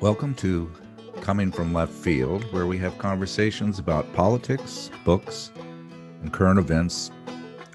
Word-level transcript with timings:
Welcome 0.00 0.34
to 0.36 0.70
Coming 1.22 1.50
from 1.50 1.74
Left 1.74 1.92
Field, 1.92 2.44
where 2.52 2.66
we 2.68 2.78
have 2.78 2.96
conversations 2.98 3.80
about 3.80 4.12
politics, 4.12 4.92
books, 5.04 5.50
and 6.22 6.32
current 6.32 6.60
events 6.60 7.10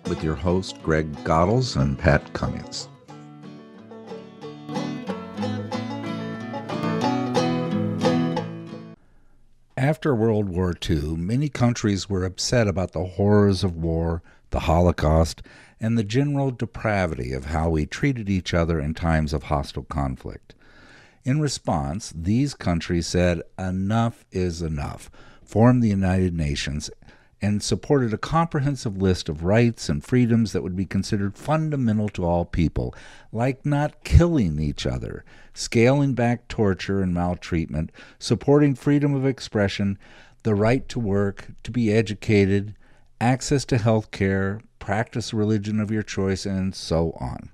with 0.07 0.23
your 0.23 0.35
host, 0.35 0.81
Greg 0.81 1.11
Godels 1.25 1.75
and 1.75 1.99
Pat 1.99 2.31
Cummings. 2.31 2.87
After 9.75 10.15
World 10.15 10.47
War 10.47 10.73
II, 10.89 11.17
many 11.17 11.49
countries 11.49 12.07
were 12.07 12.23
upset 12.23 12.69
about 12.69 12.93
the 12.93 13.03
horrors 13.03 13.65
of 13.65 13.75
war, 13.75 14.23
the 14.51 14.61
Holocaust, 14.61 15.41
and 15.81 15.97
the 15.97 16.05
general 16.05 16.51
depravity 16.51 17.33
of 17.33 17.47
how 17.47 17.69
we 17.69 17.85
treated 17.85 18.29
each 18.29 18.53
other 18.53 18.79
in 18.79 18.93
times 18.93 19.33
of 19.33 19.43
hostile 19.43 19.83
conflict. 19.83 20.55
In 21.25 21.39
response, 21.39 22.11
these 22.13 22.53
countries 22.53 23.07
said, 23.07 23.41
Enough 23.57 24.25
is 24.31 24.61
enough, 24.61 25.09
formed 25.41 25.81
the 25.81 25.89
United 25.89 26.35
Nations, 26.35 26.89
and 27.41 27.63
supported 27.63 28.13
a 28.13 28.17
comprehensive 28.17 29.01
list 29.01 29.29
of 29.29 29.43
rights 29.43 29.87
and 29.87 30.03
freedoms 30.03 30.51
that 30.51 30.63
would 30.63 30.75
be 30.75 30.85
considered 30.85 31.37
fundamental 31.37 32.09
to 32.09 32.25
all 32.25 32.43
people, 32.43 32.93
like 33.31 33.65
not 33.65 34.03
killing 34.03 34.59
each 34.59 34.85
other, 34.85 35.23
scaling 35.53 36.13
back 36.13 36.47
torture 36.49 37.01
and 37.01 37.13
maltreatment, 37.13 37.91
supporting 38.19 38.75
freedom 38.75 39.15
of 39.15 39.25
expression, 39.25 39.97
the 40.43 40.55
right 40.55 40.89
to 40.89 40.99
work, 40.99 41.47
to 41.63 41.71
be 41.71 41.93
educated, 41.93 42.75
access 43.21 43.63
to 43.63 43.77
health 43.77 44.11
care, 44.11 44.59
practice 44.79 45.33
religion 45.33 45.79
of 45.79 45.89
your 45.91 46.03
choice, 46.03 46.45
and 46.45 46.75
so 46.75 47.15
on. 47.19 47.49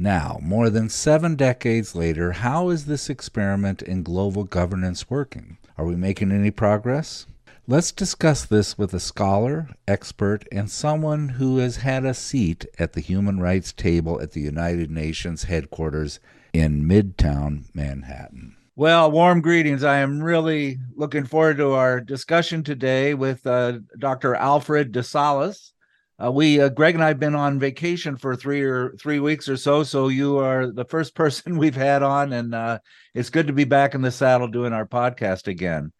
Now, 0.00 0.38
more 0.40 0.70
than 0.70 0.90
seven 0.90 1.34
decades 1.34 1.96
later, 1.96 2.30
how 2.30 2.68
is 2.68 2.86
this 2.86 3.10
experiment 3.10 3.82
in 3.82 4.04
global 4.04 4.44
governance 4.44 5.10
working? 5.10 5.58
Are 5.76 5.84
we 5.84 5.96
making 5.96 6.30
any 6.30 6.52
progress? 6.52 7.26
Let's 7.66 7.90
discuss 7.90 8.44
this 8.44 8.78
with 8.78 8.94
a 8.94 9.00
scholar, 9.00 9.70
expert, 9.88 10.46
and 10.52 10.70
someone 10.70 11.30
who 11.30 11.58
has 11.58 11.78
had 11.78 12.04
a 12.04 12.14
seat 12.14 12.64
at 12.78 12.92
the 12.92 13.00
human 13.00 13.40
rights 13.40 13.72
table 13.72 14.20
at 14.20 14.30
the 14.30 14.40
United 14.40 14.88
Nations 14.88 15.44
headquarters 15.44 16.20
in 16.52 16.84
Midtown 16.84 17.64
Manhattan. 17.74 18.54
Well, 18.76 19.10
warm 19.10 19.40
greetings. 19.40 19.82
I 19.82 19.98
am 19.98 20.22
really 20.22 20.78
looking 20.94 21.24
forward 21.24 21.56
to 21.56 21.72
our 21.72 22.00
discussion 22.00 22.62
today 22.62 23.14
with 23.14 23.44
uh, 23.48 23.80
Dr. 23.98 24.36
Alfred 24.36 24.92
de 24.92 25.00
Zayas. 25.00 25.72
Uh, 26.22 26.32
we, 26.32 26.60
uh, 26.60 26.68
Greg 26.68 26.94
and 26.94 27.04
I, 27.04 27.08
have 27.08 27.20
been 27.20 27.36
on 27.36 27.60
vacation 27.60 28.16
for 28.16 28.34
three 28.34 28.62
or 28.62 28.90
three 28.96 29.20
weeks 29.20 29.48
or 29.48 29.56
so. 29.56 29.84
So 29.84 30.08
you 30.08 30.38
are 30.38 30.66
the 30.66 30.84
first 30.84 31.14
person 31.14 31.58
we've 31.58 31.76
had 31.76 32.02
on, 32.02 32.32
and 32.32 32.54
uh, 32.54 32.78
it's 33.14 33.30
good 33.30 33.46
to 33.46 33.52
be 33.52 33.64
back 33.64 33.94
in 33.94 34.02
the 34.02 34.10
saddle 34.10 34.48
doing 34.48 34.72
our 34.72 34.86
podcast 34.86 35.46
again. 35.46 35.92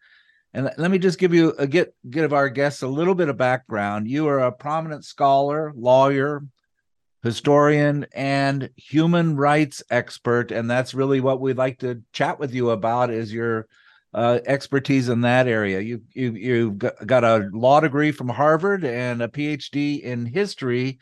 And 0.53 0.71
let 0.77 0.91
me 0.91 0.97
just 0.97 1.19
give 1.19 1.33
you 1.33 1.53
a 1.59 1.67
get 1.67 1.93
give 2.09 2.33
our 2.33 2.49
guests 2.49 2.81
a 2.81 2.87
little 2.87 3.15
bit 3.15 3.29
of 3.29 3.37
background. 3.37 4.07
You 4.07 4.27
are 4.27 4.39
a 4.39 4.51
prominent 4.51 5.05
scholar, 5.05 5.71
lawyer, 5.75 6.43
historian, 7.21 8.07
and 8.13 8.69
human 8.75 9.35
rights 9.35 9.83
expert, 9.91 10.51
and 10.51 10.69
that's 10.69 10.95
really 10.95 11.21
what 11.21 11.39
we'd 11.39 11.57
like 11.57 11.79
to 11.79 12.01
chat 12.13 12.39
with 12.39 12.53
you 12.53 12.71
about. 12.71 13.11
Is 13.11 13.31
your 13.31 13.67
uh, 14.13 14.39
expertise 14.45 15.09
in 15.09 15.21
that 15.21 15.47
area. 15.47 15.79
You 15.79 16.01
you 16.13 16.31
you 16.33 16.71
got 16.71 17.23
a 17.23 17.49
law 17.53 17.79
degree 17.79 18.11
from 18.11 18.29
Harvard 18.29 18.83
and 18.83 19.21
a 19.21 19.27
PhD 19.27 20.01
in 20.01 20.25
history 20.25 20.99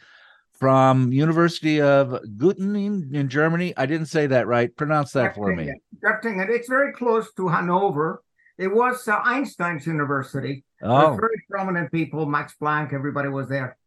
from 0.53 1.11
University 1.11 1.81
of 1.81 2.19
Göttingen 2.38 3.13
in 3.13 3.30
Germany. 3.30 3.73
I 3.78 3.85
didn't 3.85 4.08
say 4.08 4.28
that 4.28 4.47
right. 4.47 4.75
Pronounce 4.75 5.11
that 5.13 5.35
for 5.35 5.55
me. 5.55 5.72
Göttingen. 6.03 6.50
It's 6.50 6.67
very 6.67 6.94
close 6.94 7.31
to 7.33 7.47
Hanover. 7.47 8.23
It 8.58 8.73
was 8.73 9.08
uh, 9.08 9.19
Einstein's 9.23 9.85
university. 9.85 10.63
Oh, 10.81 11.16
very 11.19 11.44
prominent 11.50 11.91
people. 11.91 12.25
Max 12.25 12.56
Planck. 12.59 12.94
Everybody 12.94 13.29
was 13.29 13.47
there. 13.47 13.78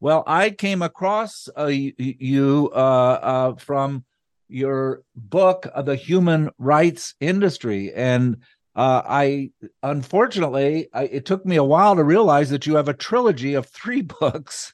Well, 0.00 0.24
I 0.26 0.50
came 0.50 0.82
across 0.82 1.48
uh, 1.56 1.66
you 1.66 2.70
uh, 2.74 2.76
uh, 2.76 3.54
from 3.54 4.04
your 4.52 5.02
book, 5.16 5.66
The 5.84 5.96
Human 5.96 6.50
Rights 6.58 7.14
Industry. 7.20 7.92
And 7.92 8.38
uh, 8.74 9.02
I, 9.04 9.50
unfortunately, 9.82 10.88
I, 10.92 11.04
it 11.04 11.26
took 11.26 11.44
me 11.44 11.56
a 11.56 11.64
while 11.64 11.96
to 11.96 12.04
realize 12.04 12.50
that 12.50 12.66
you 12.66 12.76
have 12.76 12.88
a 12.88 12.94
trilogy 12.94 13.54
of 13.54 13.66
three 13.66 14.02
books 14.20 14.72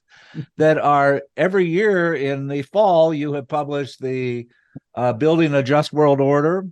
that 0.57 0.79
are 0.79 1.23
every 1.37 1.67
year 1.67 2.15
in 2.15 2.49
the 2.49 2.63
fall, 2.63 3.15
you 3.15 3.33
have 3.33 3.49
published 3.49 4.01
the 4.01 4.47
uh, 4.95 5.13
Building 5.13 5.55
a 5.55 5.63
Just 5.63 5.93
World 5.93 6.21
Order, 6.21 6.67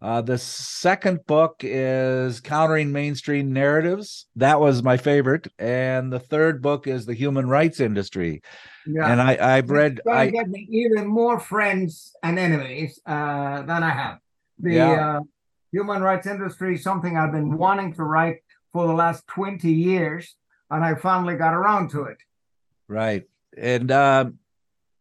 uh, 0.00 0.20
the 0.20 0.38
second 0.38 1.24
book 1.26 1.60
is 1.62 2.40
Countering 2.40 2.92
Mainstream 2.92 3.52
Narratives. 3.52 4.26
That 4.36 4.60
was 4.60 4.82
my 4.82 4.96
favorite. 4.96 5.48
And 5.58 6.12
the 6.12 6.18
third 6.18 6.60
book 6.60 6.86
is 6.86 7.06
The 7.06 7.14
Human 7.14 7.48
Rights 7.48 7.80
Industry. 7.80 8.42
Yeah. 8.86 9.10
And 9.10 9.20
I, 9.20 9.56
I've 9.56 9.70
read. 9.70 10.00
I 10.10 10.28
get 10.28 10.48
me 10.48 10.68
even 10.70 11.06
more 11.06 11.40
friends 11.40 12.14
and 12.22 12.38
enemies 12.38 13.00
uh, 13.06 13.62
than 13.62 13.82
I 13.82 13.90
have. 13.90 14.18
The 14.58 14.74
yeah. 14.74 15.16
uh, 15.16 15.20
human 15.72 16.02
rights 16.02 16.26
industry 16.26 16.74
is 16.74 16.82
something 16.82 17.16
I've 17.16 17.32
been 17.32 17.56
wanting 17.56 17.94
to 17.94 18.04
write 18.04 18.38
for 18.72 18.86
the 18.86 18.92
last 18.92 19.26
20 19.28 19.70
years, 19.70 20.36
and 20.70 20.84
I 20.84 20.96
finally 20.96 21.36
got 21.36 21.54
around 21.54 21.90
to 21.90 22.04
it. 22.04 22.18
Right. 22.88 23.24
And 23.56 23.90
uh, 23.90 24.26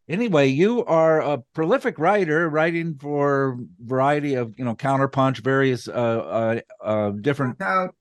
anyway, 0.08 0.47
you 0.47 0.84
are 0.86 1.22
a 1.22 1.38
prolific 1.53 2.00
writer, 2.00 2.50
writing 2.50 2.96
for 2.96 3.58
variety 3.84 4.36
of 4.36 4.58
you 4.58 4.66
know 4.66 4.75
counterpunch, 4.75 5.40
various 5.40 5.88
uh, 5.88 5.91
uh, 5.91 6.62
uh 6.84 7.09
different. 7.12 7.59
Truth 7.59 7.69
out. 7.69 7.96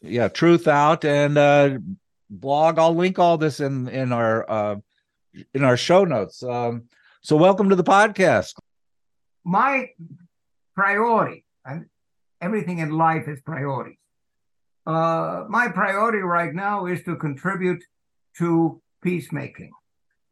Yeah, 0.00 0.28
truth 0.28 0.68
out 0.68 1.04
and 1.04 1.36
uh, 1.36 1.78
blog. 2.30 2.78
I'll 2.78 2.94
link 2.94 3.18
all 3.18 3.38
this 3.38 3.60
in 3.60 3.88
in 3.88 4.12
our 4.12 4.48
uh, 4.50 4.76
in 5.54 5.64
our 5.64 5.76
show 5.76 6.04
notes. 6.04 6.42
Um, 6.42 6.84
so, 7.20 7.36
welcome 7.36 7.68
to 7.70 7.76
the 7.76 7.84
podcast. 7.84 8.54
My 9.44 9.90
priority, 10.74 11.44
and 11.64 11.86
everything 12.40 12.78
in 12.78 12.90
life 12.90 13.26
is 13.26 13.40
priorities. 13.40 13.96
Uh, 14.86 15.44
my 15.48 15.68
priority 15.68 16.18
right 16.18 16.54
now 16.54 16.86
is 16.86 17.02
to 17.04 17.16
contribute 17.16 17.82
to 18.38 18.80
peacemaking. 19.02 19.72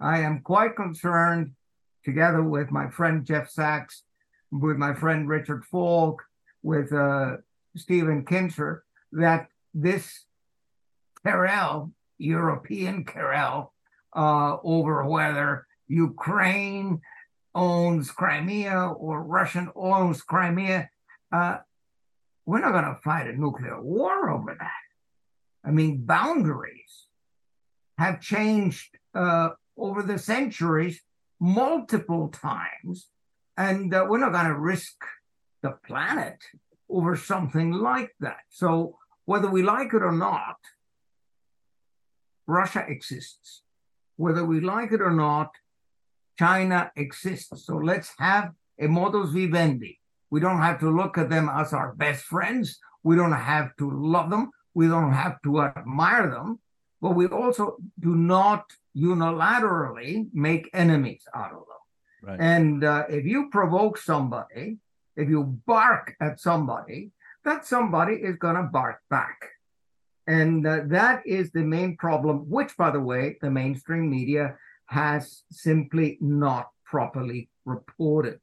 I 0.01 0.21
am 0.21 0.41
quite 0.41 0.77
concerned, 0.77 1.53
together 2.05 2.43
with 2.43 2.71
my 2.71 2.89
friend 2.91 3.25
Jeff 3.25 3.51
Sachs, 3.51 4.03
with 4.51 4.77
my 4.77 4.95
friend 4.95 5.29
Richard 5.29 5.65
Falk, 5.65 6.23
with 6.63 6.93
uh, 6.93 7.39
Stephen 7.77 8.25
Kinzer, 8.25 8.85
that 9.13 9.49
this 9.75 10.25
querelle, 11.25 11.93
European 12.19 13.05
querelle, 13.05 13.71
uh, 14.15 14.57
over 14.63 15.05
whether 15.05 15.67
Ukraine 15.89 17.01
owns 17.55 18.11
Crimea 18.11 18.89
or 18.99 19.23
Russian 19.23 19.71
owns 19.75 20.23
Crimea, 20.23 20.91
uh, 21.33 21.59
we're 22.45 22.61
not 22.61 22.73
going 22.73 22.85
to 22.85 23.01
fight 23.03 23.27
a 23.27 23.33
nuclear 23.33 23.81
war 23.81 24.31
over 24.31 24.55
that. 24.59 24.71
I 25.65 25.71
mean, 25.73 26.05
boundaries 26.05 27.09
have 27.99 28.21
changed 28.21 28.97
uh, 29.15 29.51
over 29.77 30.03
the 30.03 30.19
centuries 30.19 31.01
multiple 31.41 32.29
times. 32.29 33.09
And 33.57 33.93
uh, 33.95 34.07
we're 34.09 34.19
not 34.19 34.33
going 34.33 34.47
to 34.47 34.59
risk 34.59 34.97
the 35.63 35.73
planet 35.87 36.39
over 36.89 37.17
something 37.17 37.73
like 37.73 38.13
that. 38.21 38.41
So, 38.49 38.99
whether 39.25 39.51
we 39.51 39.63
like 39.63 39.93
it 39.93 40.03
or 40.03 40.13
not, 40.13 40.57
Russia 42.47 42.85
exists. 42.87 43.63
Whether 44.17 44.45
we 44.45 44.61
like 44.61 44.93
it 44.93 45.01
or 45.01 45.11
not, 45.11 45.51
China 46.39 46.93
exists. 46.97 47.65
So, 47.67 47.77
let's 47.77 48.13
have 48.19 48.53
a 48.79 48.87
modus 48.87 49.31
vivendi. 49.31 49.99
We 50.31 50.41
don't 50.41 50.61
have 50.61 50.79
to 50.81 50.91
look 50.91 51.19
at 51.19 51.31
them 51.31 51.49
as 51.53 51.73
our 51.73 51.95
best 51.95 52.25
friends. 52.25 52.79
We 53.03 53.17
don't 53.17 53.33
have 53.33 53.75
to 53.79 53.91
love 53.91 54.31
them. 54.31 54.51
We 54.75 54.89
don't 54.89 55.13
have 55.13 55.41
to 55.43 55.63
admire 55.63 56.31
them. 56.31 56.61
But 57.01 57.15
we 57.15 57.27
also 57.27 57.77
do 57.99 58.15
not 58.15 58.65
unilaterally 58.97 60.29
make 60.33 60.71
enemies 60.73 61.23
out 61.35 61.53
of 61.53 61.65
them. 61.71 61.77
Right. 62.23 62.41
And 62.41 62.85
uh, 62.85 63.05
if 63.09 63.25
you 63.25 63.51
provoke 63.51 63.99
somebody, 63.99 64.79
if 65.17 65.29
you 65.29 65.61
bark 65.67 66.17
at 66.21 66.41
somebody, 66.41 67.11
that 67.45 67.67
somebody 67.67 68.15
is 68.15 68.37
going 68.37 68.57
to 68.57 68.63
bark 68.65 69.01
back. 69.09 69.51
And 70.27 70.67
uh, 70.67 70.81
that 70.87 71.25
is 71.25 71.53
the 71.53 71.63
main 71.63 71.97
problem, 71.97 72.51
which, 72.51 72.77
by 72.77 72.91
the 72.91 73.01
way, 73.01 73.37
the 73.41 73.51
mainstream 73.51 74.11
media 74.11 74.57
has 74.87 75.43
simply 75.51 76.19
not 76.21 76.71
properly 76.85 77.49
reported. 77.65 78.41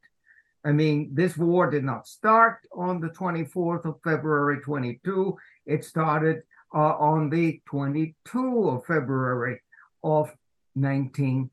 I 0.65 0.71
mean, 0.71 1.09
this 1.13 1.35
war 1.35 1.69
did 1.69 1.83
not 1.83 2.07
start 2.07 2.59
on 2.73 3.01
the 3.01 3.09
24th 3.09 3.85
of 3.85 3.99
February 4.03 4.61
22. 4.61 5.35
It 5.65 5.83
started 5.83 6.43
uh, 6.73 6.95
on 6.97 7.29
the 7.29 7.61
22 7.65 8.69
of 8.69 8.85
February 8.85 9.61
of 10.03 10.31
19, 10.75 11.49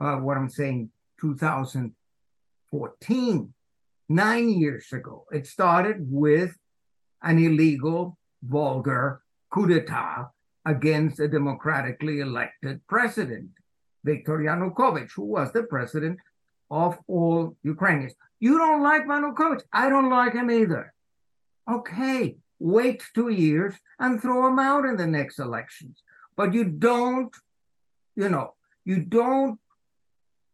uh, 0.00 0.16
what 0.16 0.36
I'm 0.36 0.50
saying, 0.50 0.90
2014. 1.20 3.54
nine 4.08 4.48
years 4.48 4.92
ago. 4.92 5.26
It 5.32 5.46
started 5.46 5.96
with 6.00 6.56
an 7.22 7.38
illegal, 7.38 8.18
vulgar 8.42 9.22
coup 9.50 9.66
d'etat 9.66 10.30
against 10.64 11.20
a 11.20 11.28
democratically 11.28 12.20
elected 12.20 12.80
president, 12.86 13.50
Viktor 14.04 14.38
Yanukovych, 14.38 15.10
who 15.14 15.24
was 15.24 15.52
the 15.52 15.64
president 15.64 16.18
of 16.70 16.98
all 17.06 17.56
Ukrainians. 17.62 18.14
You 18.40 18.58
don't 18.58 18.82
like 18.82 19.06
Yanukovych. 19.06 19.62
I 19.72 19.88
don't 19.88 20.10
like 20.10 20.34
him 20.34 20.50
either. 20.50 20.92
Okay, 21.70 22.36
wait 22.58 23.02
two 23.14 23.30
years 23.30 23.74
and 23.98 24.20
throw 24.20 24.46
him 24.46 24.58
out 24.58 24.84
in 24.84 24.96
the 24.96 25.06
next 25.06 25.38
elections. 25.38 26.02
But 26.36 26.54
you 26.54 26.64
don't, 26.64 27.34
you 28.16 28.28
know, 28.28 28.54
you 28.84 29.00
don't 29.00 29.58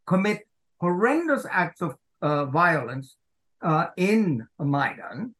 commit 0.06 0.47
horrendous 0.81 1.47
acts 1.50 1.81
of 1.81 1.97
uh, 2.20 2.44
violence 2.47 3.17
uh, 3.62 3.87
in 3.97 4.47
Maidan, 4.59 5.35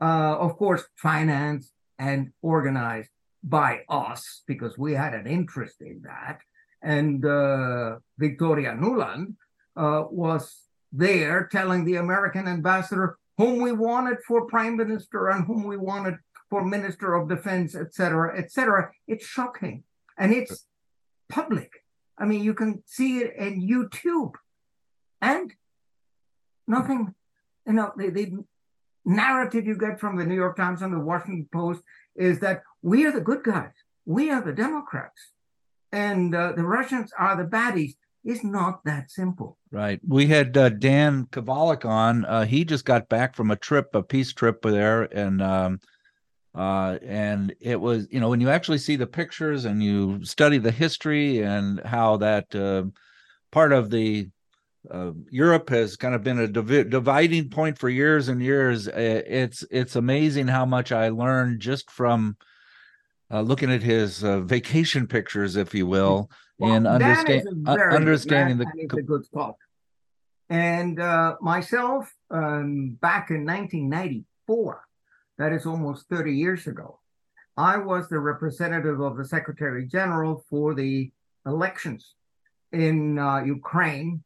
uh, 0.00 0.36
of 0.38 0.56
course, 0.56 0.84
financed 0.96 1.72
and 1.98 2.32
organized 2.42 3.10
by 3.42 3.82
us 3.88 4.42
because 4.46 4.76
we 4.76 4.92
had 4.94 5.14
an 5.14 5.26
interest 5.26 5.76
in 5.80 6.02
that. 6.04 6.38
And 6.82 7.24
uh, 7.24 7.96
Victoria 8.18 8.72
Nuland 8.72 9.34
uh, 9.76 10.04
was 10.10 10.56
there 10.92 11.48
telling 11.50 11.84
the 11.84 11.96
American 11.96 12.48
ambassador 12.48 13.18
whom 13.38 13.60
we 13.60 13.72
wanted 13.72 14.18
for 14.26 14.46
prime 14.46 14.76
minister 14.76 15.28
and 15.28 15.44
whom 15.46 15.64
we 15.64 15.76
wanted 15.76 16.16
for 16.48 16.64
minister 16.64 17.14
of 17.14 17.28
defense, 17.28 17.74
etc., 17.74 18.38
etc. 18.38 18.90
It's 19.06 19.26
shocking, 19.26 19.84
and 20.16 20.32
it's 20.32 20.66
public. 21.28 21.70
I 22.18 22.24
mean, 22.24 22.42
you 22.42 22.54
can 22.54 22.82
see 22.86 23.18
it 23.18 23.36
in 23.36 23.60
YouTube, 23.60 24.34
and 25.20 25.52
nothing. 26.66 27.14
You 27.66 27.72
know, 27.74 27.92
the, 27.96 28.10
the 28.10 28.44
narrative 29.04 29.66
you 29.66 29.76
get 29.76 30.00
from 30.00 30.16
the 30.16 30.24
New 30.24 30.34
York 30.34 30.56
Times 30.56 30.82
and 30.82 30.92
the 30.92 31.00
Washington 31.00 31.48
Post 31.52 31.82
is 32.14 32.40
that 32.40 32.62
we 32.82 33.06
are 33.06 33.12
the 33.12 33.20
good 33.20 33.42
guys, 33.42 33.72
we 34.04 34.30
are 34.30 34.40
the 34.40 34.52
Democrats, 34.52 35.32
and 35.92 36.34
uh, 36.34 36.52
the 36.52 36.64
Russians 36.64 37.10
are 37.18 37.36
the 37.36 37.48
baddies. 37.48 37.94
It's 38.24 38.42
not 38.42 38.84
that 38.84 39.10
simple. 39.10 39.56
Right. 39.70 40.00
We 40.06 40.26
had 40.26 40.56
uh, 40.56 40.70
Dan 40.70 41.26
Kovalik 41.26 41.84
on. 41.84 42.24
Uh, 42.24 42.44
he 42.44 42.64
just 42.64 42.84
got 42.84 43.08
back 43.08 43.36
from 43.36 43.52
a 43.52 43.56
trip, 43.56 43.94
a 43.94 44.02
peace 44.02 44.32
trip 44.32 44.62
there, 44.62 45.02
and 45.02 45.40
um, 45.40 45.80
uh, 46.56 46.98
and 47.02 47.54
it 47.60 47.78
was, 47.78 48.08
you 48.10 48.18
know, 48.18 48.30
when 48.30 48.40
you 48.40 48.48
actually 48.48 48.78
see 48.78 48.96
the 48.96 49.06
pictures 49.06 49.66
and 49.66 49.82
you 49.82 50.24
study 50.24 50.56
the 50.56 50.70
history 50.70 51.42
and 51.42 51.80
how 51.84 52.16
that 52.16 52.54
uh, 52.54 52.84
part 53.52 53.72
of 53.72 53.90
the 53.90 54.28
uh, 54.90 55.10
Europe 55.30 55.68
has 55.68 55.96
kind 55.96 56.14
of 56.14 56.22
been 56.22 56.38
a 56.38 56.48
div- 56.48 56.88
dividing 56.88 57.50
point 57.50 57.78
for 57.78 57.90
years 57.90 58.28
and 58.28 58.40
years. 58.40 58.86
It's 58.88 59.64
it's 59.70 59.96
amazing 59.96 60.48
how 60.48 60.64
much 60.64 60.92
I 60.92 61.10
learned 61.10 61.60
just 61.60 61.90
from 61.90 62.36
uh, 63.30 63.42
looking 63.42 63.70
at 63.70 63.82
his 63.82 64.24
uh, 64.24 64.40
vacation 64.40 65.06
pictures, 65.06 65.56
if 65.56 65.74
you 65.74 65.86
will, 65.86 66.30
well, 66.58 66.72
and 66.72 66.86
understand, 66.86 67.68
understanding 67.68 68.58
the. 68.58 68.66
It's 68.76 68.94
a 68.94 69.02
good. 69.02 69.26
And 70.48 71.00
uh, 71.00 71.36
myself, 71.40 72.14
um, 72.30 72.96
back 73.00 73.30
in 73.30 73.44
1994, 73.44 74.85
that 75.38 75.52
is 75.52 75.66
almost 75.66 76.08
30 76.08 76.32
years 76.32 76.66
ago, 76.66 77.00
I 77.56 77.78
was 77.78 78.08
the 78.08 78.18
representative 78.18 79.00
of 79.00 79.16
the 79.16 79.24
Secretary 79.24 79.86
General 79.86 80.44
for 80.50 80.74
the 80.74 81.10
elections 81.46 82.14
in 82.72 83.18
uh, 83.18 83.42
Ukraine 83.44 84.22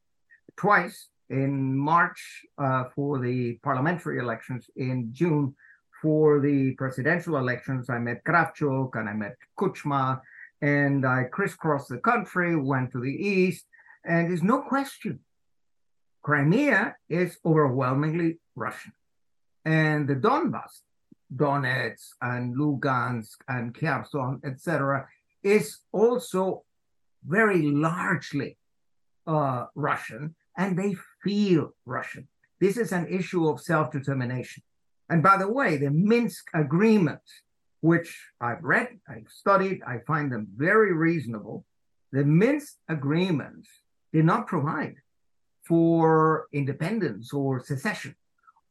twice 0.56 1.08
in 1.28 1.76
March 1.78 2.44
uh, 2.58 2.84
for 2.94 3.18
the 3.20 3.54
parliamentary 3.62 4.18
elections, 4.18 4.68
in 4.76 5.10
June 5.12 5.54
for 6.02 6.40
the 6.40 6.72
presidential 6.72 7.36
elections. 7.36 7.88
I 7.88 7.98
met 7.98 8.24
Kravchuk 8.24 8.90
and 8.98 9.08
I 9.08 9.12
met 9.12 9.36
Kuchma, 9.58 10.20
and 10.60 11.06
I 11.06 11.24
crisscrossed 11.24 11.88
the 11.88 11.98
country, 11.98 12.56
went 12.56 12.92
to 12.92 13.00
the 13.00 13.12
east, 13.12 13.64
and 14.04 14.28
there's 14.28 14.42
no 14.42 14.62
question 14.62 15.20
Crimea 16.22 16.96
is 17.08 17.38
overwhelmingly 17.44 18.38
Russian. 18.54 18.92
And 19.64 20.08
the 20.08 20.16
Donbass, 20.16 20.82
Donetsk 21.34 22.08
and 22.22 22.56
Lugansk 22.56 23.38
and 23.48 23.74
Kherson, 23.74 24.40
etc., 24.44 25.06
is 25.42 25.78
also 25.92 26.64
very 27.26 27.62
largely 27.62 28.56
uh, 29.26 29.66
Russian 29.74 30.34
and 30.56 30.78
they 30.78 30.94
feel 31.22 31.74
Russian. 31.86 32.28
This 32.60 32.76
is 32.76 32.92
an 32.92 33.06
issue 33.08 33.48
of 33.48 33.60
self 33.60 33.90
determination. 33.90 34.62
And 35.08 35.22
by 35.22 35.36
the 35.38 35.50
way, 35.50 35.76
the 35.76 35.90
Minsk 35.90 36.48
agreements, 36.54 37.30
which 37.80 38.16
I've 38.40 38.62
read, 38.62 38.88
I've 39.08 39.28
studied, 39.28 39.80
I 39.86 39.98
find 40.06 40.30
them 40.30 40.48
very 40.54 40.92
reasonable. 40.92 41.64
The 42.12 42.24
Minsk 42.24 42.74
agreements 42.88 43.68
did 44.12 44.24
not 44.24 44.46
provide 44.46 44.96
for 45.66 46.46
independence 46.52 47.32
or 47.32 47.64
secession 47.64 48.14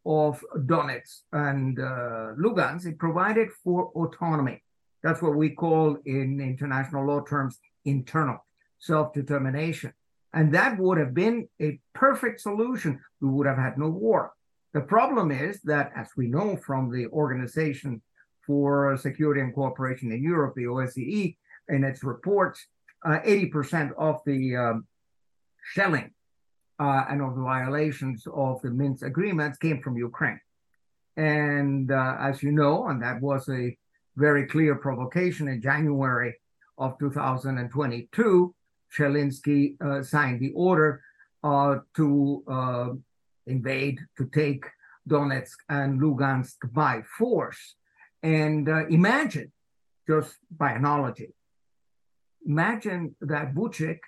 of 0.06 0.44
Donetsk 0.56 1.22
and 1.32 1.80
uh, 1.80 2.34
Lugansk. 2.40 2.86
It 2.86 3.00
provided 3.00 3.50
for 3.64 3.92
autonomy. 3.96 4.64
That's 5.04 5.22
what 5.22 5.36
we 5.36 5.50
call 5.50 5.98
in 6.06 6.40
international 6.40 7.06
law 7.06 7.22
terms 7.22 7.60
internal 7.86 8.46
self 8.80 9.14
determination. 9.14 9.94
And 10.34 10.54
that 10.54 10.78
would 10.78 10.98
have 10.98 11.14
been 11.14 11.48
a 11.62 11.80
perfect 11.94 12.42
solution. 12.42 13.00
We 13.22 13.30
would 13.30 13.48
have 13.48 13.58
had 13.58 13.78
no 13.78 13.90
war. 13.90 14.34
The 14.74 14.82
problem 14.82 15.32
is 15.32 15.60
that, 15.64 15.92
as 15.96 16.10
we 16.16 16.28
know 16.28 16.56
from 16.56 16.92
the 16.92 17.08
Organization 17.08 18.02
for 18.46 18.96
Security 18.98 19.42
and 19.42 19.54
Cooperation 19.54 20.12
in 20.12 20.24
Europe, 20.24 20.54
the 20.56 20.66
OSCE, 20.66 21.36
in 21.70 21.84
its 21.84 22.04
reports, 22.04 22.66
uh, 23.06 23.20
80% 23.26 23.92
of 23.98 24.20
the 24.26 24.56
um, 24.56 24.88
shelling 25.74 26.12
uh, 26.80 27.06
and 27.10 27.22
of 27.22 27.36
the 27.36 27.42
violations 27.42 28.26
of 28.34 28.62
the 28.62 28.70
Minsk 28.70 29.06
agreements 29.06 29.58
came 29.58 29.82
from 29.82 29.98
Ukraine. 29.98 30.40
And 31.18 31.92
uh, 31.92 32.16
as 32.20 32.42
you 32.42 32.52
know, 32.52 32.88
and 32.88 33.02
that 33.02 33.22
was 33.22 33.50
a 33.50 33.78
very 34.16 34.46
clear 34.48 34.76
provocation 34.76 35.48
in 35.48 35.62
January 35.62 36.36
of 36.78 36.98
2022, 37.00 38.56
Zelensky 38.98 39.76
uh, 39.82 40.02
signed 40.02 40.40
the 40.40 40.52
order 40.56 41.02
uh, 41.44 41.78
to 41.96 42.44
uh, 42.48 42.90
invade, 43.46 44.00
to 44.18 44.26
take 44.34 44.66
Donetsk 45.08 45.58
and 45.70 46.02
Lugansk 46.02 46.58
by 46.72 47.02
force. 47.18 47.76
And 48.24 48.68
uh, 48.68 48.88
imagine, 48.88 49.52
just 50.08 50.36
by 50.58 50.72
analogy, 50.72 51.34
imagine 52.46 53.16
that 53.22 53.54
Vucic, 53.54 54.00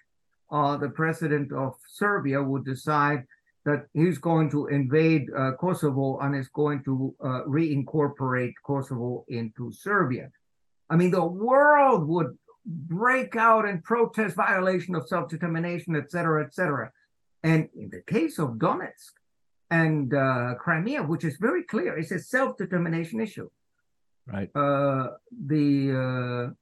uh, 0.52 0.78
the 0.78 0.90
president 0.90 1.52
of 1.52 1.76
Serbia, 1.88 2.42
would 2.42 2.66
decide 2.66 3.26
that 3.64 3.86
he's 3.94 4.18
going 4.18 4.50
to 4.50 4.68
invade 4.68 5.30
uh, 5.38 5.52
Kosovo 5.60 6.18
and 6.20 6.36
is 6.36 6.50
going 6.50 6.84
to 6.84 7.16
reincorporate 7.48 8.54
Kosovo 8.66 9.24
into 9.28 9.72
Serbia. 9.72 10.32
I 10.90 10.96
mean, 10.96 11.12
the 11.12 11.24
world 11.24 12.08
would 12.08 12.38
break 12.66 13.36
out 13.36 13.68
and 13.68 13.84
protest 13.84 14.36
violation 14.36 14.96
of 14.96 15.08
self-determination, 15.08 15.96
et 15.96 16.12
cetera, 16.12 16.44
et 16.46 16.54
cetera. 16.54 16.92
And 17.44 17.70
in 17.76 17.90
the 17.90 18.02
case 18.02 18.38
of 18.40 18.50
Donetsk 18.64 19.14
and 19.70 20.14
uh, 20.14 20.56
Crimea, 20.60 21.04
which 21.04 21.24
is 21.24 21.38
very 21.38 21.64
clear, 21.64 21.98
it's 21.98 22.12
a 22.12 22.20
self-determination 22.20 23.20
issue. 23.22 23.50
Right. 24.28 24.50
Uh, 24.56 25.08
the 25.54 25.70
uh, 26.04 26.54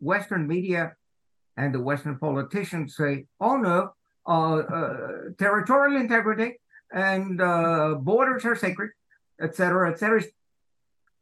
Western 0.00 0.46
media 0.46 0.96
and 1.56 1.74
the 1.74 1.80
Western 1.80 2.18
politicians 2.18 2.96
say, 2.96 3.26
"Oh 3.40 3.56
no, 3.56 3.92
uh, 4.26 4.56
uh, 4.58 5.08
territorial 5.38 6.00
integrity 6.00 6.60
and 6.92 7.40
uh, 7.40 7.94
borders 8.00 8.44
are 8.44 8.56
sacred, 8.56 8.90
et 9.40 9.54
cetera, 9.54 9.90
et 9.90 9.98
cetera." 9.98 10.22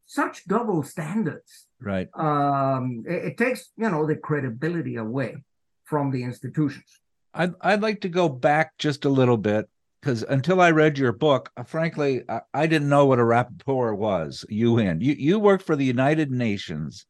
Such 0.07 0.45
double 0.47 0.83
standards 0.83 1.67
Right. 1.81 2.09
Um, 2.15 3.05
it, 3.07 3.25
it 3.25 3.37
takes 3.39 3.71
you 3.77 3.89
know 3.91 4.07
the 4.07 4.17
credibility 4.17 4.97
away 4.97 5.37
from 5.85 6.11
the 6.11 6.23
institutions. 6.23 7.01
I'd 7.35 7.55
I'd 7.61 7.83
like 7.83 8.03
to 8.03 8.09
go 8.09 8.29
back 8.29 8.77
just 8.79 9.05
a 9.05 9.09
little 9.09 9.39
bit 9.39 9.69
because 10.01 10.23
until 10.25 10.61
I 10.61 10.71
read 10.71 10.99
your 10.99 11.13
book, 11.13 11.51
uh, 11.57 11.63
frankly, 11.63 12.23
I, 12.29 12.41
I, 12.53 12.67
didn't 12.67 12.89
know 12.89 13.07
what 13.07 13.19
a 13.19 13.23
rapporteur 13.23 13.97
was. 13.97 14.45
UN. 14.51 15.01
You 15.01 15.15
you 15.15 15.39
worked 15.39 15.65
for 15.65 15.77
the 15.77 15.85
United 15.85 16.31
Nations. 16.31 17.07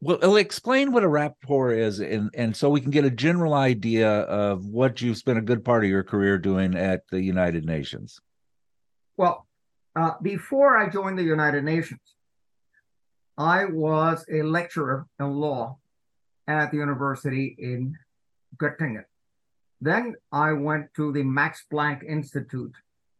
Well, 0.00 0.36
explain 0.36 0.92
what 0.92 1.02
a 1.02 1.08
rapporteur 1.08 1.76
is, 1.76 1.98
and 1.98 2.30
and 2.34 2.56
so 2.56 2.70
we 2.70 2.80
can 2.80 2.92
get 2.92 3.04
a 3.04 3.10
general 3.10 3.54
idea 3.54 4.08
of 4.08 4.64
what 4.66 5.02
you've 5.02 5.16
spent 5.16 5.38
a 5.38 5.42
good 5.42 5.64
part 5.64 5.82
of 5.82 5.90
your 5.90 6.04
career 6.04 6.38
doing 6.38 6.76
at 6.76 7.02
the 7.10 7.20
United 7.20 7.64
Nations. 7.64 8.20
Well, 9.16 9.46
uh, 9.96 10.12
before 10.22 10.78
I 10.78 10.88
joined 10.88 11.18
the 11.18 11.24
United 11.24 11.64
Nations, 11.64 12.14
I 13.36 13.64
was 13.64 14.24
a 14.32 14.42
lecturer 14.42 15.06
in 15.18 15.32
law 15.32 15.78
at 16.46 16.70
the 16.70 16.76
university 16.76 17.56
in 17.58 17.96
Göttingen. 18.56 19.04
Then 19.80 20.14
I 20.30 20.52
went 20.52 20.94
to 20.94 21.12
the 21.12 21.24
Max 21.24 21.64
Planck 21.72 22.04
Institute 22.04 22.74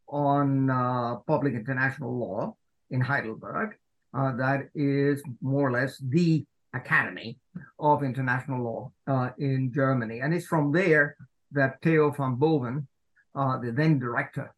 on 0.07 0.71
uh, 0.71 1.17
public 1.27 1.55
international 1.55 2.17
law 2.17 2.57
in 2.91 3.01
Heidelberg. 3.01 3.77
Uh, 4.15 4.37
that 4.37 4.69
is 4.77 5.23
more 5.43 5.69
or 5.69 5.73
less 5.73 5.99
the 5.99 6.47
Academy 6.75 7.39
of 7.79 8.03
International 8.03 8.63
Law 8.63 8.93
uh, 9.07 9.31
in 9.39 9.73
Germany. 9.73 10.21
And 10.21 10.35
it's 10.35 10.47
from 10.47 10.73
there 10.73 11.17
that 11.53 11.81
Theo 11.83 12.11
van 12.11 12.35
Boven, 12.35 12.87
uh, 13.35 13.59
the 13.59 13.73
then 13.73 13.99
director 13.99 14.53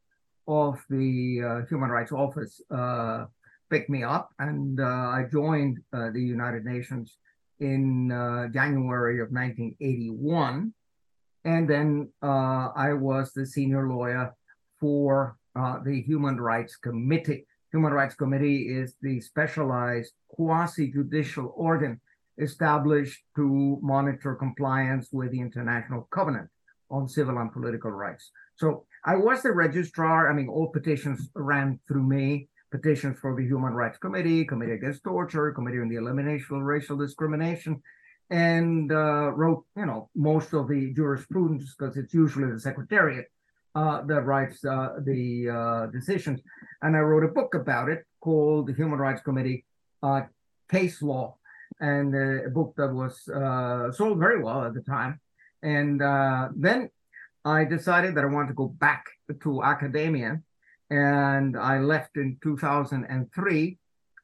of 0.48 0.82
the 0.88 1.42
uh, 1.44 1.66
Human 1.66 1.90
Rights 1.90 2.12
Office, 2.12 2.60
uh, 2.70 3.26
picked 3.70 3.88
me 3.88 4.02
up, 4.02 4.30
and 4.40 4.80
uh, 4.80 4.84
I 4.84 5.26
joined 5.30 5.78
uh, 5.92 6.10
the 6.10 6.20
United 6.20 6.64
Nations 6.64 7.16
in 7.60 8.08
January 8.52 9.20
of 9.20 9.30
1981. 9.30 10.72
And 11.44 11.70
then 11.70 12.10
I 12.22 12.92
was 12.94 13.32
the 13.32 13.46
senior 13.46 13.86
lawyer 13.88 14.34
for 14.80 15.36
the 15.54 16.02
Human 16.06 16.40
Rights 16.40 16.76
Committee. 16.76 17.46
Human 17.72 17.92
Rights 17.92 18.14
Committee 18.14 18.68
is 18.68 18.94
the 19.00 19.20
specialized 19.20 20.12
quasi-judicial 20.28 21.52
organ 21.56 22.00
established 22.38 23.20
to 23.36 23.78
monitor 23.82 24.34
compliance 24.34 25.08
with 25.12 25.30
the 25.30 25.40
International 25.40 26.08
Covenant 26.10 26.48
on 26.90 27.08
Civil 27.08 27.38
and 27.38 27.52
Political 27.52 27.90
Rights. 27.92 28.30
So 28.56 28.86
I 29.04 29.16
was 29.16 29.42
the 29.42 29.52
registrar. 29.52 30.30
I 30.30 30.34
mean, 30.34 30.48
all 30.48 30.68
petitions 30.68 31.30
ran 31.34 31.78
through 31.86 32.02
me. 32.02 32.48
Petitions 32.70 33.18
for 33.18 33.34
the 33.34 33.44
Human 33.44 33.72
Rights 33.72 33.98
Committee, 33.98 34.44
Committee 34.44 34.72
Against 34.72 35.02
Torture, 35.02 35.50
Committee 35.50 35.80
on 35.80 35.88
the 35.88 35.96
Elimination 35.96 36.56
of 36.56 36.62
Racial 36.62 36.96
Discrimination, 36.96 37.82
and 38.30 38.92
uh, 38.92 39.32
wrote, 39.32 39.64
you 39.76 39.86
know, 39.86 40.08
most 40.14 40.52
of 40.54 40.68
the 40.68 40.92
jurisprudence 40.92 41.74
because 41.76 41.96
it's 41.96 42.14
usually 42.14 42.52
the 42.52 42.60
Secretariat 42.60 43.26
uh, 43.74 44.02
that 44.02 44.22
writes 44.22 44.64
uh, 44.64 44.96
the 45.04 45.48
uh, 45.48 45.86
decisions. 45.86 46.40
And 46.82 46.96
I 46.96 47.00
wrote 47.00 47.24
a 47.24 47.28
book 47.28 47.54
about 47.54 47.88
it 47.88 48.04
called 48.20 48.66
the 48.66 48.74
Human 48.74 48.98
Rights 48.98 49.22
Committee 49.22 49.64
uh, 50.02 50.22
Case 50.70 51.02
Law, 51.02 51.36
and 51.80 52.14
uh, 52.14 52.46
a 52.46 52.50
book 52.50 52.74
that 52.76 52.92
was 52.92 53.22
sold 53.96 54.18
very 54.18 54.42
well 54.42 54.64
at 54.64 54.74
the 54.74 54.82
time. 54.82 55.20
And 55.62 56.00
then 56.56 56.90
I 57.44 57.64
decided 57.64 58.14
that 58.14 58.24
I 58.24 58.28
wanted 58.28 58.48
to 58.48 58.54
go 58.54 58.68
back 58.68 59.04
to 59.42 59.62
academia, 59.62 60.42
and 60.90 61.56
I 61.56 61.78
left 61.78 62.16
in 62.16 62.38
2003 62.42 63.78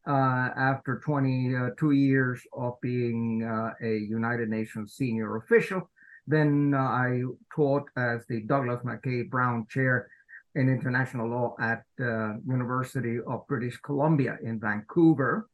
uh, 0.07 0.11
after 0.11 1.01
22 1.05 1.91
years 1.91 2.41
of 2.53 2.81
being 2.81 3.43
uh, 3.43 3.73
a 3.83 3.99
United 3.99 4.49
Nations 4.49 4.95
senior 4.95 5.37
official. 5.37 5.91
Then 6.27 6.75
uh, 6.75 6.79
I 6.79 7.23
taught 7.55 7.89
as 7.97 8.27
the 8.27 8.41
Douglas 8.43 8.85
Mackay 8.85 9.25
Brown 9.25 9.67
Chair 9.69 10.09
in 10.57 10.69
International 10.69 11.29
Law 11.29 11.55
at 11.61 11.85
uh, 12.01 12.39
University 12.47 13.19
of 13.27 13.47
British 13.47 13.77
Columbia 13.79 14.39
in 14.43 14.59
Vancouver. 14.59 15.49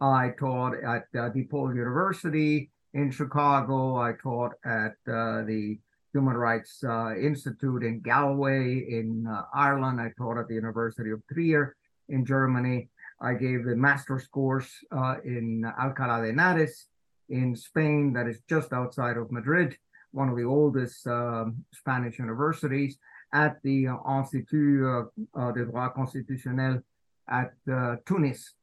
I 0.00 0.30
taught 0.38 0.74
at 0.74 1.06
uh, 1.14 1.30
DePaul 1.30 1.74
University 1.74 2.70
in 2.94 3.10
Chicago. 3.10 3.96
I 3.96 4.12
taught 4.22 4.52
at 4.64 4.96
uh, 5.06 5.42
the 5.42 5.78
Human 6.12 6.36
Rights 6.36 6.82
uh, 6.84 7.14
Institute 7.16 7.82
in 7.82 8.00
Galway 8.00 8.86
in 8.88 9.26
uh, 9.26 9.42
Ireland. 9.52 10.00
I 10.00 10.12
taught 10.16 10.38
at 10.38 10.48
the 10.48 10.54
University 10.54 11.10
of 11.10 11.20
Trier 11.30 11.76
in 12.08 12.24
Germany. 12.24 12.88
I 13.20 13.34
gave 13.34 13.64
the 13.64 13.76
master's 13.76 14.26
course 14.28 14.70
uh, 14.92 15.16
in 15.24 15.64
Alcalá 15.80 16.22
de 16.22 16.32
Henares 16.32 16.84
in 17.28 17.56
Spain, 17.56 18.12
that 18.12 18.26
is 18.26 18.40
just 18.48 18.72
outside 18.72 19.16
of 19.16 19.32
Madrid 19.32 19.76
one 20.14 20.28
of 20.28 20.36
the 20.36 20.44
oldest 20.44 21.06
um, 21.06 21.64
Spanish 21.72 22.18
universities, 22.18 22.96
at 23.34 23.60
the 23.64 23.88
uh, 23.88 23.96
Institut 24.18 24.86
uh, 24.86 25.38
uh, 25.38 25.52
de 25.52 25.64
Droit 25.64 25.92
Constitutionnel 25.94 26.82
at 27.28 27.52
Tunis, 28.06 28.54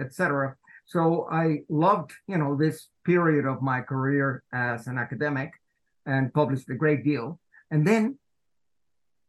etc. 0.00 0.56
So 0.86 1.28
I 1.30 1.60
loved, 1.68 2.12
you 2.26 2.38
know, 2.38 2.56
this 2.56 2.88
period 3.04 3.44
of 3.44 3.62
my 3.62 3.80
career 3.82 4.42
as 4.52 4.86
an 4.86 4.98
academic 4.98 5.52
and 6.06 6.32
published 6.32 6.68
a 6.70 6.74
great 6.74 7.04
deal. 7.04 7.38
And 7.70 7.86
then 7.86 8.18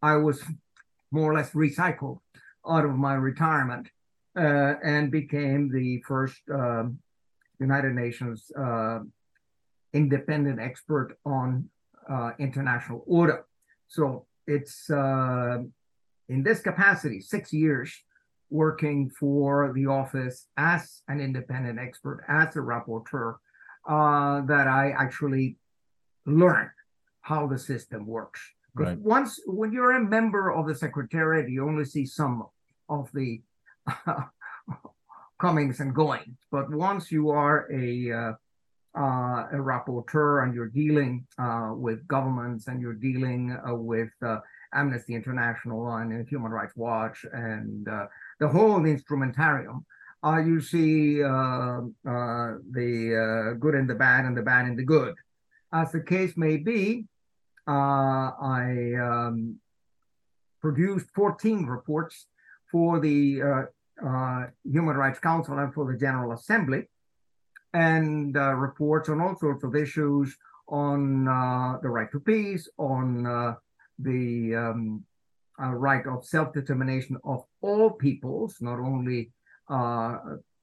I 0.02 0.16
was 0.16 0.42
more 1.12 1.30
or 1.32 1.36
less 1.36 1.52
recycled 1.52 2.20
out 2.68 2.86
of 2.86 2.96
my 2.96 3.16
retirement 3.16 3.90
uh, 4.38 4.76
and 4.84 5.12
became 5.12 5.70
the 5.70 6.02
first 6.08 6.42
um, 6.54 7.00
United 7.60 7.94
Nations 7.94 8.50
uh, 8.58 9.00
independent 9.94 10.60
expert 10.60 11.18
on 11.26 11.70
uh, 12.10 12.32
international 12.40 13.04
order. 13.08 13.46
So 13.88 14.26
it's 14.48 14.90
uh, 14.90 15.60
in 16.28 16.44
this 16.44 16.62
capacity, 16.62 17.22
six 17.22 17.54
years 17.54 17.94
working 18.50 19.10
for 19.10 19.72
the 19.74 19.86
office 19.86 20.48
as 20.58 21.02
an 21.08 21.20
independent 21.20 21.80
expert, 21.80 22.24
as 22.28 22.56
a 22.56 22.60
rapporteur, 22.60 23.36
uh, 23.88 24.42
that 24.46 24.68
I 24.68 24.92
actually 24.98 25.58
learned 26.26 26.72
how 27.22 27.48
the 27.48 27.58
system 27.58 28.06
works. 28.06 28.42
Right. 28.76 28.98
Once, 28.98 29.40
when 29.46 29.72
you're 29.72 29.94
a 29.94 30.04
member 30.04 30.52
of 30.52 30.68
the 30.68 30.76
Secretariat, 30.76 31.50
you 31.50 31.68
only 31.68 31.86
see 31.86 32.06
some 32.06 32.46
of 32.88 33.10
the 33.14 33.42
comings 35.40 35.80
and 35.80 35.94
goings. 35.94 36.38
But 36.52 36.70
once 36.72 37.12
you 37.12 37.30
are 37.30 37.68
a 37.72 38.34
uh, 38.98 39.46
a 39.52 39.56
rapporteur 39.56 40.44
and 40.44 40.54
you're 40.54 40.68
dealing 40.68 41.26
uh, 41.38 41.72
with 41.74 42.08
governments 42.08 42.68
and 42.68 42.82
you're 42.82 42.94
dealing 42.94 43.58
uh, 43.68 43.76
with 43.76 44.10
uh, 44.26 44.40
Amnesty 44.74 45.14
International 45.16 45.96
and 45.96 46.28
Human 46.28 46.52
Rights 46.52 46.74
Watch 46.76 47.26
and 47.32 47.88
uh, 47.88 48.08
the 48.40 48.48
whole 48.48 48.86
instrumentarium, 48.86 49.86
uh, 50.24 50.38
you 50.38 50.60
see 50.60 51.18
the 51.18 51.98
good 53.60 53.76
and 53.76 53.90
the 53.90 53.96
bad 53.96 54.26
and 54.26 54.36
the 54.36 54.42
bad 54.42 54.66
and 54.66 54.78
the 54.78 54.84
good. 54.84 55.16
As 55.72 55.92
the 55.92 56.02
case 56.02 56.36
may 56.36 56.58
be, 56.58 57.06
I 57.68 58.94
um, 59.00 59.58
produced 60.62 61.08
14 61.14 61.66
reports 61.68 62.26
for 62.72 63.00
the 63.00 63.68
Human 64.64 64.98
Rights 64.98 65.20
Council 65.20 65.60
and 65.60 65.74
for 65.74 65.92
the 65.92 65.98
General 65.98 66.34
Assembly 66.34 66.88
and 67.74 68.36
uh, 68.36 68.54
reports 68.54 69.10
on 69.10 69.22
all 69.22 69.38
sorts 69.38 69.64
of 69.64 69.76
issues 69.76 70.36
on 70.70 71.28
uh, 71.28 71.78
the 71.82 71.90
right 71.90 72.12
to 72.12 72.20
peace, 72.20 72.68
on 72.78 73.26
uh, 73.26 73.56
the 73.98 74.56
um, 74.56 75.04
uh, 75.62 75.72
right 75.72 76.06
of 76.08 76.26
self-determination 76.26 77.18
of 77.24 77.44
all 77.62 77.92
peoples, 77.92 78.58
not 78.62 78.80
only 78.80 79.32
uh, 79.70 80.18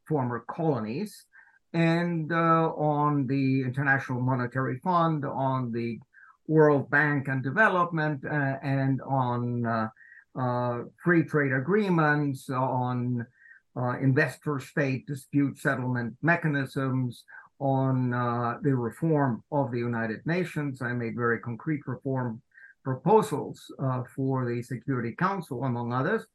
former 0.06 0.44
colonies, 0.48 1.26
and 1.72 2.32
uh, 2.32 2.70
on 2.70 3.26
the 3.26 3.62
International 3.62 4.20
Monetary 4.20 4.78
Fund, 4.78 5.24
on 5.24 5.72
the 5.72 5.98
World 6.46 6.88
Bank 6.88 7.28
and 7.28 7.42
Development, 7.42 8.24
and 8.24 9.02
on 9.02 9.90
free 11.02 11.24
trade 11.24 11.52
agreements, 11.52 12.48
on 12.48 13.26
uh, 13.76 13.98
investor 13.98 14.58
state 14.58 15.06
dispute 15.06 15.58
settlement 15.58 16.16
mechanisms, 16.22 17.24
on 17.58 18.12
uh, 18.12 18.58
the 18.62 18.74
reform 18.74 19.42
of 19.50 19.70
the 19.70 19.78
United 19.78 20.24
Nations. 20.26 20.82
I 20.82 20.92
made 20.92 21.16
very 21.16 21.38
concrete 21.38 21.86
reform 21.86 22.42
proposals 22.84 23.60
uh, 23.78 24.02
for 24.14 24.48
the 24.48 24.62
Security 24.62 25.12
Council, 25.12 25.64
among 25.64 25.92
others. 25.92 26.26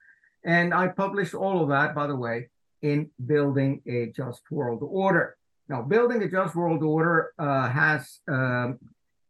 And 0.43 0.74
I 0.74 0.88
published 0.88 1.33
all 1.33 1.62
of 1.62 1.69
that, 1.69 1.93
by 1.93 2.07
the 2.07 2.15
way, 2.15 2.50
in 2.81 3.10
Building 3.25 3.81
a 3.86 4.07
Just 4.07 4.41
World 4.50 4.81
Order. 4.83 5.38
Now, 5.69 5.83
Building 5.83 6.24
a 6.24 6.29
Just 6.29 6.55
World 6.55 6.83
Order 6.83 7.31
uh, 7.38 7.69
has 7.69 8.19
um, 8.27 8.79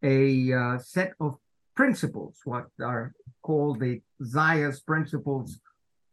a 0.02 0.54
uh, 0.54 0.78
set 0.80 1.14
of 1.20 1.38
principles, 1.76 2.38
what 2.46 2.68
are 2.82 3.14
called 3.42 3.80
the 3.80 4.02
Zayas 4.24 4.84
principles 4.86 5.60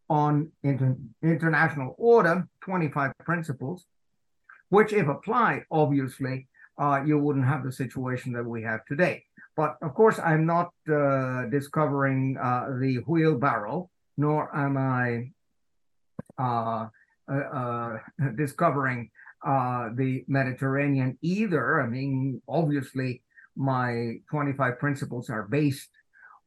on 0.09 0.51
inter 0.63 0.95
international 1.21 1.95
order, 1.97 2.47
25 2.61 3.11
principles, 3.23 3.85
which 4.69 4.93
if 4.93 5.07
applied, 5.07 5.63
obviously, 5.71 6.47
uh, 6.79 7.01
you 7.05 7.17
wouldn't 7.19 7.45
have 7.45 7.63
the 7.63 7.71
situation 7.71 8.31
that 8.33 8.45
we 8.45 8.63
have 8.63 8.85
today. 8.85 9.23
But 9.55 9.77
of 9.81 9.93
course, 9.93 10.19
I'm 10.19 10.45
not 10.45 10.71
uh, 10.91 11.45
discovering 11.45 12.37
uh, 12.41 12.77
the 12.79 12.97
wheelbarrow, 13.05 13.89
nor 14.17 14.55
am 14.55 14.77
I 14.77 15.31
uh, 16.37 16.87
uh, 17.29 17.35
uh, 17.35 17.97
discovering 18.35 19.11
the 19.43 20.23
Mediterranean 20.27 21.17
either. 21.21 21.81
I 21.81 21.87
mean, 21.87 22.41
obviously, 22.47 23.21
my 23.55 24.15
25 24.31 24.79
principles 24.79 25.29
are 25.29 25.43
based 25.43 25.89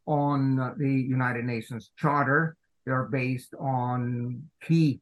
on 0.06 0.56
the 0.78 0.90
United 0.90 1.44
Nations 1.44 1.92
Charter, 1.96 2.56
they're 2.84 3.04
based 3.04 3.54
on 3.58 4.42
key 4.62 5.00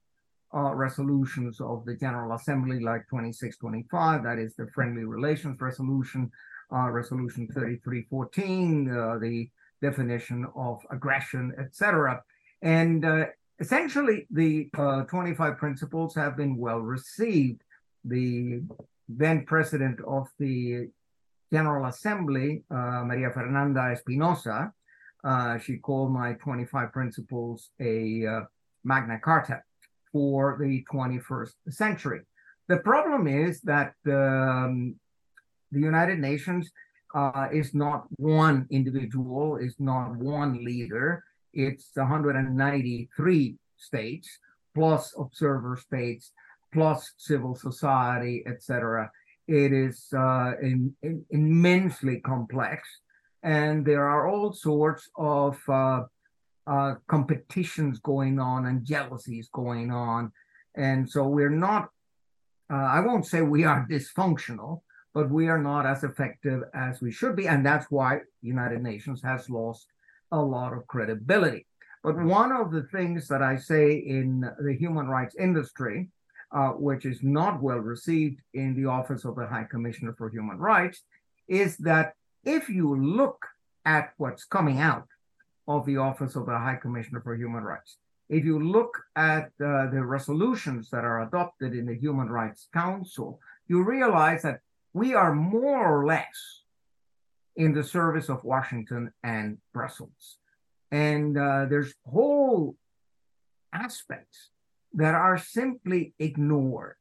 uh, 0.54 0.74
resolutions 0.74 1.60
of 1.60 1.84
the 1.84 1.94
General 1.94 2.34
Assembly, 2.34 2.80
like 2.80 3.02
2625, 3.08 4.24
that 4.24 4.38
is 4.38 4.54
the 4.56 4.66
Friendly 4.74 5.04
Relations 5.04 5.60
Resolution, 5.60 6.30
uh, 6.72 6.90
Resolution 6.90 7.48
3314, 7.52 8.90
uh, 8.90 9.18
the 9.18 9.48
definition 9.80 10.46
of 10.56 10.80
aggression, 10.90 11.52
etc. 11.58 12.22
And 12.62 13.04
uh, 13.04 13.26
essentially, 13.60 14.26
the 14.30 14.68
uh, 14.76 15.02
25 15.04 15.56
principles 15.56 16.14
have 16.14 16.36
been 16.36 16.56
well 16.56 16.80
received. 16.80 17.62
The 18.04 18.62
then 19.08 19.44
president 19.44 20.00
of 20.06 20.28
the 20.38 20.88
General 21.52 21.86
Assembly, 21.86 22.64
uh, 22.70 23.04
Maria 23.04 23.30
Fernanda 23.30 23.90
Espinosa, 23.92 24.72
uh, 25.24 25.58
she 25.58 25.76
called 25.76 26.12
my 26.12 26.34
25 26.34 26.92
principles 26.92 27.70
a 27.80 28.26
uh, 28.26 28.40
Magna 28.84 29.18
Carta 29.18 29.62
for 30.12 30.56
the 30.60 30.84
21st 30.92 31.52
century. 31.68 32.20
The 32.68 32.78
problem 32.78 33.26
is 33.26 33.60
that 33.62 33.94
um, 34.06 34.94
the 35.72 35.80
United 35.80 36.18
Nations 36.18 36.70
uh, 37.14 37.48
is 37.52 37.74
not 37.74 38.06
one 38.16 38.66
individual, 38.70 39.56
is 39.56 39.74
not 39.78 40.16
one 40.16 40.64
leader. 40.64 41.24
It's 41.52 41.90
193 41.94 43.56
states 43.76 44.38
plus 44.74 45.14
observer 45.18 45.76
states 45.76 46.32
plus 46.72 47.12
civil 47.16 47.54
society, 47.54 48.44
etc. 48.46 49.10
It 49.48 49.72
is 49.72 50.06
uh, 50.16 50.52
in, 50.62 50.94
in, 51.02 51.24
immensely 51.30 52.20
complex, 52.20 52.88
and 53.42 53.84
there 53.84 54.06
are 54.08 54.28
all 54.28 54.52
sorts 54.52 55.08
of 55.16 55.58
uh, 55.68 56.02
uh, 56.66 56.94
competitions 57.08 57.98
going 58.00 58.38
on 58.38 58.66
and 58.66 58.84
jealousies 58.84 59.48
going 59.52 59.90
on, 59.90 60.32
and 60.76 61.08
so 61.08 61.26
we're 61.26 61.50
not. 61.50 61.90
Uh, 62.72 62.76
I 62.76 63.00
won't 63.00 63.26
say 63.26 63.42
we 63.42 63.64
are 63.64 63.86
dysfunctional, 63.90 64.82
but 65.12 65.30
we 65.30 65.48
are 65.48 65.58
not 65.58 65.86
as 65.86 66.04
effective 66.04 66.62
as 66.74 67.00
we 67.00 67.10
should 67.10 67.34
be, 67.34 67.48
and 67.48 67.66
that's 67.66 67.90
why 67.90 68.20
United 68.42 68.82
Nations 68.82 69.20
has 69.22 69.50
lost 69.50 69.86
a 70.32 70.40
lot 70.40 70.72
of 70.72 70.86
credibility. 70.86 71.66
But 72.04 72.16
one 72.16 72.52
of 72.52 72.70
the 72.70 72.84
things 72.84 73.28
that 73.28 73.42
I 73.42 73.56
say 73.56 73.96
in 73.96 74.48
the 74.58 74.74
human 74.74 75.08
rights 75.08 75.34
industry 75.38 76.08
uh, 76.52 76.70
which 76.70 77.04
is 77.04 77.22
not 77.22 77.62
well 77.62 77.78
received 77.78 78.40
in 78.54 78.74
the 78.74 78.86
Office 78.88 79.24
of 79.24 79.36
the 79.36 79.46
High 79.46 79.66
Commissioner 79.70 80.14
for 80.16 80.28
Human 80.30 80.58
Rights, 80.58 81.02
is 81.48 81.76
that 81.78 82.14
if 82.44 82.68
you 82.68 82.96
look 82.96 83.46
at 83.84 84.12
what's 84.16 84.44
coming 84.44 84.78
out 84.80 85.08
of 85.68 85.86
the 85.86 85.98
Office 85.98 86.36
of 86.36 86.46
the 86.46 86.58
High 86.58 86.76
Commissioner 86.76 87.20
for 87.20 87.34
Human 87.34 87.62
Rights, 87.62 87.98
if 88.28 88.44
you 88.44 88.60
look 88.60 88.96
at 89.16 89.50
uh, 89.64 89.90
the 89.90 90.02
resolutions 90.04 90.88
that 90.90 91.04
are 91.04 91.22
adopted 91.22 91.74
in 91.74 91.86
the 91.86 91.96
Human 91.96 92.28
Rights 92.28 92.68
Council, 92.72 93.40
you 93.66 93.82
realize 93.82 94.42
that 94.42 94.60
we 94.92 95.14
are 95.14 95.34
more 95.34 96.00
or 96.00 96.06
less 96.06 96.62
in 97.56 97.74
the 97.74 97.84
service 97.84 98.28
of 98.28 98.44
Washington 98.44 99.12
and 99.22 99.58
Brussels. 99.74 100.38
And 100.90 101.36
uh, 101.36 101.66
there's 101.66 101.94
whole 102.06 102.76
aspects 103.72 104.50
that 104.94 105.14
are 105.14 105.38
simply 105.38 106.14
ignored. 106.18 106.96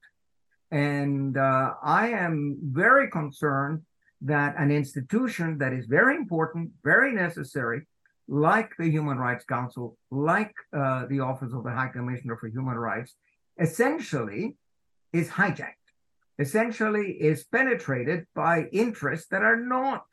And 0.72 1.38
uh, 1.38 1.76
I 1.82 2.10
am 2.10 2.58
very 2.62 3.10
concerned 3.10 3.82
that 4.22 4.56
an 4.58 4.72
institution 4.72 5.58
that 5.60 5.74
is 5.74 5.86
very 5.86 6.16
important, 6.16 6.72
very 6.84 7.14
necessary, 7.14 7.88
like 8.28 8.72
the 8.78 8.90
Human 8.90 9.18
Rights 9.18 9.46
Council, 9.46 9.98
like 10.12 10.54
uh, 10.74 11.06
the 11.08 11.22
Office 11.22 11.54
of 11.54 11.64
the 11.64 11.72
High 11.72 11.88
Commissioner 11.88 12.36
for 12.38 12.48
Human 12.48 12.78
Rights, 12.78 13.16
essentially 13.60 14.56
is 15.14 15.30
hijacked, 15.30 15.74
essentially 16.38 17.12
is 17.12 17.44
penetrated 17.46 18.28
by 18.36 18.66
interests 18.72 19.28
that 19.32 19.42
are 19.42 19.58
not 19.58 20.06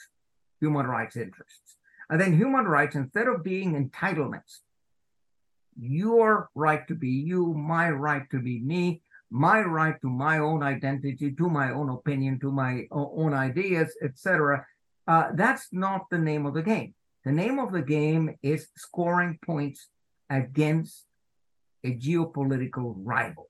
human 0.60 0.86
rights 0.86 1.16
interests. 1.16 1.76
And 2.08 2.20
then 2.20 2.36
human 2.36 2.64
rights, 2.64 2.94
instead 2.94 3.26
of 3.26 3.42
being 3.42 3.74
entitlements, 3.74 4.60
your 5.78 6.48
right 6.54 6.86
to 6.88 6.94
be 6.94 7.10
you, 7.10 7.52
my 7.52 7.90
right 7.90 8.28
to 8.30 8.40
be 8.40 8.60
me, 8.60 9.02
my 9.30 9.60
right 9.60 10.00
to 10.02 10.08
my 10.08 10.38
own 10.38 10.62
identity, 10.62 11.32
to 11.32 11.48
my 11.48 11.72
own 11.72 11.90
opinion, 11.90 12.38
to 12.40 12.52
my 12.52 12.86
own 12.90 13.34
ideas, 13.34 13.94
etc. 14.02 14.64
Uh, 15.06 15.28
that's 15.34 15.68
not 15.72 16.06
the 16.10 16.18
name 16.18 16.46
of 16.46 16.54
the 16.54 16.62
game. 16.62 16.94
The 17.24 17.32
name 17.32 17.58
of 17.58 17.72
the 17.72 17.82
game 17.82 18.36
is 18.42 18.68
scoring 18.76 19.38
points 19.44 19.88
against 20.30 21.06
a 21.84 21.94
geopolitical 21.94 22.94
rival. 22.96 23.48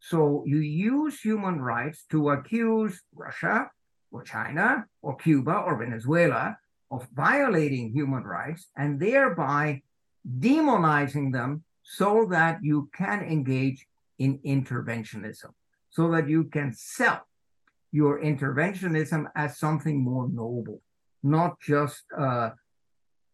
So 0.00 0.44
you 0.46 0.58
use 0.58 1.20
human 1.20 1.60
rights 1.60 2.04
to 2.10 2.30
accuse 2.30 3.00
Russia 3.14 3.70
or 4.10 4.22
China 4.22 4.84
or 5.00 5.16
Cuba 5.16 5.54
or 5.58 5.78
Venezuela 5.78 6.56
of 6.90 7.08
violating 7.14 7.90
human 7.90 8.22
rights 8.22 8.68
and 8.76 9.00
thereby 9.00 9.82
demonizing 10.28 11.32
them 11.32 11.64
so 11.82 12.26
that 12.30 12.62
you 12.62 12.88
can 12.94 13.20
engage 13.22 13.86
in 14.18 14.38
interventionism, 14.38 15.50
so 15.90 16.10
that 16.10 16.28
you 16.28 16.44
can 16.44 16.72
sell 16.72 17.26
your 17.92 18.20
interventionism 18.20 19.26
as 19.36 19.58
something 19.58 20.02
more 20.02 20.28
noble, 20.28 20.80
not 21.22 21.60
just 21.60 22.02
uh, 22.16 22.50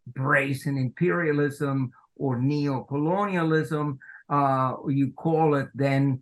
brazen 0.07 0.77
imperialism 0.77 1.91
or 2.15 2.39
neo-colonialism. 2.39 3.97
Uh, 4.29 4.75
you 4.87 5.11
call 5.11 5.55
it 5.55 5.67
then 5.73 6.21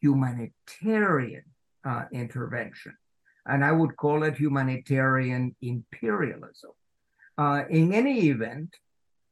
humanitarian 0.00 1.44
uh, 1.84 2.04
intervention. 2.12 2.94
And 3.46 3.64
I 3.64 3.72
would 3.72 3.96
call 3.96 4.22
it 4.24 4.36
humanitarian 4.36 5.56
imperialism. 5.62 6.70
Uh, 7.36 7.62
in 7.70 7.94
any 7.94 8.28
event, 8.28 8.76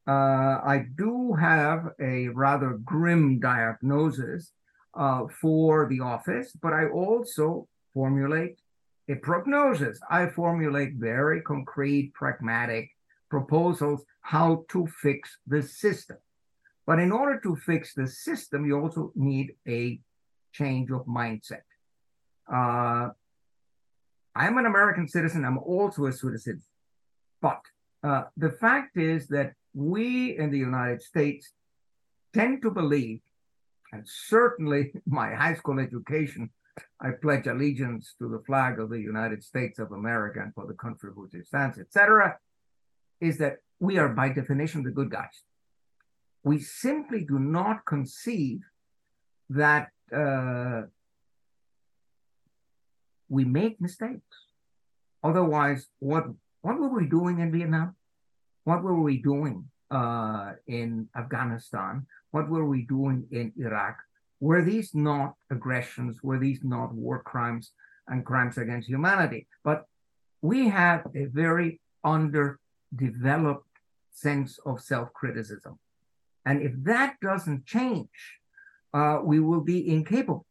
uh, 0.09 0.61
I 0.75 0.87
do 0.97 1.35
have 1.35 1.91
a 2.01 2.29
rather 2.29 2.79
grim 2.85 3.39
diagnosis 3.41 4.53
uh, 4.97 5.27
for 5.41 5.89
the 5.89 6.01
office, 6.01 6.53
but 6.61 6.73
I 6.73 6.87
also 6.89 7.69
formulate 7.95 8.59
a 9.09 9.15
prognosis. 9.17 10.01
I 10.11 10.29
formulate 10.29 10.95
very 10.95 11.41
concrete, 11.43 12.13
pragmatic 12.15 12.91
proposals 13.31 14.05
how 14.21 14.65
to 14.71 14.87
fix 14.87 15.39
the 15.47 15.63
system. 15.63 16.17
But 16.87 16.99
in 17.01 17.13
order 17.13 17.41
to 17.41 17.57
fix 17.57 17.95
the 17.95 18.07
system, 18.07 18.65
you 18.65 18.81
also 18.81 19.13
need 19.15 19.55
a 19.69 20.01
change 20.53 20.91
of 20.91 21.05
mindset. 21.07 21.67
Uh, 22.53 23.11
I'm 24.35 24.59
an 24.59 24.67
American 24.67 25.09
citizen. 25.09 25.45
I'm 25.45 25.59
also 25.59 26.07
a 26.07 26.13
citizen. 26.13 26.63
But 27.41 27.61
uh, 28.03 28.25
the 28.37 28.51
fact 28.51 28.97
is 28.97 29.27
that 29.29 29.55
we 29.75 30.37
in 30.39 30.51
the 30.51 30.59
United 30.59 31.03
States 31.03 31.53
tend 32.33 32.63
to 32.63 32.71
believe, 32.71 33.21
and 33.97 34.07
certainly 34.07 34.93
my 35.07 35.35
high 35.35 35.55
school 35.55 35.79
education, 35.81 36.51
I 37.01 37.11
pledge 37.23 37.47
allegiance 37.47 38.15
to 38.19 38.29
the 38.29 38.43
flag 38.47 38.79
of 38.79 38.91
the 38.91 39.01
United 39.01 39.43
States 39.43 39.79
of 39.79 39.93
America 39.93 40.41
and 40.43 40.55
for 40.55 40.67
the 40.67 40.75
country 40.75 41.11
which 41.15 41.35
it 41.35 41.47
stands, 41.47 41.79
etc., 41.79 42.39
is 43.21 43.39
that 43.39 43.57
we 43.81 43.99
are 43.99 44.11
by 44.11 44.29
definition 44.29 44.83
the 44.83 44.91
good 44.91 45.11
guys. 45.11 45.43
We 46.45 46.59
simply 46.61 47.25
do 47.25 47.39
not 47.39 47.85
conceive 47.87 48.61
that 49.51 49.89
uh, 50.15 50.83
we 53.29 53.45
make 53.45 53.81
mistakes. 53.81 54.37
Otherwise, 55.25 55.89
what 55.99 56.25
what 56.61 56.79
were 56.79 56.89
we 56.89 57.07
doing 57.07 57.41
in 57.41 57.51
Vietnam? 57.51 57.97
What 58.65 58.83
were 58.83 59.01
we 59.01 59.19
doing 59.19 59.71
uh, 59.91 60.53
in 60.67 61.09
Afghanistan? 61.17 62.07
What 62.31 62.49
were 62.49 62.67
we 62.67 62.83
doing 62.83 63.27
in 63.31 63.53
Iraq? 63.59 63.99
Were 64.41 64.63
these 64.63 64.95
not 64.95 65.35
aggressions? 65.51 66.23
Were 66.23 66.39
these 66.39 66.63
not 66.63 66.93
war 66.93 67.23
crimes 67.23 67.73
and 68.09 68.25
crimes 68.25 68.59
against 68.59 68.89
humanity? 68.89 69.47
But 69.65 69.87
we 70.43 70.69
have 70.69 71.07
a 71.15 71.25
very 71.27 71.81
underdeveloped 72.05 73.67
sense 74.11 74.59
of 74.67 74.81
self 74.81 75.13
criticism. 75.13 75.79
And 76.45 76.63
if 76.63 76.73
that 76.85 77.17
doesn't 77.21 77.67
change, 77.67 78.09
uh, 78.95 79.21
we 79.23 79.41
will 79.41 79.61
be 79.61 79.89
incapable 79.89 80.47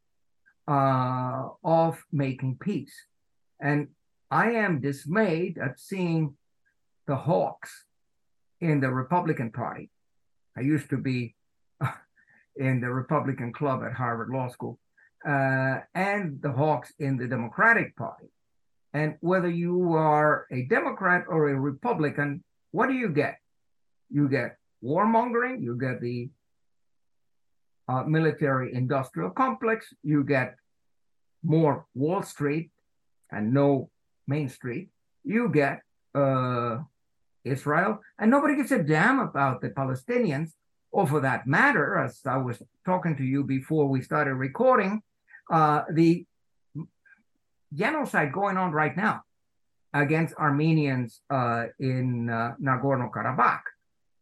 uh, 0.68 1.50
of 1.64 2.04
making 2.12 2.58
peace. 2.60 2.94
And 3.60 3.88
I 4.30 4.52
am 4.52 4.82
dismayed 4.82 5.58
at 5.58 5.80
seeing 5.80 6.36
the 7.08 7.16
hawks 7.16 7.86
in 8.70 8.80
the 8.80 8.90
Republican 8.90 9.52
Party. 9.52 9.90
I 10.58 10.62
used 10.62 10.90
to 10.90 10.98
be 10.98 11.36
in 12.56 12.82
the 12.82 12.90
Republican 12.90 13.54
Club 13.54 13.84
at 13.84 13.94
Harvard 13.94 14.30
Law 14.30 14.48
School, 14.48 14.80
uh, 15.28 15.80
and 15.94 16.42
the 16.42 16.52
Hawks 16.52 16.94
in 17.00 17.18
the 17.18 17.28
Democratic 17.28 17.96
Party. 17.96 18.30
And 18.94 19.16
whether 19.20 19.50
you 19.50 19.94
are 19.94 20.48
a 20.52 20.64
Democrat 20.64 21.26
or 21.28 21.50
a 21.50 21.60
Republican, 21.60 22.44
what 22.72 22.88
do 22.88 22.94
you 22.94 23.10
get? 23.10 23.40
You 24.10 24.30
get 24.30 24.58
warmongering, 24.84 25.62
you 25.62 25.78
get 25.78 26.00
the 26.00 26.30
uh, 27.88 28.04
military 28.04 28.74
industrial 28.74 29.32
complex, 29.32 29.94
you 30.04 30.24
get 30.24 30.56
more 31.44 31.86
Wall 31.94 32.24
Street 32.24 32.72
and 33.32 33.54
no 33.54 33.90
Main 34.28 34.50
Street, 34.50 34.90
you 35.24 35.50
get 35.50 35.82
uh, 36.16 36.80
Israel, 37.46 38.02
and 38.20 38.30
nobody 38.30 38.56
gives 38.56 38.72
a 38.72 38.84
damn 38.84 39.20
about 39.20 39.62
the 39.62 39.70
Palestinians 39.70 40.52
or 40.96 41.06
for 41.06 41.20
that 41.20 41.46
matter, 41.46 41.98
as 41.98 42.22
I 42.26 42.38
was 42.38 42.62
talking 42.86 43.18
to 43.18 43.24
you 43.24 43.44
before 43.44 43.86
we 43.88 44.02
started 44.02 44.36
recording, 44.36 45.04
uh, 45.52 45.84
the 45.92 46.26
genocide 47.74 48.32
going 48.32 48.56
on 48.56 48.72
right 48.72 48.96
now 48.96 49.24
against 49.94 50.34
Armenians 50.36 51.20
uh, 51.30 51.66
in 51.80 52.30
uh, 52.30 52.54
Nagorno 52.62 53.12
Karabakh. 53.12 53.68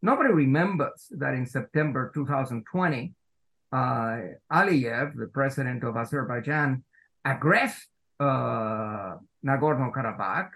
Nobody 0.02 0.34
remembers 0.34 1.08
that 1.12 1.36
in 1.36 1.46
September 1.46 2.12
2020, 2.14 3.14
uh, 3.72 3.76
Aliyev, 4.52 5.16
the 5.16 5.30
president 5.32 5.84
of 5.84 5.96
Azerbaijan, 5.96 6.84
aggressed 7.24 7.88
uh, 8.20 9.18
Nagorno 9.46 9.94
Karabakh, 9.94 10.50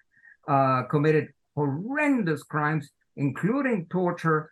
uh, 0.47 0.83
committed 0.89 1.29
horrendous 1.57 2.43
crimes, 2.43 2.91
including 3.15 3.87
torture, 3.89 4.51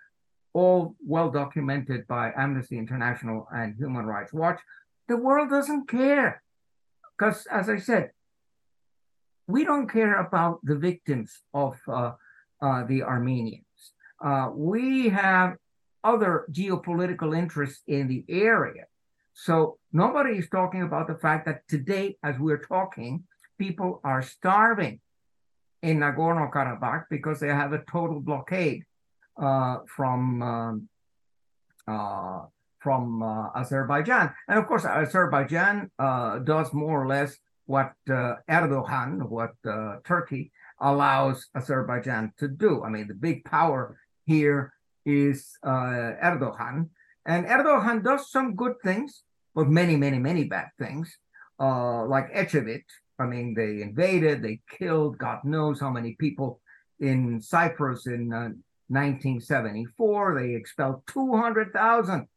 all 0.54 0.96
well 1.06 1.30
documented 1.30 2.08
by 2.08 2.32
Amnesty 2.36 2.78
International 2.80 3.48
and 3.54 3.76
Human 3.78 4.06
Rights 4.08 4.34
Watch. 4.34 4.60
The 5.08 5.18
world 5.18 5.50
doesn't 5.52 5.88
care. 5.88 6.42
Because, 7.12 7.46
as 7.46 7.70
I 7.70 7.78
said, 7.78 8.12
we 9.48 9.64
don't 9.64 9.88
care 9.88 10.16
about 10.20 10.60
the 10.64 10.76
victims 10.76 11.32
of 11.54 11.80
uh, 11.88 12.14
uh, 12.62 12.84
the 12.86 13.04
Armenians. 13.04 13.82
Uh, 14.20 14.50
we 14.54 15.10
have 15.10 15.56
other 16.04 16.46
geopolitical 16.52 17.38
interests 17.38 17.84
in 17.88 18.08
the 18.08 18.26
area. 18.28 18.86
So 19.34 19.78
nobody 19.94 20.38
is 20.40 20.50
talking 20.50 20.82
about 20.82 21.08
the 21.08 21.20
fact 21.26 21.46
that 21.46 21.68
today, 21.68 22.18
as 22.24 22.36
we're 22.40 22.66
talking, 22.66 23.24
people 23.60 24.02
are 24.04 24.24
starving 24.24 25.00
in 25.86 26.00
Nagorno 26.00 26.52
Karabakh 26.52 27.06
because 27.10 27.40
they 27.40 27.50
have 27.50 27.72
a 27.72 27.84
total 27.90 28.20
blockade 28.20 28.84
uh, 29.38 29.78
from 29.96 30.42
um, 30.42 30.90
uh, 31.88 32.42
from 32.80 33.22
uh, 33.22 33.50
Azerbaijan, 33.56 34.34
and 34.48 34.60
of 34.60 34.68
course 34.68 34.86
Azerbaijan 34.86 35.90
uh, 35.98 36.40
does 36.40 36.74
more 36.74 37.02
or 37.04 37.08
less 37.08 37.38
what 37.66 37.94
uh, 38.10 38.36
Erdogan, 38.50 39.28
what 39.28 39.54
Turkey 40.04 40.52
allows 40.80 41.48
Azerbaijan 41.56 42.32
to 42.38 42.48
do. 42.48 42.84
I 42.84 42.90
mean, 42.90 43.08
the 43.08 43.16
big 43.16 43.44
power 43.46 43.98
here 44.26 44.74
is 45.06 45.58
Erdogan, 45.64 46.90
and 47.26 47.46
Erdogan 47.46 48.04
does 48.04 48.30
some 48.30 48.56
good 48.56 48.76
things, 48.84 49.24
but 49.56 49.68
many, 49.68 49.96
many, 49.96 50.20
many 50.20 50.44
bad 50.44 50.70
things, 50.78 51.18
like 51.60 52.32
Ecevit, 52.34 52.86
I 53.20 53.26
mean, 53.26 53.54
they 53.54 53.82
invaded, 53.82 54.42
they 54.42 54.62
killed 54.70 55.18
God 55.18 55.44
knows 55.44 55.80
how 55.80 55.90
many 55.90 56.14
people 56.14 56.60
in 57.00 57.42
Cyprus 57.42 58.08
in 58.08 58.34
uh, 58.34 58.50
1974. 58.88 60.42
They 60.42 60.56
expelled 60.56 61.02
200,000 61.08 62.28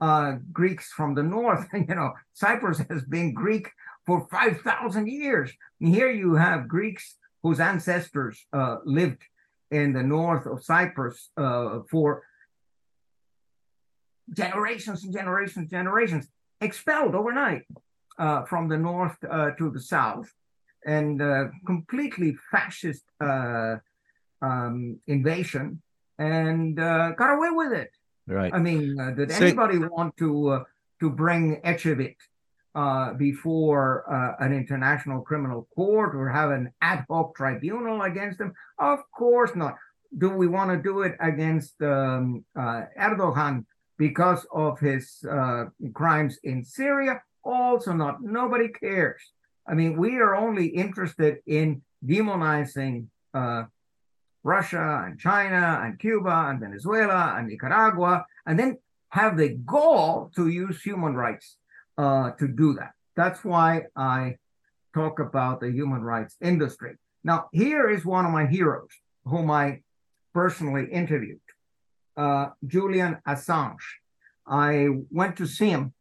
uh, 0.00 0.32
Greeks 0.52 0.92
from 0.92 1.14
the 1.14 1.22
north. 1.22 1.66
you 1.72 1.94
know, 1.94 2.12
Cyprus 2.32 2.80
has 2.90 3.04
been 3.04 3.34
Greek 3.34 3.70
for 4.06 4.26
5,000 4.30 5.06
years. 5.08 5.52
And 5.80 5.94
here 5.94 6.10
you 6.10 6.34
have 6.34 6.68
Greeks 6.68 7.16
whose 7.42 7.60
ancestors 7.60 8.46
uh, 8.52 8.76
lived 8.84 9.22
in 9.70 9.92
the 9.92 10.02
north 10.02 10.46
of 10.46 10.64
Cyprus 10.64 11.30
uh, 11.36 11.80
for 11.90 12.22
generations 14.32 15.04
and 15.04 15.12
generations 15.12 15.56
and 15.56 15.70
generations, 15.70 16.28
expelled 16.60 17.14
overnight 17.14 17.62
uh, 18.18 18.44
from 18.44 18.68
the 18.68 18.76
north 18.76 19.16
uh, 19.30 19.50
to 19.52 19.70
the 19.70 19.80
south, 19.80 20.32
and 20.84 21.22
uh, 21.22 21.44
completely 21.66 22.36
fascist 22.50 23.04
uh, 23.20 23.76
um, 24.42 24.98
invasion, 25.06 25.80
and 26.18 26.80
uh, 26.80 27.12
got 27.12 27.34
away 27.36 27.50
with 27.50 27.72
it. 27.72 27.90
Right. 28.26 28.52
I 28.52 28.58
mean, 28.58 28.98
uh, 29.00 29.10
did 29.12 29.30
anybody 29.30 29.78
want 29.78 30.16
to 30.18 30.64
to 31.00 31.10
bring 31.10 31.60
Ecevit 31.62 32.16
before 33.16 34.04
an 34.40 34.52
international 34.52 35.22
criminal 35.22 35.68
court 35.74 36.14
or 36.14 36.28
have 36.28 36.50
an 36.50 36.72
ad 36.82 37.04
hoc 37.08 37.36
tribunal 37.36 38.02
against 38.02 38.40
him? 38.40 38.52
Of 38.78 38.98
course 39.16 39.52
not. 39.54 39.76
Do 40.16 40.30
we 40.30 40.46
want 40.46 40.70
to 40.70 40.76
do 40.76 41.02
it 41.02 41.14
against 41.20 41.80
um, 41.82 42.44
Erdogan 42.56 43.64
because 43.96 44.44
of 44.52 44.78
his 44.80 45.24
crimes 45.94 46.38
in 46.42 46.64
Syria? 46.64 47.22
Also 47.44 47.92
not. 47.92 48.22
Nobody 48.22 48.68
cares. 48.68 49.22
I 49.66 49.74
mean, 49.74 49.96
we 49.96 50.16
are 50.16 50.34
only 50.34 50.66
interested 50.66 51.38
in 51.46 51.82
demonizing 52.04 53.06
uh, 53.34 53.64
Russia 54.42 55.04
and 55.04 55.18
China 55.18 55.80
and 55.82 55.98
Cuba 55.98 56.46
and 56.48 56.60
Venezuela 56.60 57.34
and 57.36 57.48
Nicaragua, 57.48 58.24
and 58.46 58.58
then 58.58 58.78
have 59.10 59.36
the 59.36 59.50
goal 59.50 60.30
to 60.36 60.48
use 60.48 60.82
human 60.82 61.14
rights 61.14 61.56
uh, 61.96 62.30
to 62.32 62.48
do 62.48 62.74
that. 62.74 62.92
That's 63.16 63.44
why 63.44 63.86
I 63.96 64.36
talk 64.94 65.18
about 65.18 65.60
the 65.60 65.70
human 65.70 66.02
rights 66.02 66.36
industry. 66.40 66.96
Now, 67.24 67.48
here 67.52 67.90
is 67.90 68.04
one 68.04 68.24
of 68.24 68.32
my 68.32 68.46
heroes 68.46 68.90
whom 69.24 69.50
I 69.50 69.82
personally 70.32 70.86
interviewed, 70.90 71.40
uh, 72.16 72.50
Julian 72.66 73.18
Assange. 73.26 73.86
I 74.46 74.88
went 75.10 75.36
to 75.36 75.46
see 75.46 75.70
him 75.70 75.92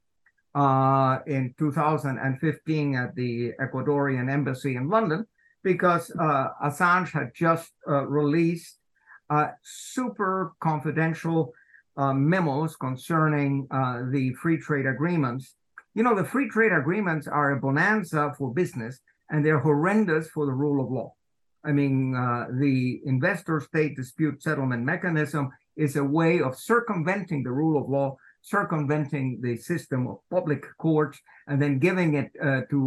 uh, 0.58 1.20
in 1.28 1.54
2015 1.60 2.96
at 2.96 3.14
the 3.14 3.52
Ecuadorian 3.62 4.32
embassy 4.32 4.76
in 4.76 4.90
London 4.90 5.24
because 5.64 6.12
uh, 6.20 6.48
Assange 6.66 7.12
had 7.12 7.32
just 7.36 7.74
uh, 7.88 8.08
released 8.08 8.80
uh, 9.30 9.50
super 9.62 10.54
confidential 10.60 11.54
uh, 11.96 12.12
memos 12.12 12.76
concerning 12.76 13.68
uh, 13.70 14.02
the 14.10 14.34
free 14.42 14.58
trade 14.58 14.88
agreements. 14.88 15.56
You 15.94 16.02
know, 16.02 16.16
the 16.16 16.24
free 16.26 16.50
trade 16.50 16.72
agreements 16.72 17.28
are 17.28 17.52
a 17.52 17.60
bonanza 17.60 18.34
for 18.36 18.52
business 18.52 19.00
and 19.30 19.46
they're 19.46 19.60
horrendous 19.60 20.28
for 20.30 20.48
the 20.48 20.54
rule 20.54 20.84
of 20.84 20.92
law. 20.92 21.14
I 21.64 21.72
mean, 21.72 22.14
the 22.14 23.02
investor 23.06 23.60
state 23.60 23.96
dispute 23.96 24.42
settlement 24.42 24.84
mechanism 24.84 25.50
is 25.76 25.98
a 25.98 26.04
way 26.04 26.40
of 26.40 26.58
circumventing 26.58 27.44
the 27.44 27.52
rule 27.52 27.80
of 27.82 27.90
law 27.90 28.18
circumventing 28.56 29.40
the 29.42 29.58
system 29.58 30.08
of 30.08 30.18
public 30.30 30.64
courts 30.78 31.20
and 31.48 31.62
then 31.62 31.80
giving 31.80 32.14
it 32.14 32.32
uh, 32.42 32.62
to 32.70 32.80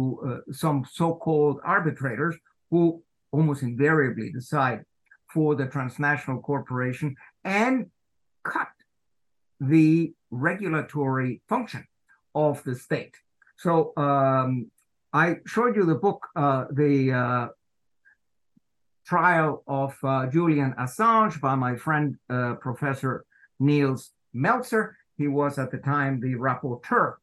uh, 0.47 0.51
some 0.51 0.83
so-called 0.91 1.57
arbitrators 1.63 2.35
who 2.71 3.01
almost 3.31 3.61
invariably 3.61 4.31
decide 4.31 4.79
for 5.33 5.55
the 5.55 5.67
transnational 5.67 6.41
corporation 6.41 7.15
and 7.43 7.85
cut 8.43 8.73
the 9.59 10.11
regulatory 10.31 11.41
function 11.47 11.85
of 12.33 12.63
the 12.63 12.75
state. 12.75 13.15
So 13.57 13.93
um, 13.97 14.71
I 15.13 15.37
showed 15.45 15.75
you 15.75 15.85
the 15.85 16.01
book, 16.07 16.27
uh, 16.35 16.65
the 16.71 16.95
uh, 17.13 17.47
trial 19.05 19.63
of 19.67 19.95
uh, 20.03 20.25
Julian 20.27 20.73
Assange 20.79 21.39
by 21.39 21.55
my 21.55 21.75
friend 21.75 22.17
uh, 22.29 22.55
Professor 22.55 23.25
Nils 23.59 24.11
Melzer. 24.35 24.93
He 25.21 25.27
was 25.27 25.59
at 25.59 25.69
the 25.69 25.77
time 25.77 26.19
the 26.19 26.33
rapporteur 26.33 27.17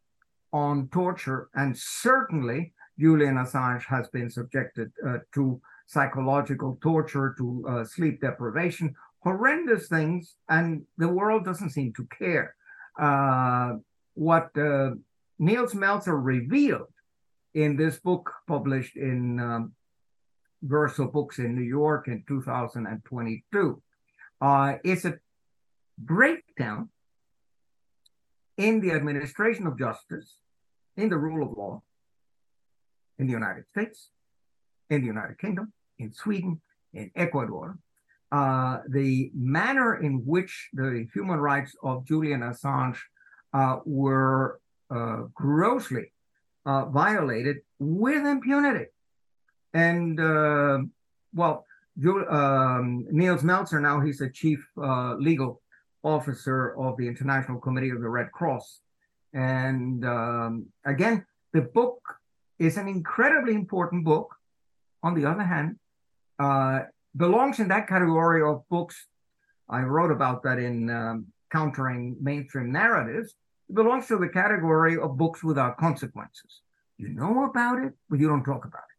on 0.52 0.88
torture, 0.92 1.48
and 1.54 1.76
certainly 1.76 2.72
Julian 2.96 3.34
Assange 3.34 3.84
has 3.86 4.08
been 4.08 4.30
subjected 4.30 4.92
uh, 5.04 5.18
to 5.34 5.60
psychological 5.86 6.78
torture, 6.80 7.34
to 7.38 7.64
uh, 7.68 7.84
sleep 7.84 8.20
deprivation, 8.20 8.94
horrendous 9.18 9.88
things, 9.88 10.36
and 10.48 10.84
the 10.96 11.08
world 11.08 11.44
doesn't 11.44 11.70
seem 11.70 11.92
to 11.94 12.06
care. 12.16 12.54
Uh, 13.00 13.78
what 14.14 14.56
uh, 14.56 14.90
Nils 15.40 15.74
Melzer 15.74 16.18
revealed 16.22 16.92
in 17.54 17.76
this 17.76 17.98
book 17.98 18.32
published 18.46 18.96
in 18.96 19.40
um, 19.40 19.72
Verso 20.62 21.08
Books 21.08 21.40
in 21.40 21.56
New 21.56 21.68
York 21.80 22.06
in 22.06 22.22
2022 22.28 23.82
uh, 24.40 24.74
is 24.84 25.04
a 25.04 25.18
breakdown 25.98 26.90
in 28.58 28.80
the 28.80 28.90
administration 28.92 29.66
of 29.66 29.78
justice, 29.78 30.36
in 30.96 31.08
the 31.08 31.16
rule 31.16 31.46
of 31.46 31.56
law, 31.56 31.80
in 33.18 33.26
the 33.26 33.32
United 33.32 33.64
States, 33.68 34.10
in 34.90 35.00
the 35.00 35.06
United 35.06 35.38
Kingdom, 35.38 35.72
in 35.98 36.12
Sweden, 36.12 36.60
in 36.92 37.10
Ecuador, 37.14 37.78
uh, 38.32 38.78
the 38.88 39.30
manner 39.34 39.96
in 40.02 40.24
which 40.26 40.68
the 40.72 41.06
human 41.14 41.38
rights 41.38 41.74
of 41.82 42.04
Julian 42.04 42.40
Assange 42.40 42.98
uh, 43.54 43.78
were 43.86 44.60
uh, 44.90 45.22
grossly 45.34 46.12
uh, 46.66 46.84
violated 46.86 47.58
with 47.78 48.26
impunity. 48.26 48.86
And 49.72 50.20
uh, 50.20 50.78
well, 51.32 51.64
um, 52.06 53.06
Nils 53.10 53.42
Melzer 53.42 53.80
now 53.80 54.00
he's 54.00 54.20
a 54.20 54.30
chief 54.30 54.66
uh, 54.76 55.14
legal 55.14 55.62
officer 56.02 56.78
of 56.78 56.96
the 56.96 57.06
International 57.06 57.58
Committee 57.58 57.90
of 57.90 58.00
the 58.00 58.08
Red 58.08 58.30
Cross. 58.32 58.80
And 59.32 60.04
um, 60.04 60.66
again, 60.84 61.26
the 61.52 61.62
book 61.62 62.00
is 62.58 62.76
an 62.76 62.88
incredibly 62.88 63.54
important 63.54 64.04
book. 64.04 64.34
On 65.02 65.14
the 65.14 65.26
other 65.26 65.44
hand, 65.44 65.76
uh, 66.38 66.80
belongs 67.16 67.60
in 67.60 67.68
that 67.68 67.86
category 67.86 68.42
of 68.42 68.68
books. 68.68 69.06
I 69.68 69.82
wrote 69.82 70.10
about 70.10 70.42
that 70.42 70.58
in 70.58 70.90
um, 70.90 71.26
countering 71.52 72.16
mainstream 72.20 72.72
narratives. 72.72 73.34
It 73.68 73.74
belongs 73.74 74.08
to 74.08 74.18
the 74.18 74.28
category 74.28 74.98
of 74.98 75.16
books 75.16 75.44
without 75.44 75.76
consequences. 75.76 76.62
You 76.96 77.10
know 77.10 77.44
about 77.44 77.78
it, 77.84 77.92
but 78.10 78.18
you 78.18 78.28
don't 78.28 78.44
talk 78.44 78.64
about 78.64 78.82
it. 78.82 78.98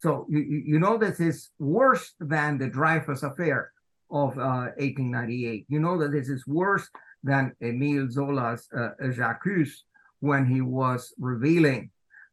So 0.00 0.26
you, 0.28 0.40
you 0.40 0.78
know 0.78 0.98
this 0.98 1.20
is 1.20 1.50
worse 1.58 2.12
than 2.20 2.58
the 2.58 2.68
Dreyfus 2.68 3.22
affair 3.22 3.72
of 4.12 4.38
uh, 4.38 4.70
1898. 4.76 5.66
You 5.68 5.80
know 5.80 5.98
that 5.98 6.12
this 6.12 6.28
is 6.28 6.46
worse 6.46 6.88
than 7.24 7.54
Emile 7.62 8.08
Zola's 8.10 8.68
uh, 8.76 8.90
J'accuse 9.00 9.82
when 10.20 10.44
he 10.46 10.60
was 10.60 11.14
revealing 11.18 11.90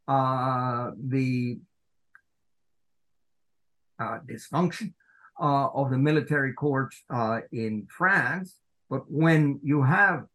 uh, 0.08 0.92
the 1.08 1.60
uh, 4.00 4.20
dysfunction 4.28 4.94
uh, 5.40 5.68
of 5.74 5.90
the 5.90 5.98
military 5.98 6.54
courts 6.54 7.02
uh, 7.10 7.40
in 7.52 7.88
France. 7.90 8.58
But 8.90 9.10
when 9.10 9.60
you 9.64 9.82
have 9.84 10.26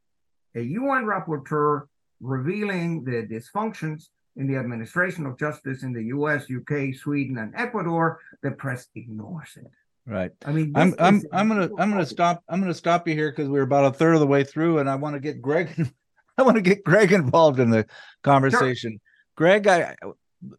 a 0.54 0.62
UN 0.62 1.04
rapporteur 1.04 1.82
revealing 2.20 3.04
the 3.04 3.26
dysfunctions 3.26 4.08
in 4.36 4.46
the 4.46 4.56
administration 4.56 5.26
of 5.26 5.38
justice 5.38 5.82
in 5.82 5.92
the 5.92 6.04
US, 6.04 6.46
UK, 6.50 6.94
Sweden, 6.94 7.38
and 7.38 7.54
Ecuador, 7.54 8.20
the 8.42 8.50
press 8.52 8.88
ignores 8.94 9.56
it. 9.56 9.70
Right. 10.06 10.32
I 10.44 10.52
mean, 10.52 10.72
I'm 10.74 10.94
I'm 10.98 11.22
I'm 11.32 11.48
gonna 11.48 11.70
I'm 11.78 11.90
gonna 11.90 12.04
stop 12.04 12.42
I'm 12.48 12.60
gonna 12.60 12.74
stop 12.74 13.08
you 13.08 13.14
here 13.14 13.30
because 13.30 13.48
we're 13.48 13.62
about 13.62 13.86
a 13.86 13.96
third 13.96 14.14
of 14.14 14.20
the 14.20 14.26
way 14.26 14.44
through, 14.44 14.78
and 14.78 14.90
I 14.90 14.96
want 14.96 15.14
to 15.14 15.20
get 15.20 15.40
Greg 15.40 15.70
I 16.38 16.42
want 16.42 16.56
to 16.56 16.62
get 16.62 16.84
Greg 16.84 17.12
involved 17.12 17.58
in 17.58 17.70
the 17.70 17.86
conversation. 18.22 18.92
Sure. 18.92 18.98
Greg, 19.36 19.66
I 19.66 19.96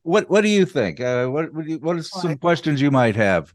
what 0.01 0.29
what 0.29 0.41
do 0.41 0.49
you 0.49 0.65
think? 0.65 0.99
Uh, 0.99 1.27
what 1.27 1.53
what, 1.53 1.67
you, 1.67 1.77
what 1.77 1.95
are 1.95 2.01
some 2.01 2.31
I, 2.31 2.36
questions 2.36 2.81
you 2.81 2.89
might 2.89 3.15
have? 3.15 3.53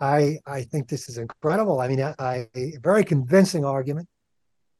I 0.00 0.38
I 0.46 0.62
think 0.62 0.88
this 0.88 1.08
is 1.08 1.18
incredible. 1.18 1.80
I 1.80 1.88
mean, 1.88 2.02
I, 2.02 2.14
I 2.18 2.48
very 2.82 3.04
convincing 3.04 3.64
argument, 3.64 4.08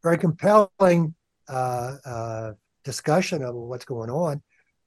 very 0.02 0.18
compelling 0.18 1.14
uh, 1.48 1.96
uh, 2.04 2.52
discussion 2.84 3.42
of 3.42 3.54
what's 3.56 3.84
going 3.84 4.10
on, 4.10 4.42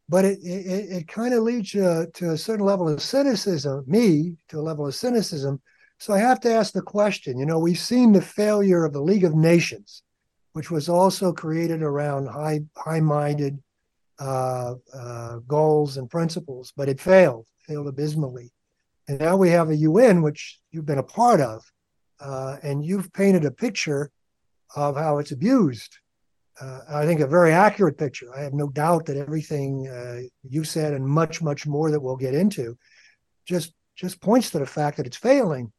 but 0.09 0.25
it 0.25 0.39
it, 0.43 0.91
it 0.91 1.07
kind 1.07 1.33
of 1.33 1.43
leads 1.43 1.73
you 1.73 2.07
to 2.13 2.31
a 2.31 2.37
certain 2.37 2.65
level 2.65 2.89
of 2.89 3.01
cynicism. 3.01 3.83
Me 3.87 4.35
to 4.49 4.59
a 4.59 4.61
level 4.61 4.87
of 4.87 4.95
cynicism. 4.95 5.61
So 5.99 6.13
I 6.13 6.19
have 6.19 6.39
to 6.41 6.51
ask 6.51 6.73
the 6.73 6.81
question. 6.81 7.37
You 7.37 7.45
know, 7.45 7.59
we've 7.59 7.79
seen 7.79 8.11
the 8.11 8.21
failure 8.21 8.85
of 8.85 8.93
the 8.93 9.01
League 9.01 9.25
of 9.25 9.35
Nations, 9.35 10.01
which 10.53 10.71
was 10.71 10.89
also 10.89 11.31
created 11.31 11.83
around 11.83 12.27
high 12.27 12.61
high 12.75 13.01
minded 13.01 13.61
uh, 14.19 14.75
uh, 14.93 15.37
goals 15.47 15.97
and 15.97 16.09
principles, 16.09 16.73
but 16.75 16.89
it 16.89 16.99
failed, 16.99 17.45
failed 17.67 17.87
abysmally. 17.87 18.51
And 19.07 19.19
now 19.19 19.37
we 19.37 19.49
have 19.49 19.69
a 19.69 19.75
UN, 19.75 20.21
which 20.21 20.59
you've 20.71 20.85
been 20.85 20.97
a 20.97 21.03
part 21.03 21.39
of, 21.39 21.63
uh, 22.19 22.57
and 22.61 22.83
you've 22.83 23.13
painted 23.13 23.45
a 23.45 23.51
picture 23.51 24.11
of 24.75 24.97
how 24.97 25.19
it's 25.19 25.31
abused. 25.31 25.97
Uh, 26.61 26.79
I 26.89 27.05
think 27.05 27.21
a 27.21 27.27
very 27.27 27.53
accurate 27.53 27.97
picture. 27.97 28.35
I 28.35 28.41
have 28.41 28.53
no 28.53 28.69
doubt 28.69 29.05
that 29.05 29.17
everything 29.17 29.87
uh, 29.87 30.21
you 30.43 30.63
said 30.63 30.93
and 30.93 31.05
much, 31.05 31.41
much 31.41 31.65
more 31.65 31.89
that 31.91 32.01
we'll 32.01 32.17
get 32.17 32.33
into 32.33 32.77
just 33.47 33.73
just 33.95 34.21
points 34.21 34.49
to 34.51 34.59
the 34.59 34.65
fact 34.65 34.97
that 34.97 35.07
it's 35.07 35.17
failing. 35.17 35.71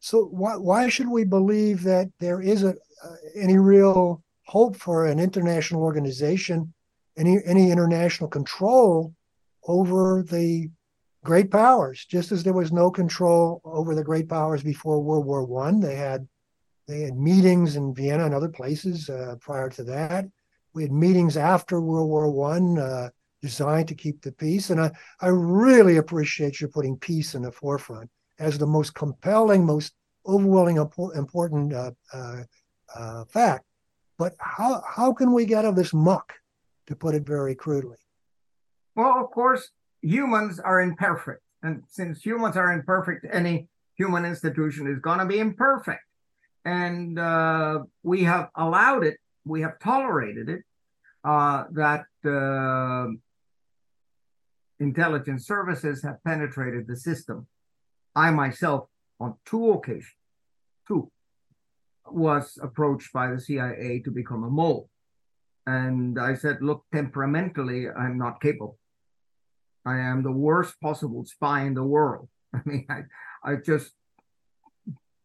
So 0.00 0.24
why 0.24 0.56
why 0.56 0.88
should 0.88 1.08
we 1.08 1.24
believe 1.24 1.82
that 1.84 2.10
there 2.18 2.40
isn't 2.40 2.78
uh, 3.04 3.14
any 3.34 3.58
real 3.58 4.22
hope 4.46 4.76
for 4.76 5.06
an 5.06 5.18
international 5.18 5.82
organization 5.82 6.72
any 7.16 7.38
any 7.44 7.70
international 7.70 8.28
control 8.28 9.14
over 9.66 10.22
the 10.22 10.70
great 11.24 11.50
powers, 11.50 12.04
just 12.04 12.32
as 12.32 12.42
there 12.42 12.52
was 12.52 12.72
no 12.72 12.90
control 12.90 13.60
over 13.64 13.94
the 13.94 14.04
great 14.04 14.28
powers 14.28 14.62
before 14.62 15.00
World 15.00 15.26
War 15.26 15.44
One. 15.44 15.80
They 15.80 15.94
had 15.94 16.26
they 16.92 17.02
had 17.02 17.16
meetings 17.16 17.76
in 17.76 17.94
Vienna 17.94 18.26
and 18.26 18.34
other 18.34 18.48
places 18.48 19.08
uh, 19.08 19.36
prior 19.40 19.70
to 19.70 19.84
that. 19.84 20.26
We 20.74 20.82
had 20.82 20.92
meetings 20.92 21.36
after 21.36 21.80
World 21.80 22.08
War 22.08 22.30
One 22.30 22.78
uh, 22.78 23.10
designed 23.40 23.88
to 23.88 23.94
keep 23.94 24.20
the 24.20 24.32
peace, 24.32 24.70
and 24.70 24.80
I 24.80 24.90
I 25.20 25.28
really 25.28 25.96
appreciate 25.96 26.60
you 26.60 26.68
putting 26.68 26.96
peace 26.96 27.34
in 27.34 27.42
the 27.42 27.52
forefront 27.52 28.10
as 28.38 28.58
the 28.58 28.66
most 28.66 28.94
compelling, 28.94 29.64
most 29.64 29.94
overwhelming 30.26 30.76
important 30.76 31.72
uh, 31.72 31.92
uh, 32.12 32.42
uh, 32.94 33.24
fact. 33.24 33.64
But 34.18 34.34
how 34.38 34.82
how 34.86 35.12
can 35.12 35.32
we 35.32 35.46
get 35.46 35.64
out 35.64 35.70
of 35.70 35.76
this 35.76 35.94
muck? 35.94 36.32
to 36.86 36.96
put 36.96 37.14
it 37.14 37.26
very 37.26 37.54
crudely? 37.54 37.96
Well, 38.94 39.24
of 39.24 39.30
course, 39.30 39.70
humans 40.02 40.60
are 40.60 40.80
imperfect. 40.80 41.42
And 41.62 41.82
since 41.88 42.22
humans 42.22 42.56
are 42.56 42.72
imperfect, 42.72 43.26
any 43.32 43.68
human 43.96 44.24
institution 44.24 44.86
is 44.86 44.98
going 44.98 45.20
to 45.20 45.24
be 45.24 45.38
imperfect. 45.38 46.02
And 46.64 47.18
uh, 47.18 47.80
we 48.02 48.24
have 48.24 48.50
allowed 48.54 49.04
it, 49.04 49.18
we 49.44 49.62
have 49.62 49.78
tolerated 49.80 50.48
it, 50.48 50.62
uh, 51.24 51.64
that 51.72 52.06
uh, 52.24 53.08
intelligence 54.78 55.46
services 55.46 56.02
have 56.02 56.22
penetrated 56.24 56.86
the 56.86 56.96
system. 56.96 57.46
I 58.14 58.30
myself, 58.30 58.88
on 59.18 59.34
two 59.44 59.70
occasions, 59.70 60.06
two, 60.86 61.10
was 62.10 62.58
approached 62.62 63.12
by 63.12 63.30
the 63.30 63.40
CIA 63.40 64.00
to 64.04 64.10
become 64.10 64.44
a 64.44 64.50
mole. 64.50 64.88
And 65.66 66.18
I 66.18 66.34
said, 66.34 66.58
look, 66.60 66.84
temperamentally, 66.92 67.88
I'm 67.88 68.18
not 68.18 68.40
capable. 68.40 68.78
I 69.84 69.98
am 69.98 70.22
the 70.22 70.32
worst 70.32 70.80
possible 70.80 71.24
spy 71.24 71.62
in 71.62 71.74
the 71.74 71.84
world. 71.84 72.28
I 72.54 72.60
mean, 72.64 72.86
I, 72.88 73.02
I 73.44 73.56
just 73.56 73.92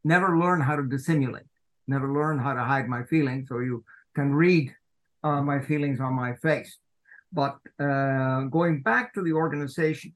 never 0.07 0.37
learn 0.37 0.61
how 0.61 0.75
to 0.75 0.83
dissimulate, 0.83 1.49
never 1.87 2.11
learn 2.11 2.39
how 2.39 2.53
to 2.53 2.63
hide 2.63 2.87
my 2.87 3.03
feelings. 3.03 3.49
So 3.49 3.59
you 3.59 3.83
can 4.15 4.33
read 4.33 4.73
uh, 5.23 5.41
my 5.41 5.59
feelings 5.59 5.99
on 5.99 6.13
my 6.13 6.33
face. 6.35 6.77
But 7.31 7.57
uh, 7.79 8.41
going 8.57 8.81
back 8.81 9.13
to 9.15 9.21
the 9.21 9.33
organization, 9.33 10.13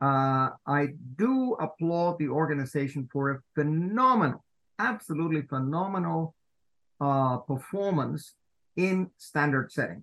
uh, 0.00 0.50
I 0.66 0.88
do 1.16 1.56
applaud 1.58 2.18
the 2.18 2.28
organization 2.28 3.08
for 3.12 3.30
a 3.30 3.40
phenomenal, 3.54 4.44
absolutely 4.78 5.42
phenomenal 5.42 6.34
uh, 7.00 7.38
performance 7.38 8.34
in 8.76 9.10
standard 9.16 9.72
setting. 9.72 10.02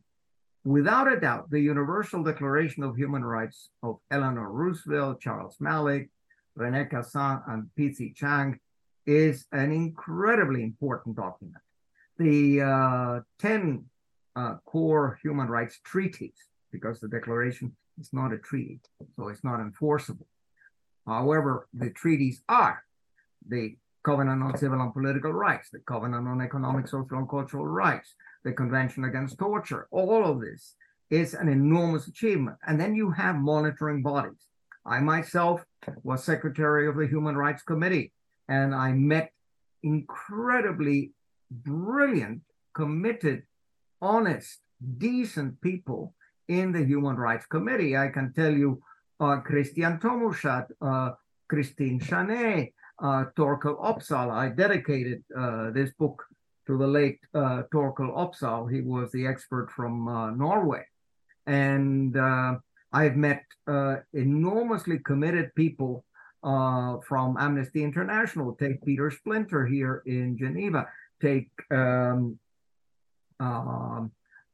Without 0.66 1.12
a 1.12 1.20
doubt, 1.20 1.50
the 1.50 1.60
Universal 1.60 2.24
Declaration 2.24 2.84
of 2.84 2.96
Human 2.96 3.24
Rights 3.24 3.70
of 3.84 4.00
Eleanor 4.10 4.50
Roosevelt, 4.52 5.20
Charles 5.20 5.58
Malik, 5.60 6.10
Rene 6.56 6.86
Cassin, 6.86 7.42
and 7.48 7.70
P.C. 7.76 8.14
Chang 8.16 8.60
is 9.06 9.46
an 9.52 9.72
incredibly 9.72 10.64
important 10.64 11.16
document. 11.16 11.62
The 12.18 12.62
uh, 12.62 13.20
10 13.40 13.86
uh, 14.36 14.56
core 14.66 15.20
human 15.22 15.48
rights 15.48 15.80
treaties, 15.84 16.36
because 16.72 17.00
the 17.00 17.08
declaration 17.08 17.76
is 18.00 18.10
not 18.14 18.34
a 18.34 18.38
treaty, 18.38 18.80
so 19.16 19.28
it's 19.28 19.44
not 19.44 19.60
enforceable. 19.60 20.28
However, 21.06 21.68
the 21.74 21.90
treaties 21.90 22.42
are 22.48 22.84
the 23.48 23.76
Covenant 24.04 24.44
on 24.44 24.58
Civil 24.58 24.82
and 24.82 24.94
Political 24.94 25.32
Rights, 25.32 25.70
the 25.72 25.80
Covenant 25.80 26.28
on 26.28 26.42
Economic, 26.42 26.88
Social, 26.88 27.18
and 27.18 27.30
Cultural 27.30 27.66
Rights, 27.66 28.16
the 28.44 28.52
Convention 28.52 29.06
Against 29.06 29.38
Torture. 29.38 29.88
All 29.92 30.26
of 30.26 30.42
this 30.42 30.76
is 31.10 31.34
an 31.34 31.48
enormous 31.48 32.08
achievement. 32.08 32.58
And 32.68 32.80
then 32.80 32.96
you 32.96 33.12
have 33.12 33.36
monitoring 33.36 34.02
bodies. 34.02 34.48
I 34.86 35.00
myself 35.00 35.64
was 36.04 36.24
secretary 36.24 36.88
of 36.88 36.98
the 36.98 37.08
Human 37.08 37.38
Rights 37.38 37.64
Committee, 37.64 38.12
and 38.48 38.74
I 38.74 38.92
met 38.92 39.32
incredibly 39.84 41.12
brilliant, 41.52 42.42
committed, 42.74 43.44
honest, 44.02 44.60
decent 44.98 45.60
people 45.62 46.14
in 46.48 46.72
the 46.72 46.84
Human 46.84 47.16
Rights 47.16 47.46
Committee. 47.46 47.96
I 47.98 48.10
can 48.10 48.34
tell 48.34 48.52
you 48.52 48.82
uh, 49.20 49.38
Christian 49.38 50.00
Tomuschat, 50.00 50.68
uh, 50.82 51.12
Christine 51.48 52.00
Chanet, 52.00 52.74
uh, 53.02 53.26
Torkel 53.38 53.80
Opsahl. 53.82 54.32
I 54.32 54.50
dedicated 54.50 55.24
uh, 55.38 55.72
this 55.72 55.92
book 55.94 56.24
to 56.68 56.78
the 56.78 56.88
late 56.88 57.20
uh, 57.34 57.64
Torkel 57.74 58.16
Opsahl. 58.16 58.72
He 58.72 58.82
was 58.82 59.12
the 59.12 59.28
expert 59.28 59.70
from 59.72 60.08
uh, 60.08 60.32
Norway. 60.32 60.86
And 61.46 62.16
uh, 62.18 62.56
I've 62.92 63.18
met 63.18 63.44
uh, 63.68 63.98
enormously 64.14 65.00
committed 65.00 65.54
people 65.56 66.06
uh, 66.44 66.98
from 67.08 67.38
Amnesty 67.40 67.84
International. 67.84 68.54
Take 68.54 68.84
Peter 68.84 69.10
Splinter 69.12 69.66
here 69.66 70.04
in 70.06 70.38
Geneva. 70.38 70.88
Take 71.22 71.50
um, 71.72 72.40
um 73.40 74.12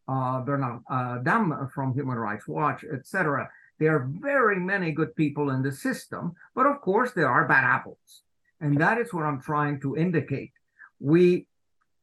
uh, 0.08 0.41
Bernard 0.41 0.82
Dam 1.23 1.69
from 1.73 1.93
Human 1.93 2.17
Rights 2.17 2.47
Watch, 2.47 2.84
etc. 2.84 3.49
There 3.80 3.95
are 3.95 4.10
very 4.19 4.60
many 4.60 4.91
good 4.91 5.15
people 5.15 5.52
in 5.52 5.62
the 5.62 5.71
system, 5.71 6.34
but 6.56 6.65
of 6.65 6.82
course 6.82 7.12
there 7.12 7.30
are 7.30 7.47
bad 7.47 7.63
apples. 7.63 8.23
And 8.60 8.80
that 8.82 8.97
is 8.97 9.13
what 9.13 9.23
I'm 9.23 9.41
trying 9.41 9.80
to 9.82 9.95
indicate. 9.95 10.52
We 10.99 11.47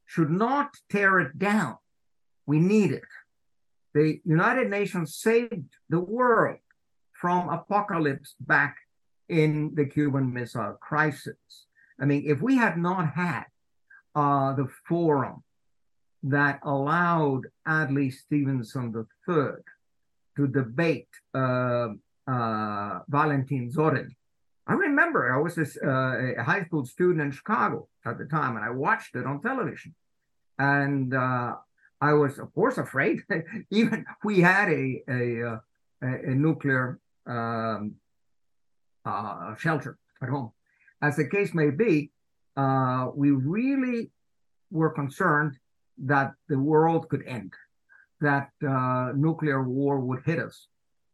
should 0.06 0.30
not 0.30 0.76
tear 0.88 1.18
it 1.20 1.38
down. 1.38 1.76
We 2.46 2.60
need 2.60 2.92
it. 2.92 3.02
The 3.92 4.20
United 4.24 4.70
Nations 4.70 5.16
saved 5.16 5.74
the 5.88 6.00
world 6.00 6.58
from 7.12 7.48
apocalypse 7.48 8.34
back 8.40 8.76
in 9.28 9.74
the 9.74 9.86
Cuban 9.86 10.32
Missile 10.32 10.76
Crisis. 10.80 11.66
I 12.00 12.04
mean, 12.04 12.24
if 12.26 12.40
we 12.42 12.56
had 12.56 12.76
not 12.76 13.14
had 13.14 13.44
uh, 14.14 14.54
the 14.54 14.68
forum 14.88 15.42
that 16.22 16.60
allowed 16.62 17.42
Adlai 17.66 18.10
Stevenson 18.10 18.92
III 19.28 19.36
to 20.36 20.46
debate 20.46 21.08
uh, 21.34 21.88
uh, 22.26 23.00
Valentin 23.08 23.70
Zorin. 23.70 24.08
I 24.66 24.72
remember 24.72 25.32
I 25.32 25.38
was 25.38 25.56
a, 25.58 25.66
uh, 25.86 26.40
a, 26.40 26.42
high 26.42 26.64
school 26.64 26.84
student 26.84 27.20
in 27.20 27.30
Chicago 27.30 27.88
at 28.04 28.18
the 28.18 28.24
time, 28.24 28.56
and 28.56 28.64
I 28.64 28.70
watched 28.70 29.14
it 29.14 29.24
on 29.24 29.40
television. 29.40 29.94
And 30.58 31.14
uh, 31.14 31.54
I 32.00 32.12
was, 32.14 32.38
of 32.38 32.52
course, 32.52 32.78
afraid. 32.78 33.22
Even 33.70 34.04
we 34.24 34.40
had 34.40 34.68
a 34.68 35.02
a, 35.08 35.42
uh, 35.50 35.58
a, 36.02 36.30
a 36.30 36.34
nuclear 36.34 36.98
um, 37.26 37.94
uh, 39.06 39.54
shelter 39.56 39.98
at 40.22 40.28
home. 40.28 40.52
As 41.00 41.16
the 41.16 41.28
case 41.28 41.54
may 41.54 41.70
be, 41.70 42.10
we 43.14 43.30
really 43.30 44.10
were 44.70 44.90
concerned 44.90 45.56
that 45.98 46.34
the 46.48 46.58
world 46.58 47.08
could 47.08 47.24
end, 47.26 47.52
that 48.20 48.50
uh, 48.66 49.12
nuclear 49.14 49.62
war 49.62 50.00
would 50.00 50.22
hit 50.24 50.38
us. 50.38 50.68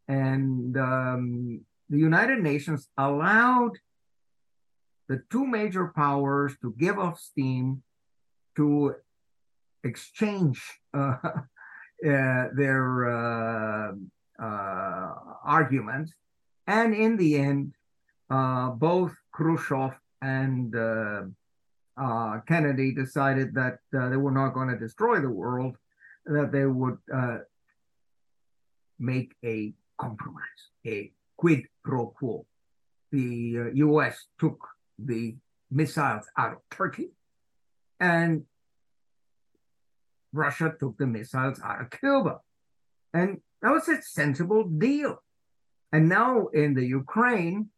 And 0.09 0.76
um, 0.76 1.61
the 1.88 1.98
United 1.98 2.42
Nations 2.42 2.88
allowed 2.96 3.72
the 5.09 5.22
two 5.31 5.46
major 5.46 5.92
powers 5.94 6.55
to 6.62 6.74
give 6.78 6.98
off 6.98 7.20
steam 7.20 7.83
to 8.57 8.94
exchange 9.85 10.62
uh, 10.94 11.16
uh, 11.24 11.42
their 12.00 13.09
uh, 13.09 13.92
uh, 14.42 15.14
arguments. 15.44 16.12
And 16.66 16.94
in 16.94 17.16
the 17.16 17.37
end, 17.37 17.74
uh, 18.33 18.71
both 18.71 19.12
Khrushchev 19.33 19.92
and 20.23 20.75
uh, 20.75 22.40
Kennedy 22.49 22.95
decided 22.95 23.55
that 23.55 23.79
uh, 23.95 24.09
they 24.09 24.16
were 24.16 24.31
not 24.31 24.55
going 24.55 24.68
to 24.68 24.79
destroy 24.79 25.21
the 25.21 25.31
world, 25.31 25.77
that 26.25 26.51
they 26.51 26.64
would 26.64 26.97
uh, 27.12 27.38
make 28.99 29.35
a 29.45 29.75
compromise, 29.99 30.62
a 30.87 31.12
quid 31.37 31.64
pro 31.85 32.07
quo. 32.07 32.47
The 33.11 33.71
US 33.75 34.14
uh, 34.14 34.40
took 34.40 34.66
the 34.99 35.37
missiles 35.71 36.25
out 36.38 36.53
of 36.53 36.59
Turkey, 36.71 37.11
and 38.01 38.45
Russia 40.33 40.73
took 40.81 40.97
the 40.97 41.07
missiles 41.07 41.61
out 41.62 41.83
of 41.83 41.90
Cuba. 41.90 42.40
And 43.12 43.42
that 43.61 43.73
was 43.73 43.88
a 43.88 44.01
sensible 44.01 44.64
deal. 44.64 45.23
And 45.92 46.09
now 46.09 46.47
in 46.47 46.73
the 46.73 46.87
Ukraine, 46.87 47.68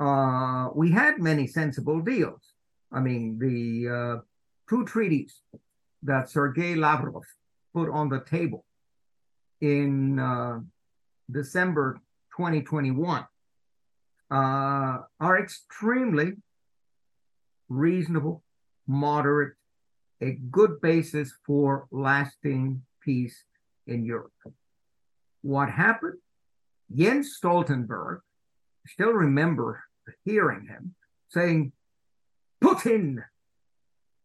uh, 0.00 0.68
we 0.74 0.90
had 0.90 1.18
many 1.18 1.46
sensible 1.46 2.00
deals. 2.00 2.40
I 2.92 3.00
mean, 3.00 3.38
the 3.38 3.88
uh, 3.88 4.20
two 4.68 4.84
treaties 4.84 5.40
that 6.02 6.30
Sergei 6.30 6.74
Lavrov 6.74 7.24
put 7.74 7.90
on 7.90 8.08
the 8.08 8.20
table 8.20 8.64
in 9.60 10.18
uh, 10.18 10.60
December 11.30 12.00
2021 12.36 13.26
uh, 14.30 14.98
are 15.20 15.38
extremely 15.38 16.34
reasonable, 17.68 18.42
moderate, 18.86 19.54
a 20.20 20.32
good 20.50 20.80
basis 20.80 21.32
for 21.44 21.86
lasting 21.90 22.82
peace 23.02 23.44
in 23.86 24.04
Europe. 24.04 24.32
What 25.42 25.70
happened? 25.70 26.18
Jens 26.94 27.38
Stoltenberg, 27.38 28.20
still 28.86 29.12
remember 29.12 29.84
hearing 30.24 30.66
him 30.66 30.94
saying, 31.30 31.72
Putin. 32.62 33.24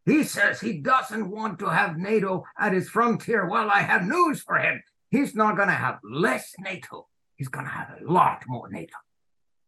He 0.06 0.24
says 0.24 0.60
he 0.60 0.80
doesn't 0.80 1.30
want 1.30 1.60
to 1.60 1.68
have 1.68 1.98
NATO 1.98 2.44
at 2.60 2.74
his 2.74 2.90
frontier. 2.90 3.48
Well, 3.48 3.70
I 3.70 3.82
have 3.82 4.06
news 4.06 4.42
for 4.42 4.58
him. 4.58 4.84
He's 5.12 5.34
not 5.34 5.56
going 5.56 5.70
to 5.70 5.74
have 5.74 6.00
less 6.04 6.54
NATO. 6.60 7.08
He's 7.36 7.48
going 7.48 7.66
to 7.66 7.72
have 7.72 7.90
a 8.02 8.12
lot 8.12 8.44
more 8.48 8.70
NATO. 8.70 8.98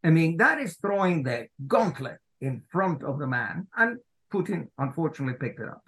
I 0.03 0.09
mean, 0.09 0.37
that 0.37 0.59
is 0.59 0.75
throwing 0.75 1.23
the 1.23 1.47
gauntlet 1.67 2.19
in 2.41 2.63
front 2.69 3.03
of 3.03 3.17
the 3.17 3.27
man. 3.27 3.67
And 3.77 3.99
Putin, 4.31 4.67
unfortunately, 4.77 5.35
picked 5.39 5.59
it 5.59 5.69
up. 5.69 5.83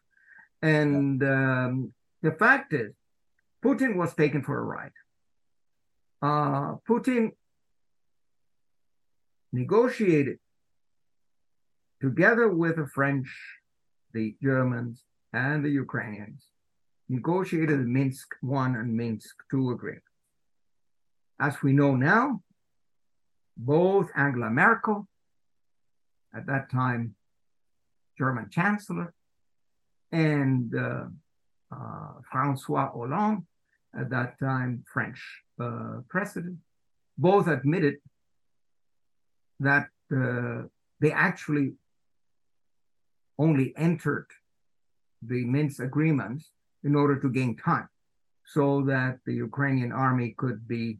And 0.61 1.21
um, 1.23 1.93
the 2.21 2.31
fact 2.31 2.73
is, 2.73 2.93
Putin 3.63 3.95
was 3.95 4.13
taken 4.13 4.43
for 4.43 4.57
a 4.57 4.63
ride. 4.63 4.91
Uh, 6.21 6.75
Putin 6.87 7.31
negotiated 9.51 10.39
together 12.01 12.47
with 12.47 12.75
the 12.75 12.87
French, 12.87 13.27
the 14.13 14.35
Germans, 14.41 15.03
and 15.33 15.63
the 15.63 15.69
Ukrainians, 15.69 16.45
negotiated 17.09 17.79
the 17.79 17.83
Minsk 17.83 18.35
I 18.43 18.65
and 18.67 18.95
Minsk 18.95 19.35
II 19.53 19.71
agreement. 19.71 20.03
As 21.39 21.61
we 21.61 21.73
know 21.73 21.95
now, 21.95 22.41
both 23.55 24.09
Angela 24.15 24.49
Merkel, 24.49 25.07
at 26.35 26.45
that 26.47 26.69
time 26.69 27.15
German 28.17 28.49
Chancellor, 28.49 29.13
and 30.11 30.73
uh, 30.75 31.05
uh, 31.71 32.11
Francois 32.31 32.89
Hollande, 32.91 33.43
at 33.97 34.09
that 34.09 34.39
time 34.39 34.83
French 34.91 35.19
uh, 35.59 36.01
President, 36.09 36.57
both 37.17 37.47
admitted 37.47 37.95
that 39.59 39.87
uh, 40.15 40.63
they 40.99 41.11
actually 41.11 41.73
only 43.37 43.73
entered 43.77 44.27
the 45.21 45.45
Minsk 45.45 45.79
agreements 45.79 46.51
in 46.83 46.95
order 46.95 47.19
to 47.19 47.29
gain 47.29 47.55
time 47.55 47.89
so 48.45 48.81
that 48.83 49.19
the 49.25 49.33
Ukrainian 49.33 49.91
army 49.91 50.33
could 50.37 50.67
be 50.67 50.99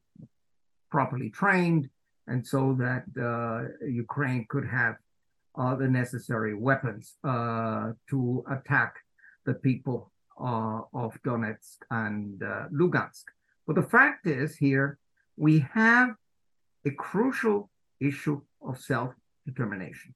properly 0.90 1.30
trained 1.30 1.90
and 2.28 2.46
so 2.46 2.76
that 2.80 3.06
uh, 3.20 3.86
Ukraine 3.86 4.46
could 4.50 4.68
have 4.68 4.96
uh, 5.58 5.76
the 5.76 5.88
necessary 5.88 6.54
weapons 6.54 7.18
uh, 7.24 7.94
to 8.10 8.44
attack 8.52 8.98
the 9.46 9.54
people 9.54 10.12
uh, 10.40 10.82
of 10.94 11.18
Donetsk 11.26 11.78
and 11.90 12.44
uh, 12.44 12.66
Lugansk. 12.72 13.26
But 13.66 13.76
the 13.76 13.82
fact 13.82 14.28
is, 14.28 14.56
here 14.58 15.00
we 15.36 15.66
have 15.74 16.10
a 16.86 16.92
crucial 16.92 17.70
issue 18.00 18.42
of 18.62 18.80
self 18.80 19.14
determination. 19.46 20.14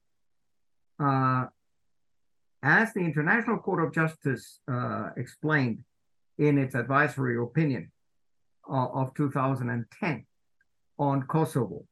Uh, 0.98 1.46
as 2.62 2.92
the 2.92 3.00
International 3.00 3.58
Court 3.58 3.84
of 3.84 3.92
Justice 3.92 4.60
uh, 4.70 5.10
explained 5.16 5.82
in 6.38 6.58
its 6.58 6.74
advisory 6.74 7.36
opinion 7.36 7.90
uh, 8.70 8.86
of 8.86 9.14
2010 9.14 10.26
on 10.98 11.22
Kosovo, 11.24 11.84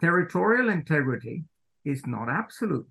territorial 0.00 0.70
integrity 0.70 1.44
is 1.84 2.06
not 2.06 2.28
absolute. 2.30 2.88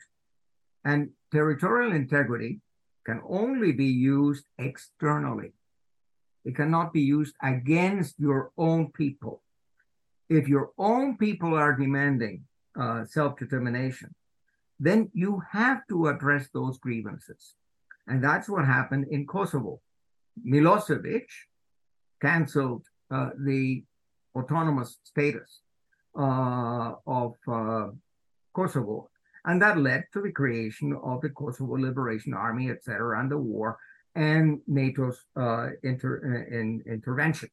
And 0.83 1.09
territorial 1.31 1.93
integrity 1.93 2.61
can 3.05 3.21
only 3.27 3.71
be 3.71 3.85
used 3.85 4.45
externally. 4.59 5.53
It 6.43 6.55
cannot 6.55 6.93
be 6.93 7.01
used 7.01 7.35
against 7.41 8.19
your 8.19 8.51
own 8.57 8.91
people. 8.91 9.41
If 10.29 10.47
your 10.47 10.71
own 10.77 11.17
people 11.17 11.53
are 11.53 11.73
demanding 11.73 12.45
uh, 12.79 13.05
self 13.05 13.37
determination, 13.37 14.13
then 14.79 15.09
you 15.13 15.41
have 15.51 15.81
to 15.89 16.07
address 16.07 16.49
those 16.53 16.77
grievances. 16.79 17.55
And 18.07 18.23
that's 18.23 18.49
what 18.49 18.65
happened 18.65 19.07
in 19.09 19.25
Kosovo. 19.25 19.81
Milosevic 20.45 21.27
canceled 22.21 22.83
uh, 23.11 23.29
the 23.39 23.83
autonomous 24.35 24.97
status 25.03 25.61
uh, 26.17 26.93
of 27.07 27.35
uh, 27.47 27.87
Kosovo. 28.53 29.09
And 29.45 29.61
that 29.61 29.77
led 29.77 30.05
to 30.13 30.21
the 30.21 30.31
creation 30.31 30.97
of 31.03 31.21
the 31.21 31.29
Kosovo 31.29 31.77
Liberation 31.77 32.33
Army, 32.33 32.69
et 32.71 32.83
cetera, 32.83 33.19
and 33.19 33.29
the 33.29 33.37
war 33.37 33.77
and 34.15 34.59
NATO's 34.67 35.19
uh, 35.35 35.67
inter- 35.83 36.47
in, 36.49 36.81
intervention. 36.87 37.49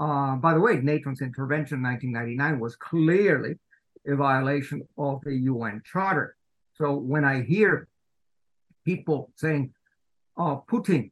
Uh, 0.00 0.36
by 0.36 0.54
the 0.54 0.60
way, 0.60 0.76
NATO's 0.80 1.20
intervention 1.20 1.78
in 1.78 1.82
1999 1.84 2.60
was 2.60 2.76
clearly 2.76 3.58
a 4.06 4.14
violation 4.14 4.86
of 4.96 5.20
the 5.24 5.34
UN 5.34 5.82
Charter. 5.84 6.36
So 6.74 6.94
when 6.94 7.24
I 7.24 7.42
hear 7.42 7.88
people 8.84 9.32
saying, 9.36 9.74
"Oh, 10.36 10.64
Putin, 10.70 11.10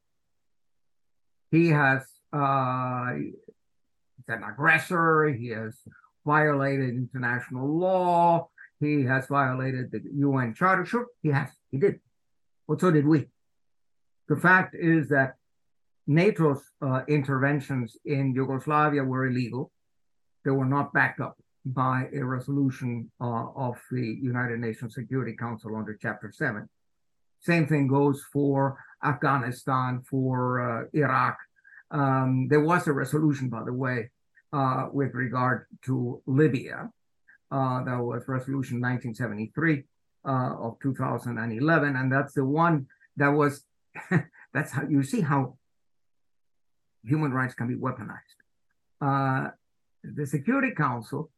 he 1.51 1.69
has 1.69 2.03
uh, 2.33 3.13
an 4.29 4.43
aggressor. 4.45 5.29
He 5.29 5.49
has 5.49 5.75
violated 6.25 6.91
international 6.91 7.69
law. 7.69 8.49
He 8.79 9.05
has 9.05 9.27
violated 9.27 9.91
the 9.91 10.03
UN 10.15 10.55
Charter." 10.55 10.85
Sure, 10.85 11.07
he 11.23 11.31
has. 11.31 11.51
He 11.73 11.79
did. 11.79 12.01
But 12.69 12.81
so 12.81 12.93
did 12.93 13.07
we. 13.07 13.27
The 14.29 14.37
fact 14.37 14.75
is 14.75 15.09
that 15.09 15.37
NATO's 16.07 16.63
uh, 16.81 17.03
interventions 17.09 17.97
in 18.05 18.33
Yugoslavia 18.35 19.03
were 19.03 19.27
illegal. 19.27 19.73
They 20.45 20.53
were 20.53 20.67
not 20.67 20.93
backed 20.93 21.21
up 21.21 21.37
by 21.65 22.09
a 22.15 22.25
resolution 22.25 23.11
uh, 23.21 23.47
of 23.57 23.77
the 23.91 24.19
United 24.23 24.61
Nations 24.61 24.95
Security 24.95 25.37
Council 25.37 25.75
under 25.75 25.99
Chapter 26.01 26.31
7. 26.33 26.69
Same 27.41 27.67
thing 27.67 27.89
goes 27.89 28.25
for 28.33 28.79
Afghanistan, 29.05 30.03
for 30.09 30.61
uh, 30.61 30.85
Iraq. 30.93 31.37
Um, 31.91 32.47
there 32.49 32.61
was 32.61 32.87
a 32.87 32.93
resolution, 32.93 33.49
by 33.49 33.65
the 33.65 33.73
way, 33.73 34.11
uh, 34.53 34.89
with 34.93 35.13
regard 35.15 35.67
to 35.87 36.23
Libya. 36.27 36.91
Uh, 37.51 37.85
that 37.85 37.99
was 37.99 38.25
Resolution 38.27 38.81
1973 38.81 39.85
uh, 40.25 40.55
of 40.61 40.77
2011, 40.83 41.97
and 41.97 42.13
that's 42.13 42.35
the 42.35 42.45
one 42.45 42.87
that 43.17 43.29
was. 43.29 43.65
that's 44.53 44.73
how 44.73 44.83
you 44.89 45.03
see 45.03 45.21
how 45.21 45.57
human 47.07 47.33
rights 47.33 47.55
can 47.55 47.69
be 47.69 47.75
weaponized. 47.75 48.39
Uh, 49.01 49.51
the 50.03 50.27
Security 50.27 50.73
Council 50.75 51.31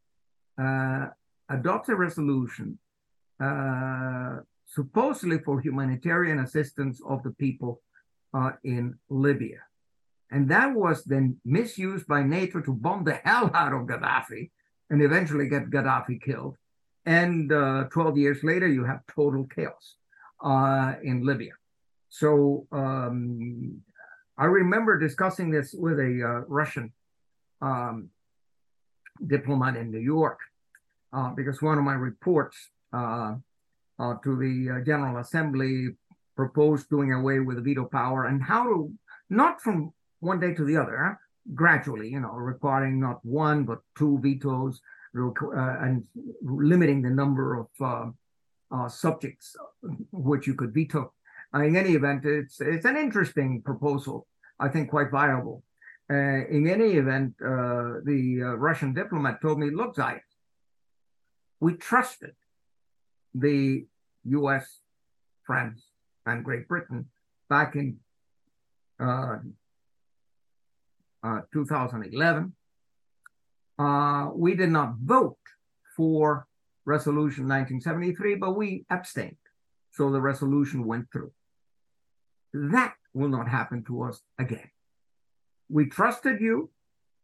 uh, 0.61 1.07
adopts 1.49 1.89
a 1.89 1.95
resolution 1.95 2.79
uh, 3.41 4.39
supposedly 4.67 5.39
for 5.39 5.61
humanitarian 5.61 6.41
assistance 6.41 7.01
of 7.07 7.23
the 7.23 7.31
people 7.33 7.81
uh, 8.35 8.53
in 8.65 8.99
Libya. 9.09 9.59
And 10.31 10.49
that 10.51 10.75
was 10.75 11.05
then 11.05 11.39
misused 11.45 12.07
by 12.07 12.23
NATO 12.23 12.61
to 12.61 12.75
bomb 12.75 13.05
the 13.05 13.15
hell 13.25 13.51
out 13.55 13.73
of 13.73 13.87
Gaddafi 13.87 14.51
and 14.91 15.03
eventually 15.03 15.49
get 15.49 15.71
Gaddafi 15.71 16.21
killed. 16.21 16.57
And 17.07 17.51
uh, 17.51 17.85
12 17.91 18.19
years 18.19 18.45
later, 18.45 18.69
you 18.69 18.85
have 18.85 19.01
total 19.07 19.47
chaos 19.47 19.97
in 21.03 21.25
Libya. 21.25 21.53
So 22.11 22.67
um, 22.73 23.83
I 24.39 24.45
remember 24.45 24.97
discussing 24.99 25.51
this 25.51 25.75
with 25.75 25.99
a 25.99 26.23
uh, 26.23 26.45
Russian 26.47 26.93
um, 27.61 28.11
diplomat 29.27 29.77
in 29.77 29.91
New 29.91 29.99
York 29.99 30.39
uh, 31.13 31.31
because 31.31 31.61
one 31.61 31.77
of 31.77 31.83
my 31.83 31.95
reports 31.95 32.57
uh, 32.93 33.35
uh, 33.99 34.15
to 34.23 34.37
the 34.37 34.83
General 34.87 35.19
Assembly 35.19 35.89
proposed 36.37 36.89
doing 36.89 37.13
away 37.13 37.41
with 37.41 37.57
the 37.57 37.63
veto 37.63 37.85
power 37.85 38.27
and 38.27 38.41
how 38.41 38.63
to, 38.63 38.93
not 39.29 39.61
from 39.61 39.93
one 40.21 40.39
day 40.39 40.55
to 40.55 40.65
the 40.65 40.77
other, 40.77 41.19
gradually, 41.55 42.09
you 42.09 42.21
know, 42.21 42.31
requiring 42.31 43.01
not 43.01 43.19
one 43.25 43.65
but 43.65 43.81
two 43.97 44.21
vetoes 44.23 44.81
and 45.15 46.05
limiting 46.43 47.03
the 47.03 47.11
number 47.11 47.67
of 47.81 48.13
uh, 48.71 48.89
subjects 48.89 49.57
which 50.13 50.47
you 50.47 50.55
could 50.55 50.73
veto. 50.73 51.13
Uh, 51.55 51.63
in 51.63 51.77
any 51.77 51.95
event, 51.95 52.25
it's 52.25 52.61
it's 52.61 52.85
an 52.85 52.97
interesting 52.97 53.63
proposal. 53.63 54.27
I 54.61 54.69
think 54.69 54.91
quite 54.91 55.11
viable. 55.11 55.63
Uh, 56.11 56.45
in 56.49 56.69
any 56.69 56.93
event, 56.93 57.35
uh, 57.41 58.01
the 58.05 58.41
uh, 58.43 58.55
Russian 58.57 58.93
diplomat 58.93 59.41
told 59.41 59.59
me, 59.59 59.71
"Look, 59.71 59.97
Zayas, 59.97 60.21
we 61.61 61.75
trusted 61.75 62.35
the 63.35 63.87
U.S., 64.25 64.81
France, 65.45 65.83
and 66.27 66.45
Great 66.45 66.69
Britain 66.69 67.07
back 67.49 67.77
in 67.77 67.99
uh, 69.01 69.39
2011. 71.53 72.53
we 74.35 74.55
did 74.55 74.71
not 74.71 74.97
vote 74.97 75.39
for 75.97 76.47
Resolution 76.85 77.49
1973, 77.49 78.35
but 78.35 78.55
we 78.55 78.85
abstained." 78.91 79.37
So 79.93 80.11
the 80.11 80.21
resolution 80.21 80.85
went 80.85 81.11
through. 81.11 81.33
That 82.53 82.95
will 83.15 83.29
not 83.29 83.49
happen 83.49 83.85
to 83.85 84.03
us 84.03 84.21
again. 84.39 84.71
We 85.69 85.87
trusted 85.87 86.41
you, 86.41 86.71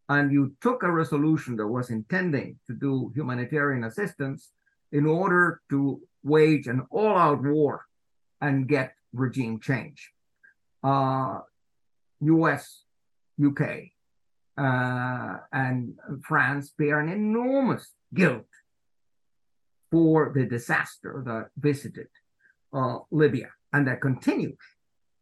and 0.09 0.31
you 0.33 0.55
took 0.61 0.83
a 0.83 0.93
resolution 0.93 1.57
that 1.57 1.67
was 1.67 1.91
intending 1.91 2.59
to 2.67 2.75
do 2.75 3.11
humanitarian 3.15 3.85
assistance 3.85 4.53
in 4.93 5.07
order 5.07 5.63
to 5.71 6.01
wage 6.23 6.67
an 6.67 6.87
all 6.91 7.17
out 7.17 7.43
war 7.43 7.85
and 8.41 8.69
get 8.69 8.95
regime 9.13 9.61
change. 9.61 10.11
Uh, 10.83 11.41
US, 12.21 12.85
UK, 13.43 13.63
uh, 14.57 15.39
and 15.53 15.99
France 16.23 16.73
bear 16.77 17.01
an 17.01 17.09
enormous 17.09 17.93
guilt 18.13 18.47
for 19.91 20.33
the 20.35 20.45
disaster 20.45 21.23
that 21.25 21.51
visited 21.57 22.09
uh, 22.73 22.99
Libya 23.11 23.49
and 23.73 23.87
that 23.89 24.01
continues 24.01 24.59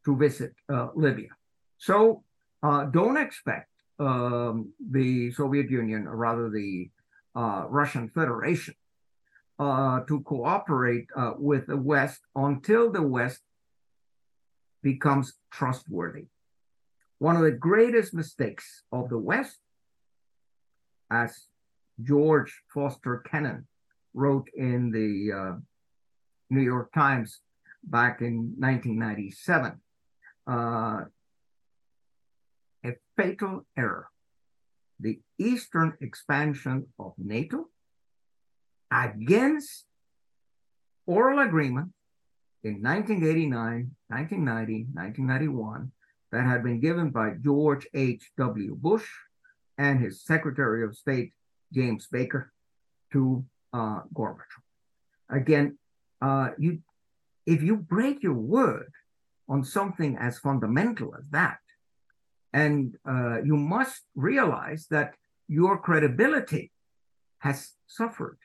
to 0.04 0.16
visit 0.16 0.54
uh, 0.72 0.88
Libya. 0.94 1.28
So 1.78 2.22
uh, 2.62 2.84
don't 2.86 3.16
expect 3.16 3.70
um, 3.98 4.72
the 4.80 5.32
Soviet 5.32 5.70
Union, 5.70 6.06
or 6.06 6.16
rather 6.16 6.50
the 6.50 6.90
uh, 7.34 7.64
Russian 7.68 8.08
Federation, 8.08 8.74
to 9.60 10.20
cooperate 10.24 11.06
with 11.38 11.68
the 11.68 11.76
West 11.76 12.20
until 12.34 12.90
the 12.90 13.02
West 13.02 13.42
becomes 14.82 15.34
trustworthy. 15.52 16.26
One 17.18 17.36
of 17.36 17.42
the 17.42 17.52
greatest 17.52 18.12
mistakes 18.12 18.82
of 18.90 19.08
the 19.08 19.18
West, 19.18 19.58
as 21.12 21.46
George 22.02 22.62
Frost 22.66 22.98
Kennan 23.30 23.68
wrote 24.14 24.48
in 24.56 24.90
the 24.90 25.32
uh, 25.32 25.56
New 26.50 26.62
York 26.62 26.92
Times 26.92 27.40
back 27.84 28.20
in 28.20 28.54
1997, 28.58 29.80
uh, 30.46 31.04
a 32.84 32.92
fatal 33.16 33.66
error. 33.76 34.08
The 35.00 35.20
eastern 35.38 35.94
expansion 36.00 36.86
of 36.98 37.14
NATO 37.18 37.66
against 38.90 39.86
oral 41.06 41.40
agreement 41.40 41.92
in 42.62 42.82
1989, 42.82 43.90
1990, 44.08 44.86
1991 44.92 45.92
that 46.30 46.46
had 46.46 46.62
been 46.62 46.80
given 46.80 47.10
by 47.10 47.32
George 47.40 47.86
H.W. 47.94 48.76
Bush 48.76 49.06
and 49.78 50.00
his 50.00 50.22
Secretary 50.24 50.84
of 50.84 50.96
State, 50.96 51.32
James 51.72 52.06
Baker, 52.10 52.52
to 53.12 53.44
uh, 53.72 54.00
Gorbachev. 54.14 54.62
Again, 55.28 55.78
uh, 56.20 56.50
you, 56.58 56.78
if 57.46 57.62
you 57.62 57.76
break 57.76 58.22
your 58.22 58.34
word, 58.34 58.92
on 59.48 59.64
something 59.64 60.16
as 60.16 60.38
fundamental 60.38 61.14
as 61.18 61.28
that. 61.30 61.58
And 62.52 62.96
uh, 63.08 63.42
you 63.42 63.56
must 63.56 64.02
realize 64.14 64.86
that 64.90 65.14
your 65.48 65.78
credibility 65.78 66.70
has 67.38 67.72
suffered, 67.86 68.38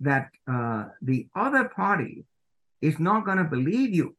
that 0.00 0.28
uh, 0.46 0.86
the 1.00 1.28
other 1.34 1.64
party 1.68 2.24
is 2.82 2.98
not 2.98 3.24
going 3.24 3.38
to 3.38 3.44
believe 3.44 3.94
you. 3.94 4.16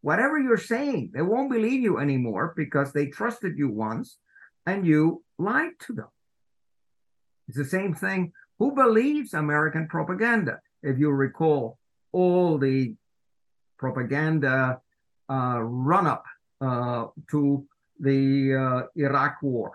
Whatever 0.00 0.38
you're 0.38 0.56
saying, 0.56 1.10
they 1.14 1.22
won't 1.22 1.50
believe 1.50 1.82
you 1.82 1.98
anymore 1.98 2.52
because 2.56 2.92
they 2.92 3.06
trusted 3.06 3.58
you 3.58 3.68
once 3.68 4.18
and 4.66 4.86
you 4.86 5.22
lied 5.38 5.72
to 5.86 5.92
them. 5.92 6.08
It's 7.48 7.56
the 7.56 7.64
same 7.64 7.94
thing. 7.94 8.32
Who 8.58 8.74
believes 8.74 9.34
American 9.34 9.88
propaganda? 9.88 10.60
If 10.82 10.98
you 10.98 11.10
recall 11.10 11.78
all 12.12 12.58
the 12.58 12.94
propaganda 13.78 14.80
run 15.28 16.06
up 16.06 16.24
uh, 16.60 17.06
to 17.30 17.66
the 18.00 18.54
uh, 18.54 18.82
Iraq 18.96 19.42
war 19.42 19.72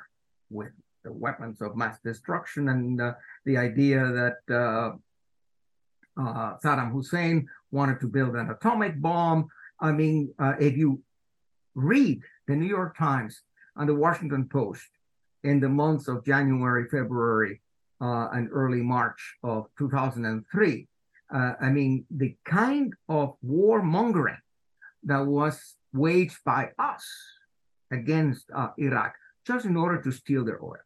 with 0.49 0.72
the 1.04 1.12
weapons 1.12 1.62
of 1.62 1.76
mass 1.76 1.97
destruction 2.04 2.70
and 2.70 2.99
the 3.45 3.58
idea 3.58 3.99
that 3.99 4.99
Saddam 6.18 6.91
Hussein 6.91 7.47
wanted 7.72 7.99
to 7.99 8.08
build 8.08 8.36
an 8.36 8.49
atomic 8.49 9.01
bomb. 9.01 9.47
I 9.82 9.91
mean, 9.91 10.34
if 10.60 10.78
you 10.78 11.01
read 11.76 12.22
the 12.47 12.56
New 12.56 12.68
York 12.68 12.97
Times 12.97 13.41
and 13.76 13.89
the 13.89 13.95
Washington 13.95 14.47
Post 14.47 14.88
in 15.43 15.60
the 15.60 15.68
months 15.70 16.08
of 16.08 16.26
January, 16.26 16.86
February, 16.89 17.60
uh, 18.01 18.28
and 18.34 18.49
early 18.51 18.82
March 18.82 19.36
of 19.43 19.68
2003. 19.78 20.88
Uh, 21.34 21.54
I 21.62 21.70
mean, 21.70 22.06
the 22.12 22.36
kind 22.45 22.93
of 23.08 23.36
warmongering 23.45 24.38
that 25.06 25.26
was 25.26 25.76
waged 25.93 26.39
by 26.45 26.70
us 26.80 27.06
against 27.91 28.45
uh, 28.56 28.70
Iraq 28.78 29.14
just 29.45 29.66
in 29.66 29.76
order 29.76 30.01
to 30.01 30.12
steal 30.12 30.45
their 30.45 30.64
oil, 30.64 30.84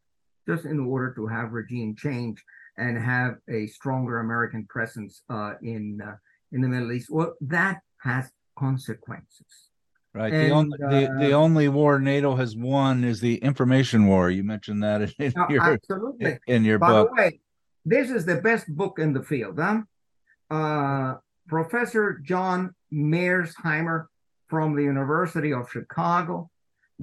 just 0.48 0.66
in 0.66 0.80
order 0.80 1.14
to 1.14 1.28
have 1.28 1.52
regime 1.52 1.96
change 1.96 2.44
and 2.78 2.98
have 2.98 3.36
a 3.50 3.68
stronger 3.68 4.20
American 4.20 4.66
presence 4.66 5.24
uh, 5.30 5.54
in 5.62 6.02
uh, 6.02 6.16
in 6.52 6.62
the 6.62 6.68
Middle 6.68 6.92
East. 6.92 7.10
Well, 7.10 7.36
that 7.42 7.82
has 8.02 8.32
consequences. 8.58 9.70
Right. 10.14 10.34
And, 10.34 10.50
the 10.50 10.56
only 10.56 10.78
the, 10.80 11.16
the 11.20 11.34
uh, 11.34 11.38
only 11.38 11.68
war 11.68 12.00
NATO 12.00 12.36
has 12.36 12.56
won 12.56 13.04
is 13.04 13.20
the 13.20 13.36
information 13.38 14.08
war. 14.08 14.32
You 14.32 14.44
mentioned 14.44 14.84
that 14.84 15.02
in, 15.02 15.14
in 15.20 15.34
your 15.50 15.64
absolutely. 15.64 16.40
in 16.48 16.64
your 16.64 16.80
By 16.80 16.90
book. 16.90 17.10
The 17.16 17.22
way, 17.22 17.40
this 17.86 18.10
is 18.10 18.26
the 18.26 18.42
best 18.42 18.68
book 18.68 19.00
in 19.00 19.14
the 19.14 19.24
field, 19.24 19.60
huh? 19.60 19.82
Uh, 20.50 21.16
Professor 21.48 22.20
John 22.24 22.74
Mearsheimer 22.94 24.06
from 24.48 24.76
the 24.76 24.84
University 24.84 25.54
of 25.54 25.70
Chicago, 25.70 26.50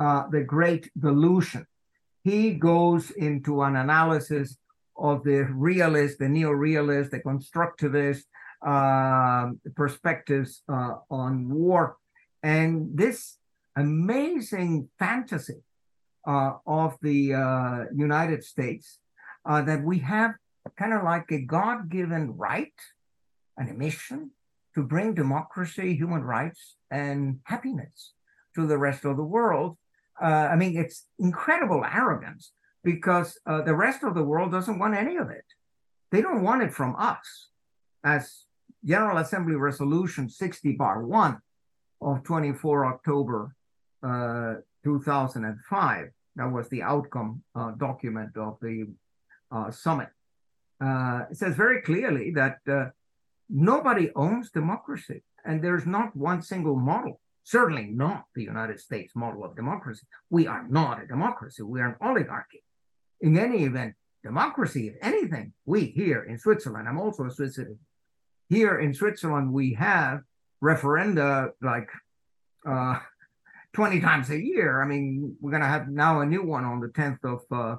uh, 0.01 0.25
The 0.31 0.43
Great 0.43 0.91
Delusion. 0.99 1.67
He 2.23 2.55
goes 2.55 3.11
into 3.11 3.63
an 3.63 3.77
analysis 3.77 4.57
of 4.97 5.25
the 5.25 5.45
realist, 5.53 6.19
the 6.19 6.29
neo-realist, 6.29 7.11
the 7.11 7.21
constructivist, 7.21 8.25
uh, 8.65 9.51
perspectives 9.75 10.63
uh, 10.73 10.95
on 11.11 11.51
war. 11.51 11.97
And 12.43 12.97
this 12.97 13.37
amazing 13.77 14.89
fantasy 14.99 15.63
uh, 16.27 16.53
of 16.67 16.97
the 17.03 17.35
uh, 17.35 17.85
United 17.95 18.43
States 18.43 18.99
uh, 19.45 19.63
that 19.63 19.83
we 19.83 19.99
have 19.99 20.33
kind 20.79 20.95
of 20.95 21.03
like 21.03 21.31
a 21.31 21.41
God 21.41 21.91
given 21.91 22.37
right 22.37 22.73
an 23.59 23.69
a 23.69 23.75
mission 23.75 24.31
to 24.75 24.83
bring 24.83 25.15
democracy, 25.15 25.95
human 25.95 26.23
rights, 26.23 26.77
and 26.91 27.41
happiness 27.45 28.13
to 28.55 28.67
the 28.67 28.79
rest 28.79 29.05
of 29.05 29.17
the 29.17 29.25
world. 29.25 29.77
Uh, 30.21 30.49
I 30.53 30.57
mean, 30.57 30.77
it's 30.77 31.07
incredible 31.19 31.85
arrogance 31.85 32.53
because 32.83 33.39
uh, 33.47 33.63
the 33.63 33.75
rest 33.75 34.03
of 34.03 34.15
the 34.15 34.23
world 34.23 34.53
doesn't 34.53 34.79
want 34.79 34.95
any 34.95 35.17
of 35.17 35.31
it. 35.31 35.45
They 36.11 36.23
don't 36.23 36.43
want 36.43 36.63
it 36.63 36.73
from 36.73 36.95
us. 36.97 37.49
As 38.05 38.45
General 38.85 39.19
Assembly 39.19 39.55
Resolution 39.55 40.29
60 40.29 40.73
bar 40.73 41.05
1 41.05 41.39
of 42.03 42.23
24 42.23 42.87
October 42.87 43.57
uh, 44.03 44.55
2005, 44.85 46.09
that 46.37 46.53
was 46.53 46.69
the 46.69 46.83
outcome 46.83 47.43
uh, 47.55 47.73
document 47.73 48.37
of 48.37 48.59
the 48.61 48.87
uh, 49.51 49.71
summit. 49.71 50.09
Uh, 50.81 51.23
it 51.31 51.37
says 51.37 51.55
very 51.55 51.81
clearly 51.81 52.33
that 52.33 52.59
nobody 53.49 54.11
owns 54.15 54.51
democracy, 54.51 55.23
and 55.45 55.63
there's 55.63 55.87
not 55.87 56.17
one 56.17 56.43
single 56.43 56.77
model. 56.77 57.21
Certainly 57.45 57.91
not 57.91 58.25
the 58.35 58.43
United 58.43 58.81
States 58.81 59.15
model 59.15 59.45
of 59.45 59.55
democracy. 59.55 60.07
We 60.31 60.47
are 60.47 60.67
not 60.69 61.03
a 61.03 61.07
democracy. 61.07 61.63
We 61.63 61.81
are 61.81 61.89
an 61.89 61.97
oligarchy. 62.01 62.63
In 63.21 63.39
any 63.39 63.65
event, 63.65 63.95
democracy, 64.23 64.89
if 64.89 64.95
anything, 65.03 65.53
we 65.67 65.85
here 65.87 66.23
in 66.23 66.39
Switzerland, 66.39 66.89
I'm 66.89 66.99
also 66.99 67.27
a 67.27 67.31
Swiss 67.31 67.57
citizen. 67.57 67.79
Here 68.49 68.79
in 68.79 68.95
Switzerland, 68.95 69.53
we 69.53 69.75
have 69.75 70.23
referenda 70.63 71.51
like 71.63 71.91
uh, 72.67 72.99
20 73.75 74.01
times 74.01 74.31
a 74.31 74.43
year. 74.43 74.83
I 74.83 74.87
mean, 74.87 75.37
we're 75.41 75.51
going 75.51 75.63
to 75.63 75.69
have 75.69 75.89
now 75.89 76.21
a 76.21 76.27
new 76.27 76.43
one 76.43 76.65
on 76.65 76.81
the 76.81 76.89
10th 76.89 77.19
of, 77.25 77.41
uh, 77.51 77.77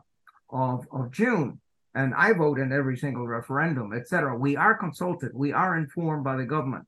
of, 0.49 0.87
of 0.91 1.11
June. 1.11 1.59
And 1.95 2.13
I 2.13 2.33
vote 2.33 2.59
in 2.59 2.71
every 2.71 2.97
single 2.97 3.25
referendum, 3.25 3.93
etc. 3.93 4.37
We 4.37 4.55
are 4.55 4.75
consulted. 4.75 5.31
We 5.33 5.53
are 5.53 5.77
informed 5.77 6.23
by 6.23 6.35
the 6.35 6.45
government. 6.45 6.85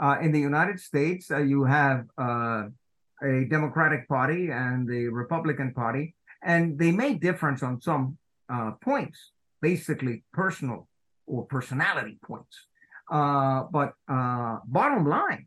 Uh, 0.00 0.16
in 0.20 0.32
the 0.32 0.40
United 0.40 0.80
States, 0.80 1.30
uh, 1.30 1.38
you 1.38 1.64
have 1.64 2.06
uh, 2.18 2.64
a 3.22 3.44
Democratic 3.48 4.08
Party 4.08 4.50
and 4.50 4.88
the 4.88 5.08
Republican 5.08 5.72
Party, 5.72 6.14
and 6.42 6.78
they 6.78 6.90
may 6.90 7.14
difference 7.14 7.62
on 7.62 7.80
some 7.80 8.18
uh, 8.48 8.72
points, 8.82 9.30
basically 9.60 10.24
personal 10.32 10.88
or 11.26 11.44
personality 11.46 12.18
points. 12.24 12.56
Uh, 13.10 13.64
but 13.70 13.94
bottom 14.08 15.06
line, 15.06 15.46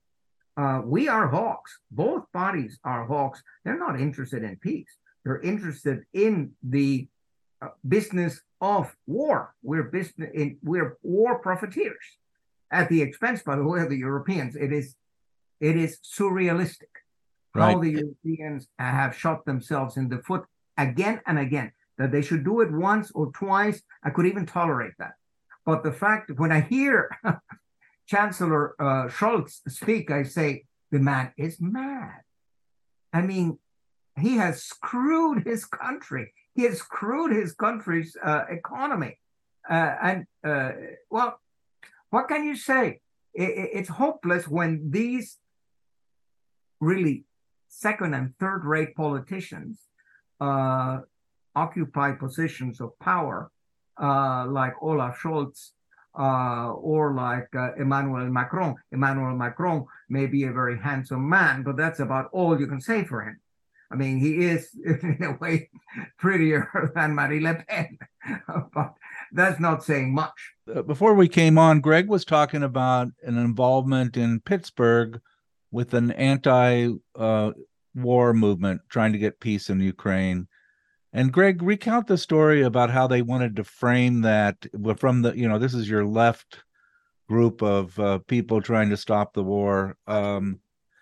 uh, 0.60 0.82
we 0.84 1.08
are 1.08 1.28
hawks. 1.30 1.80
Both 1.90 2.24
parties 2.34 2.80
are 2.84 3.06
hawks. 3.06 3.42
They're 3.64 3.80
not 3.80 4.00
interested 4.00 4.44
in 4.44 4.58
peace. 4.58 4.90
They're 5.24 5.40
interested 5.40 6.04
in 6.14 6.52
the 6.62 7.08
uh, 7.08 7.19
business 7.88 8.42
of 8.62 8.96
war. 9.08 9.54
We're 9.64 9.84
business 9.84 10.30
in 10.34 10.58
we're 10.64 10.98
war 11.02 11.40
profiteers 11.40 12.18
at 12.72 12.90
the 12.90 13.02
expense, 13.02 13.42
by 13.42 13.56
the 13.56 13.64
way, 13.64 13.82
of 13.82 13.90
the 13.90 13.98
Europeans. 13.98 14.56
It 14.56 14.72
is 14.72 14.96
it 15.60 15.76
is 15.76 16.00
surrealistic 16.00 16.94
right. 17.54 17.74
how 17.74 17.80
the 17.80 17.92
Europeans 17.92 18.68
have 18.78 19.16
shot 19.16 19.46
themselves 19.46 19.98
in 19.98 20.10
the 20.10 20.20
foot 20.20 20.46
again 20.78 21.22
and 21.26 21.40
again. 21.40 21.72
That 21.98 22.14
they 22.14 22.22
should 22.22 22.46
do 22.46 22.62
it 22.62 22.72
once 22.72 23.12
or 23.12 23.30
twice, 23.34 23.82
I 24.04 24.10
could 24.12 24.26
even 24.26 24.46
tolerate 24.46 24.94
that. 25.00 25.16
But 25.66 25.84
the 25.84 25.92
fact 25.92 26.32
when 26.38 26.52
I 26.52 26.62
hear 26.62 27.10
Chancellor 28.08 28.74
uh, 28.80 29.10
Scholz 29.10 29.60
speak, 29.68 30.10
I 30.10 30.24
say, 30.24 30.64
the 30.92 31.00
man 31.00 31.34
is 31.38 31.60
mad. 31.60 32.22
I 33.12 33.22
mean, 33.22 33.60
he 34.18 34.38
has 34.38 34.64
screwed 34.64 35.46
his 35.46 35.66
country. 35.66 36.34
He 36.56 36.64
has 36.64 36.80
screwed 36.80 37.32
his 37.32 37.54
country's 37.54 38.16
uh, 38.24 38.46
economy. 38.50 39.20
Uh, 39.70 39.96
and, 40.02 40.26
uh, 40.44 40.72
well, 41.10 41.40
what 42.10 42.28
can 42.28 42.44
you 42.44 42.56
say? 42.56 43.02
It, 43.34 43.70
it's 43.74 43.90
hopeless 43.90 44.48
when 44.48 44.90
these 44.90 45.38
really 46.80 47.26
second 47.68 48.14
and 48.14 48.34
third 48.40 48.66
rate 48.66 48.96
politicians 48.96 49.88
uh, 50.42 51.00
occupy 51.56 52.14
positions 52.14 52.82
of 52.82 52.98
power, 53.00 53.52
uh, 54.02 54.46
like 54.48 54.74
Olaf 54.82 55.20
Scholz 55.20 55.72
uh, 56.18 56.72
or 56.74 57.14
like 57.14 57.48
uh, 57.56 57.74
Emmanuel 57.76 58.26
Macron. 58.30 58.76
Emmanuel 58.92 59.36
Macron 59.36 59.86
may 60.10 60.26
be 60.26 60.46
a 60.46 60.52
very 60.52 60.78
handsome 60.78 61.28
man, 61.28 61.64
but 61.64 61.78
that's 61.78 62.00
about 62.00 62.30
all 62.32 62.60
you 62.60 62.68
can 62.68 62.82
say 62.82 63.04
for 63.04 63.22
him. 63.22 63.40
I 63.92 63.96
mean, 63.96 64.20
he 64.20 64.46
is 64.46 64.70
in 64.86 65.24
a 65.24 65.38
way 65.40 65.70
prettier 66.18 66.92
than 66.96 67.16
Marine 67.16 67.44
Le 67.44 67.56
Pen, 67.56 67.98
but 68.74 68.94
that's 69.32 69.60
not 69.60 69.84
saying 69.84 70.14
much. 70.14 70.54
Uh, 70.74 70.82
before 70.82 71.14
we 71.14 71.28
came 71.28 71.58
on, 71.58 71.82
Greg 71.82 72.08
was 72.08 72.26
talking 72.26 72.64
about 72.64 73.10
an 73.24 73.38
involvement 73.38 74.18
in 74.18 74.42
Pittsburgh 74.42 75.20
with 75.72 75.94
an 75.94 76.12
anti 76.12 76.90
uh, 77.16 77.52
war 77.96 78.34
movement 78.34 78.82
trying 78.90 79.14
to 79.14 79.20
get 79.20 79.40
peace 79.40 79.70
in 79.70 79.80
Ukraine. 79.80 80.48
And 81.12 81.34
Greg, 81.34 81.64
recount 81.64 82.06
the 82.06 82.20
story 82.20 82.62
about 82.62 82.92
how 82.92 83.08
they 83.08 83.24
wanted 83.24 83.56
to 83.56 83.64
frame 83.64 84.22
that 84.22 84.68
from 84.98 85.24
the, 85.24 85.36
you 85.36 85.48
know, 85.48 85.58
this 85.58 85.74
is 85.74 85.90
your 85.90 86.06
left 86.06 86.60
group 87.28 87.64
of 87.64 87.98
uh, 88.00 88.20
people 88.28 88.62
trying 88.62 88.90
to 88.90 88.98
stop 88.98 89.34
the 89.34 89.44
war. 89.44 89.98
Um, 90.06 90.60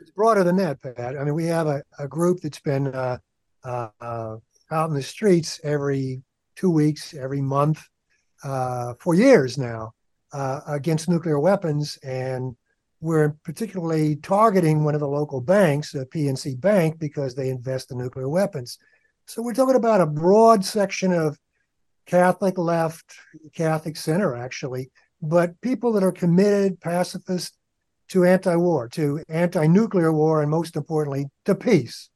it's 0.07 0.15
broader 0.15 0.45
than 0.45 0.55
that, 0.55 0.81
Pat. 0.81 1.17
I 1.17 1.23
mean, 1.25 1.33
we 1.33 1.47
have 1.47 1.67
a, 1.67 1.83
a 1.99 2.07
group 2.07 2.39
that's 2.39 2.61
been 2.61 2.87
uh, 2.87 3.17
uh, 3.65 3.89
out 4.71 4.89
in 4.89 4.95
the 4.95 5.03
streets 5.03 5.59
every 5.65 6.21
two 6.55 6.69
weeks, 6.69 7.13
every 7.13 7.41
month, 7.41 7.85
uh, 8.41 8.93
for 9.01 9.15
years 9.15 9.57
now 9.57 9.91
uh, 10.31 10.61
against 10.65 11.09
nuclear 11.09 11.41
weapons. 11.41 11.99
And 12.03 12.55
we're 13.01 13.35
particularly 13.43 14.15
targeting 14.15 14.85
one 14.85 14.93
of 14.93 15.01
the 15.01 15.09
local 15.09 15.41
banks, 15.41 15.91
the 15.91 16.05
PNC 16.05 16.61
Bank, 16.61 16.99
because 16.99 17.35
they 17.35 17.49
invest 17.49 17.91
in 17.91 17.97
nuclear 17.97 18.29
weapons. 18.29 18.77
So 19.25 19.41
we're 19.41 19.53
talking 19.53 19.75
about 19.75 19.99
a 19.99 20.05
broad 20.05 20.63
section 20.63 21.11
of 21.11 21.37
Catholic 22.05 22.57
left, 22.57 23.13
Catholic 23.53 23.97
center, 23.97 24.37
actually, 24.37 24.89
but 25.21 25.59
people 25.59 25.91
that 25.91 26.03
are 26.03 26.13
committed, 26.13 26.79
pacifist 26.79 27.57
to 28.09 28.23
anti 28.25 28.55
war, 28.55 28.87
to 28.89 29.23
anti 29.29 29.67
nuclear 29.67 30.11
war, 30.11 30.41
and 30.41 30.51
most 30.51 30.75
importantly, 30.75 31.25
to 31.45 31.55
peace. 31.55 32.09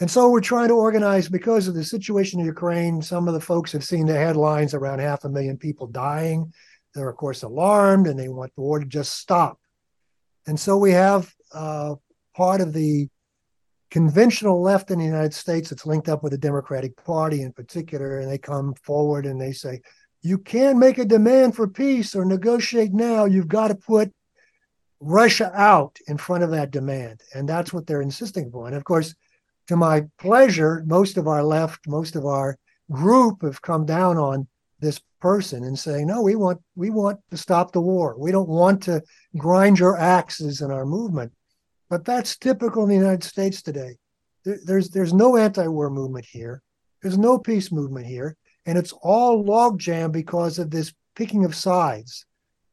And 0.00 0.10
so 0.10 0.30
we're 0.30 0.40
trying 0.40 0.68
to 0.68 0.74
organize 0.74 1.28
because 1.28 1.68
of 1.68 1.74
the 1.74 1.84
situation 1.84 2.40
in 2.40 2.46
Ukraine. 2.46 3.02
Some 3.02 3.28
of 3.28 3.34
the 3.34 3.40
folks 3.40 3.72
have 3.72 3.84
seen 3.84 4.06
the 4.06 4.14
headlines 4.14 4.72
around 4.72 5.00
half 5.00 5.24
a 5.24 5.28
million 5.28 5.58
people 5.58 5.86
dying. 5.86 6.52
They're, 6.94 7.10
of 7.10 7.16
course, 7.16 7.42
alarmed 7.42 8.06
and 8.06 8.18
they 8.18 8.28
want 8.28 8.54
the 8.54 8.62
war 8.62 8.78
to 8.80 8.86
just 8.86 9.18
stop. 9.18 9.58
And 10.46 10.58
so 10.58 10.78
we 10.78 10.92
have 10.92 11.32
uh, 11.52 11.96
part 12.34 12.62
of 12.62 12.72
the 12.72 13.08
conventional 13.90 14.62
left 14.62 14.90
in 14.90 14.98
the 14.98 15.04
United 15.04 15.34
States 15.34 15.68
that's 15.68 15.84
linked 15.84 16.08
up 16.08 16.22
with 16.22 16.32
the 16.32 16.38
Democratic 16.38 16.96
Party 17.04 17.42
in 17.42 17.52
particular, 17.52 18.20
and 18.20 18.30
they 18.30 18.38
come 18.38 18.72
forward 18.82 19.26
and 19.26 19.38
they 19.38 19.52
say, 19.52 19.82
you 20.22 20.38
can't 20.38 20.78
make 20.78 20.98
a 20.98 21.04
demand 21.04 21.56
for 21.56 21.66
peace 21.68 22.14
or 22.14 22.24
negotiate 22.24 22.92
now. 22.92 23.24
You've 23.24 23.48
got 23.48 23.68
to 23.68 23.74
put 23.74 24.12
Russia 25.00 25.50
out 25.54 25.98
in 26.06 26.18
front 26.18 26.44
of 26.44 26.50
that 26.50 26.70
demand. 26.70 27.22
And 27.34 27.48
that's 27.48 27.72
what 27.72 27.86
they're 27.86 28.02
insisting 28.02 28.48
upon. 28.48 28.68
And 28.68 28.76
of 28.76 28.84
course, 28.84 29.14
to 29.68 29.76
my 29.76 30.04
pleasure, 30.18 30.82
most 30.86 31.16
of 31.16 31.26
our 31.26 31.42
left, 31.42 31.88
most 31.88 32.16
of 32.16 32.26
our 32.26 32.58
group 32.90 33.42
have 33.42 33.62
come 33.62 33.86
down 33.86 34.18
on 34.18 34.46
this 34.80 35.00
person 35.20 35.64
and 35.64 35.78
saying, 35.78 36.06
no, 36.06 36.22
we 36.22 36.34
want 36.34 36.60
we 36.74 36.90
want 36.90 37.20
to 37.30 37.36
stop 37.36 37.72
the 37.72 37.80
war. 37.80 38.16
We 38.18 38.32
don't 38.32 38.48
want 38.48 38.82
to 38.84 39.02
grind 39.36 39.78
your 39.78 39.96
axes 39.96 40.60
in 40.60 40.70
our 40.70 40.86
movement. 40.86 41.32
But 41.88 42.04
that's 42.04 42.36
typical 42.36 42.82
in 42.84 42.88
the 42.88 42.94
United 42.94 43.24
States 43.24 43.62
today. 43.62 43.96
there's 44.44 44.90
there's 44.90 45.12
no 45.12 45.36
anti-war 45.36 45.90
movement 45.90 46.24
here. 46.24 46.62
There's 47.02 47.18
no 47.18 47.38
peace 47.38 47.72
movement 47.72 48.06
here, 48.06 48.36
and 48.66 48.76
it's 48.76 48.92
all 49.02 49.44
logjam 49.44 50.12
because 50.12 50.58
of 50.58 50.70
this 50.70 50.92
picking 51.14 51.44
of 51.44 51.54
sides. 51.54 52.26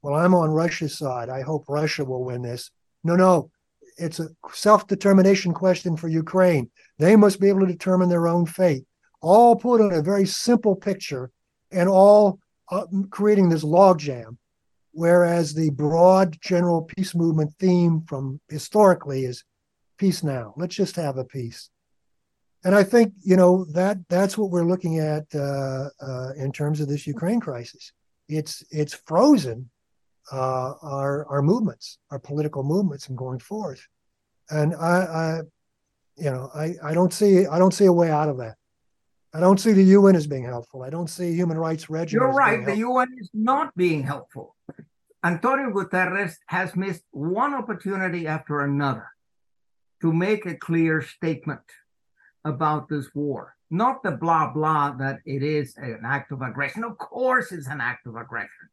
Well, 0.07 0.17
I'm 0.17 0.33
on 0.33 0.51
Russia's 0.51 0.97
side. 0.97 1.27
I 1.27 1.41
hope 1.41 1.65
Russia 1.67 2.05
will 2.05 2.23
win 2.23 2.41
this. 2.41 2.71
No, 3.03 3.17
no, 3.17 3.51
it's 3.97 4.21
a 4.21 4.29
self-determination 4.53 5.53
question 5.53 5.97
for 5.97 6.07
Ukraine. 6.07 6.71
They 6.97 7.17
must 7.17 7.41
be 7.41 7.49
able 7.49 7.59
to 7.59 7.65
determine 7.65 8.07
their 8.07 8.29
own 8.29 8.45
fate. 8.45 8.85
All 9.21 9.57
put 9.57 9.81
in 9.81 9.91
a 9.91 10.01
very 10.01 10.25
simple 10.25 10.77
picture, 10.77 11.29
and 11.71 11.89
all 11.89 12.39
uh, 12.71 12.85
creating 13.09 13.49
this 13.49 13.65
logjam 13.65 14.37
whereas 14.93 15.53
the 15.53 15.69
broad 15.71 16.37
general 16.41 16.83
peace 16.83 17.13
movement 17.13 17.53
theme 17.59 18.01
from 18.07 18.39
historically 18.49 19.25
is 19.25 19.43
peace 19.97 20.23
now. 20.23 20.53
Let's 20.55 20.75
just 20.75 20.95
have 20.95 21.17
a 21.17 21.25
peace. 21.25 21.69
And 22.63 22.73
I 22.73 22.83
think 22.83 23.11
you 23.21 23.35
know 23.35 23.65
that 23.73 23.97
that's 24.07 24.37
what 24.37 24.51
we're 24.51 24.63
looking 24.63 24.99
at 24.99 25.25
uh, 25.35 25.89
uh, 26.01 26.29
in 26.37 26.53
terms 26.53 26.79
of 26.79 26.87
this 26.87 27.05
Ukraine 27.05 27.41
crisis. 27.41 27.91
It's 28.29 28.63
it's 28.71 28.93
frozen 28.93 29.69
uh, 30.31 30.73
our 30.81 31.25
our 31.27 31.41
movements, 31.41 31.99
our 32.11 32.19
political 32.19 32.63
movements, 32.63 33.07
and 33.07 33.17
going 33.17 33.39
forth. 33.39 33.87
And 34.49 34.75
I, 34.75 34.87
I, 34.87 35.41
you 36.15 36.31
know, 36.31 36.49
I, 36.53 36.75
I 36.83 36.93
don't 36.93 37.13
see 37.13 37.45
I 37.45 37.59
don't 37.59 37.73
see 37.73 37.85
a 37.85 37.93
way 37.93 38.09
out 38.09 38.29
of 38.29 38.37
that. 38.37 38.55
I 39.33 39.39
don't 39.39 39.59
see 39.59 39.73
the 39.73 39.83
UN 39.83 40.15
as 40.15 40.25
being 40.25 40.45
helpful. 40.45 40.83
I 40.83 40.89
don't 40.89 41.09
see 41.09 41.33
human 41.33 41.57
rights 41.57 41.89
regimen. 41.89 42.27
You're 42.27 42.33
right. 42.33 42.65
The 42.65 42.77
UN 42.77 43.09
is 43.19 43.29
not 43.33 43.75
being 43.75 44.03
helpful. 44.03 44.55
Antonio 45.23 45.71
Guterres 45.71 46.35
has 46.47 46.75
missed 46.75 47.03
one 47.11 47.53
opportunity 47.53 48.27
after 48.27 48.61
another 48.61 49.07
to 50.01 50.13
make 50.13 50.45
a 50.45 50.55
clear 50.55 51.01
statement 51.01 51.61
about 52.45 52.87
this 52.87 53.07
war. 53.13 53.55
Not 53.69 54.03
the 54.03 54.11
blah 54.11 54.53
blah 54.53 54.91
that 54.91 55.19
it 55.25 55.43
is 55.43 55.75
an 55.77 56.01
act 56.05 56.31
of 56.31 56.41
aggression. 56.41 56.83
Of 56.83 56.97
course, 56.97 57.51
it's 57.51 57.67
an 57.67 57.81
act 57.81 58.07
of 58.07 58.15
aggression. 58.15 58.69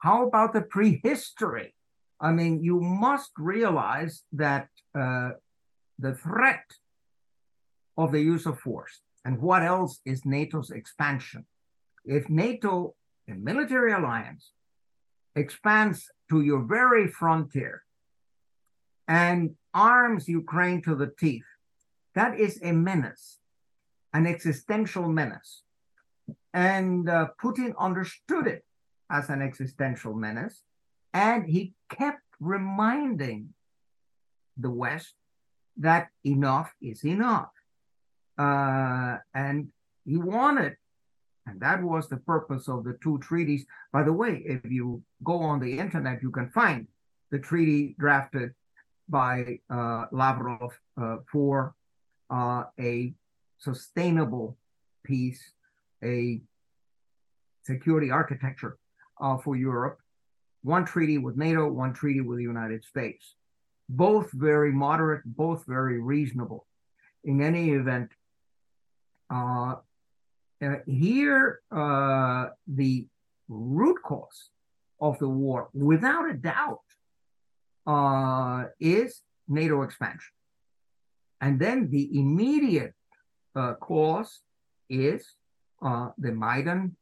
How 0.00 0.26
about 0.26 0.54
the 0.54 0.62
prehistory? 0.62 1.74
I 2.20 2.32
mean, 2.32 2.62
you 2.62 2.80
must 2.80 3.32
realize 3.38 4.22
that 4.32 4.68
uh, 4.98 5.30
the 5.98 6.14
threat 6.14 6.64
of 7.96 8.12
the 8.12 8.20
use 8.20 8.46
of 8.46 8.58
force 8.58 9.00
and 9.24 9.40
what 9.40 9.62
else 9.62 10.00
is 10.06 10.24
NATO's 10.24 10.70
expansion. 10.70 11.44
If 12.04 12.30
NATO, 12.30 12.94
a 13.28 13.34
military 13.34 13.92
alliance, 13.92 14.52
expands 15.36 16.08
to 16.30 16.40
your 16.40 16.62
very 16.62 17.06
frontier 17.06 17.82
and 19.06 19.54
arms 19.74 20.28
Ukraine 20.28 20.80
to 20.82 20.94
the 20.94 21.12
teeth, 21.18 21.44
that 22.14 22.40
is 22.40 22.58
a 22.62 22.72
menace, 22.72 23.38
an 24.14 24.26
existential 24.26 25.08
menace. 25.08 25.62
And 26.54 27.08
uh, 27.08 27.28
Putin 27.42 27.74
understood 27.78 28.46
it 28.46 28.64
as 29.10 29.28
an 29.28 29.42
existential 29.42 30.14
menace. 30.14 30.62
And 31.12 31.46
he 31.46 31.74
kept 31.88 32.22
reminding 32.38 33.52
the 34.56 34.70
West 34.70 35.14
that 35.78 36.08
enough 36.24 36.72
is 36.80 37.04
enough. 37.04 37.50
Uh, 38.38 39.16
and 39.34 39.68
he 40.04 40.16
wanted, 40.16 40.76
and 41.46 41.60
that 41.60 41.82
was 41.82 42.08
the 42.08 42.16
purpose 42.16 42.68
of 42.68 42.84
the 42.84 42.96
two 43.02 43.18
treaties. 43.18 43.66
By 43.92 44.02
the 44.02 44.12
way, 44.12 44.42
if 44.46 44.70
you 44.70 45.02
go 45.24 45.38
on 45.38 45.60
the 45.60 45.78
internet, 45.78 46.22
you 46.22 46.30
can 46.30 46.48
find 46.50 46.86
the 47.30 47.38
treaty 47.38 47.94
drafted 47.98 48.54
by 49.08 49.58
uh, 49.68 50.06
Lavrov 50.12 50.72
uh, 51.00 51.16
for 51.30 51.74
uh, 52.30 52.64
a 52.78 53.12
sustainable 53.58 54.56
peace, 55.04 55.52
a 56.02 56.40
security 57.64 58.10
architecture 58.10 58.78
uh, 59.20 59.36
for 59.38 59.56
Europe. 59.56 59.98
One 60.62 60.84
treaty 60.84 61.18
with 61.18 61.36
NATO, 61.36 61.68
one 61.68 61.92
treaty 61.92 62.20
with 62.20 62.38
the 62.38 62.44
United 62.44 62.84
States. 62.84 63.34
Both 63.88 64.30
very 64.32 64.72
moderate, 64.72 65.22
both 65.24 65.64
very 65.66 66.00
reasonable. 66.00 66.66
In 67.24 67.40
any 67.40 67.70
event, 67.70 68.10
uh, 69.32 69.76
uh, 70.62 70.76
here 70.86 71.60
uh, 71.70 72.48
the 72.66 73.06
root 73.48 74.02
cause 74.02 74.50
of 75.00 75.18
the 75.18 75.28
war, 75.28 75.70
without 75.72 76.28
a 76.28 76.34
doubt, 76.34 76.80
uh, 77.86 78.64
is 78.78 79.22
NATO 79.48 79.82
expansion. 79.82 80.32
And 81.40 81.58
then 81.58 81.90
the 81.90 82.18
immediate 82.18 82.94
uh, 83.56 83.74
cause 83.74 84.40
is 84.88 85.26
uh, 85.82 86.10
the 86.18 86.32
Maidan 86.32 86.96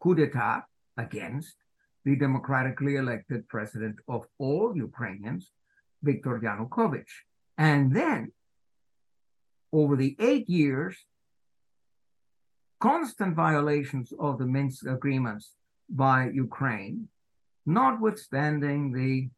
coup 0.00 0.14
d'etat 0.14 0.64
against 0.96 1.56
the 2.04 2.16
democratically 2.16 2.96
elected 2.96 3.48
president 3.48 3.96
of 4.08 4.26
all 4.38 4.76
Ukrainians, 4.76 5.50
Viktor 6.02 6.38
Yanukovych. 6.38 7.14
And 7.58 7.94
then, 7.94 8.32
over 9.72 9.96
the 9.96 10.16
eight 10.20 10.48
years, 10.48 10.96
constant 12.80 13.34
violations 13.34 14.12
of 14.18 14.38
the 14.38 14.46
Minsk 14.46 14.86
agreements 14.86 15.54
by 15.88 16.30
Ukraine, 16.30 17.08
notwithstanding 17.64 18.92
the 18.92 19.28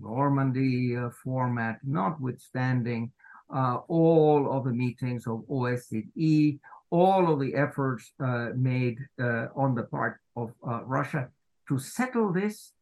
Normandy 0.00 0.96
uh, 0.96 1.10
format, 1.22 1.80
notwithstanding 1.82 3.12
uh, 3.54 3.78
all 3.88 4.52
of 4.52 4.64
the 4.64 4.72
meetings 4.72 5.26
of 5.26 5.44
OSCE, 5.48 6.58
all 6.94 7.32
of 7.32 7.40
the 7.40 7.52
efforts 7.56 8.12
uh, 8.20 8.50
made 8.54 8.98
uh, 9.20 9.46
on 9.56 9.74
the 9.74 9.82
part 9.82 10.20
of 10.36 10.52
uh, 10.62 10.84
Russia 10.84 11.28
to 11.68 11.76
settle 11.76 12.32
this 12.32 12.72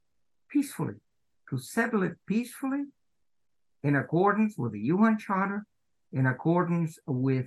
peacefully, 0.50 0.98
to 1.48 1.56
settle 1.56 2.02
it 2.02 2.14
peacefully 2.26 2.82
in 3.82 3.96
accordance 3.96 4.52
with 4.58 4.72
the 4.72 4.84
UN 4.94 5.16
Charter, 5.16 5.64
in 6.12 6.26
accordance 6.26 6.98
with 7.06 7.46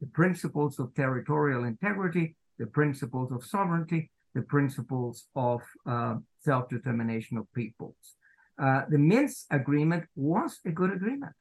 the 0.00 0.06
principles 0.06 0.78
of 0.78 0.94
territorial 0.94 1.64
integrity, 1.64 2.36
the 2.56 2.66
principles 2.66 3.32
of 3.32 3.44
sovereignty, 3.44 4.12
the 4.32 4.42
principles 4.42 5.26
of 5.34 5.60
uh, 5.86 6.14
self 6.38 6.68
determination 6.68 7.36
of 7.36 7.52
peoples. 7.52 8.02
Uh, 8.62 8.82
the 8.88 8.98
Minsk 8.98 9.46
agreement 9.50 10.04
was 10.14 10.60
a 10.64 10.70
good 10.70 10.92
agreement. 10.92 11.32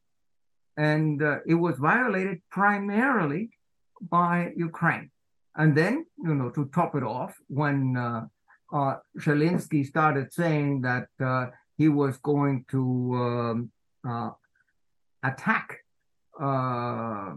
And 0.75 1.21
uh, 1.21 1.37
it 1.45 1.53
was 1.53 1.77
violated 1.77 2.41
primarily 2.49 3.51
by 4.09 4.51
Ukraine. 4.55 5.09
And 5.55 5.75
then, 5.77 6.05
you 6.17 6.35
know, 6.35 6.49
to 6.49 6.65
top 6.73 6.95
it 6.95 7.03
off, 7.03 7.35
when 7.47 7.95
uh, 7.97 8.25
uh, 8.73 8.95
Zelensky 9.19 9.85
started 9.85 10.33
saying 10.33 10.81
that 10.81 11.07
uh, 11.23 11.47
he 11.77 11.89
was 11.89 12.17
going 12.17 12.65
to 12.71 12.81
um, 13.15 13.71
uh, 14.07 14.31
attack 15.23 15.79
uh, 16.41 17.33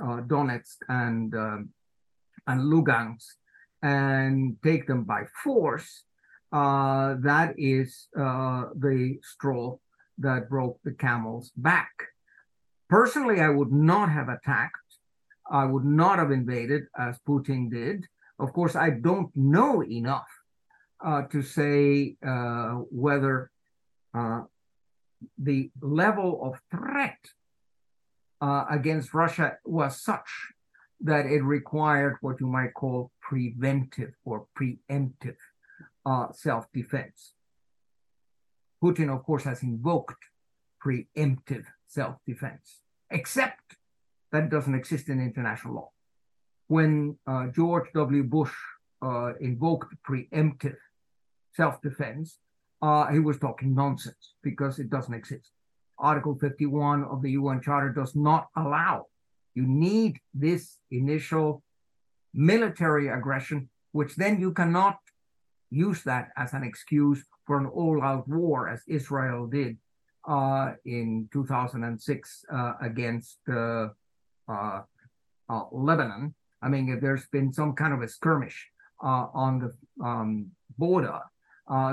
uh, 0.00 0.20
Donetsk 0.30 0.76
and 0.88 1.34
um, 1.34 1.70
and 2.46 2.60
Lugansk 2.62 3.26
and 3.82 4.56
take 4.62 4.86
them 4.86 5.04
by 5.04 5.24
force, 5.42 6.04
uh, 6.52 7.14
that 7.20 7.54
is 7.58 8.08
the 8.14 9.18
straw 9.22 9.76
that 10.18 10.48
broke 10.48 10.78
the 10.82 10.92
camel's 10.92 11.50
back. 11.56 11.90
Personally, 12.88 13.40
I 13.40 13.50
would 13.50 13.72
not 13.72 14.10
have 14.10 14.28
attacked 14.28 14.87
I 15.50 15.64
would 15.64 15.84
not 15.84 16.18
have 16.18 16.30
invaded 16.30 16.84
as 16.98 17.18
Putin 17.26 17.70
did. 17.70 18.06
Of 18.38 18.52
course, 18.52 18.76
I 18.76 18.90
don't 18.90 19.34
know 19.34 19.82
enough 19.82 20.28
uh, 21.04 21.22
to 21.22 21.42
say 21.42 22.16
uh, 22.26 22.74
whether 22.90 23.50
uh, 24.14 24.42
the 25.38 25.70
level 25.80 26.40
of 26.42 26.60
threat 26.70 27.18
uh, 28.40 28.64
against 28.70 29.14
Russia 29.14 29.56
was 29.64 30.00
such 30.00 30.28
that 31.00 31.26
it 31.26 31.42
required 31.42 32.16
what 32.20 32.40
you 32.40 32.46
might 32.46 32.74
call 32.74 33.10
preventive 33.20 34.12
or 34.24 34.46
preemptive 34.58 35.36
uh, 36.06 36.26
self 36.32 36.66
defense. 36.72 37.34
Putin, 38.82 39.12
of 39.14 39.24
course, 39.24 39.44
has 39.44 39.62
invoked 39.62 40.22
preemptive 40.84 41.64
self 41.86 42.16
defense, 42.26 42.80
except 43.10 43.77
that 44.32 44.50
doesn't 44.50 44.74
exist 44.74 45.08
in 45.08 45.20
international 45.20 45.74
law. 45.74 45.90
When 46.66 47.18
uh, 47.26 47.46
George 47.48 47.88
W. 47.94 48.22
Bush 48.24 48.52
uh, 49.02 49.32
invoked 49.40 49.94
preemptive 50.06 50.76
self 51.54 51.80
defense, 51.80 52.38
uh, 52.82 53.06
he 53.06 53.18
was 53.18 53.38
talking 53.38 53.74
nonsense 53.74 54.34
because 54.42 54.78
it 54.78 54.90
doesn't 54.90 55.14
exist. 55.14 55.50
Article 55.98 56.36
51 56.38 57.04
of 57.04 57.22
the 57.22 57.32
UN 57.32 57.60
Charter 57.60 57.90
does 57.90 58.14
not 58.14 58.48
allow. 58.56 59.06
You 59.54 59.66
need 59.66 60.18
this 60.32 60.78
initial 60.90 61.62
military 62.32 63.08
aggression, 63.08 63.68
which 63.92 64.14
then 64.14 64.40
you 64.40 64.52
cannot 64.52 64.98
use 65.70 66.02
that 66.04 66.30
as 66.36 66.52
an 66.52 66.62
excuse 66.62 67.24
for 67.46 67.58
an 67.58 67.66
all 67.66 68.02
out 68.02 68.28
war, 68.28 68.68
as 68.68 68.82
Israel 68.86 69.46
did 69.46 69.76
uh, 70.28 70.72
in 70.84 71.28
2006 71.32 72.44
uh, 72.52 72.72
against 72.80 73.38
uh, 74.48 74.52
uh, 74.52 74.82
uh, 75.48 75.64
Lebanon. 75.72 76.34
I 76.62 76.68
mean, 76.68 76.88
if 76.88 77.00
there's 77.00 77.26
been 77.28 77.52
some 77.52 77.74
kind 77.74 77.92
of 77.94 78.02
a 78.02 78.08
skirmish 78.08 78.68
uh, 79.02 79.26
on 79.32 79.58
the 79.60 80.04
um, 80.04 80.50
border, 80.76 81.20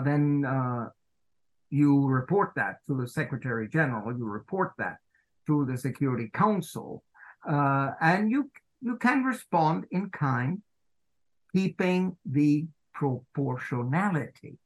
then 0.04 0.46
you 1.70 2.08
report 2.08 2.54
that 2.56 2.78
to 2.88 2.96
the 2.96 3.08
Secretary 3.08 3.68
General. 3.68 4.18
You 4.18 4.26
report 4.26 4.74
that 4.78 4.98
to 5.48 5.66
the 5.66 5.78
Security 5.78 6.30
Council, 6.34 7.04
and 7.46 8.32
you 8.32 8.50
you 8.82 8.98
can 8.98 9.24
respond 9.24 9.86
in 9.92 10.10
kind, 10.10 10.62
keeping 11.54 12.18
the 12.26 12.68
proportionality. 12.94 14.58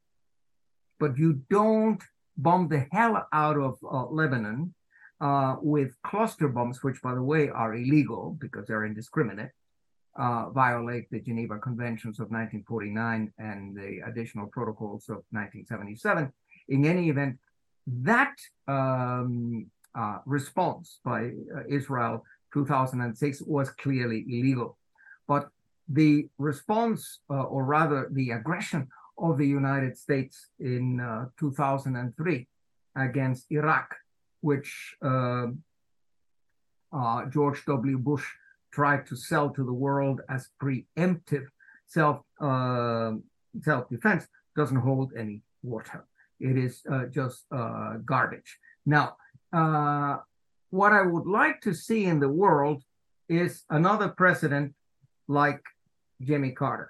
But 1.00 1.18
you 1.18 1.42
don't 1.50 2.02
bomb 2.38 2.68
the 2.68 2.88
hell 2.92 3.28
out 3.32 3.58
of 3.58 3.78
uh, 3.84 4.06
Lebanon 4.08 4.74
uh, 5.22 5.56
with 5.62 6.02
cluster 6.04 6.48
bombs, 6.48 6.84
which, 6.84 7.02
by 7.02 7.14
the 7.14 7.22
way, 7.22 7.50
are 7.50 7.76
illegal 7.76 8.38
because 8.40 8.66
they're 8.68 8.86
indiscriminate, 8.86 9.52
uh, 10.18 10.50
violate 10.50 11.10
the 11.12 11.20
Geneva 11.20 11.58
Conventions 11.60 12.20
of 12.20 12.32
1949 12.32 13.34
and 13.38 13.76
the 13.76 14.00
additional 14.06 14.48
protocols 14.48 15.10
of 15.10 15.24
1977. 15.32 16.32
In 16.70 16.86
any 16.86 17.10
event, 17.10 17.38
that 17.88 18.36
um, 18.68 19.68
uh, 19.96 20.20
response 20.26 21.00
by 21.04 21.32
uh, 21.56 21.64
Israel 21.68 22.24
2006 22.54 23.42
was 23.44 23.70
clearly 23.72 24.26
illegal. 24.28 24.78
But 25.28 25.50
the 25.88 26.30
response, 26.38 27.20
uh, 27.30 27.44
or 27.44 27.66
rather 27.66 28.08
the 28.12 28.32
aggression 28.32 28.88
of 29.18 29.38
the 29.38 29.48
United 29.48 29.98
States 29.98 30.48
in 30.60 31.00
uh, 31.00 31.26
2003 31.40 32.48
against 32.96 33.46
Iraq, 33.52 33.96
which 34.42 34.96
uh, 35.04 35.48
uh, 36.92 37.26
George 37.26 37.64
W. 37.66 37.98
Bush 37.98 38.26
tried 38.72 39.06
to 39.08 39.16
sell 39.16 39.50
to 39.50 39.64
the 39.64 39.74
world 39.74 40.22
as 40.30 40.50
preemptive 40.62 41.48
self 41.88 42.22
uh, 42.40 43.14
self 43.62 43.90
defense, 43.90 44.28
doesn't 44.56 44.78
hold 44.78 45.14
any 45.18 45.42
water. 45.64 46.06
It 46.40 46.58
is 46.58 46.82
uh, 46.92 47.06
just 47.06 47.46
uh, 47.52 47.98
garbage. 48.06 48.58
Now, 48.86 49.18
what 50.72 50.94
I 50.94 51.02
would 51.02 51.26
like 51.26 51.62
to 51.62 51.74
see 51.74 52.06
in 52.06 52.20
the 52.20 52.30
world 52.30 52.84
is 53.28 53.64
another 53.70 54.10
president 54.10 54.74
like 55.28 55.62
Jimmy 56.22 56.52
Carter. 56.52 56.90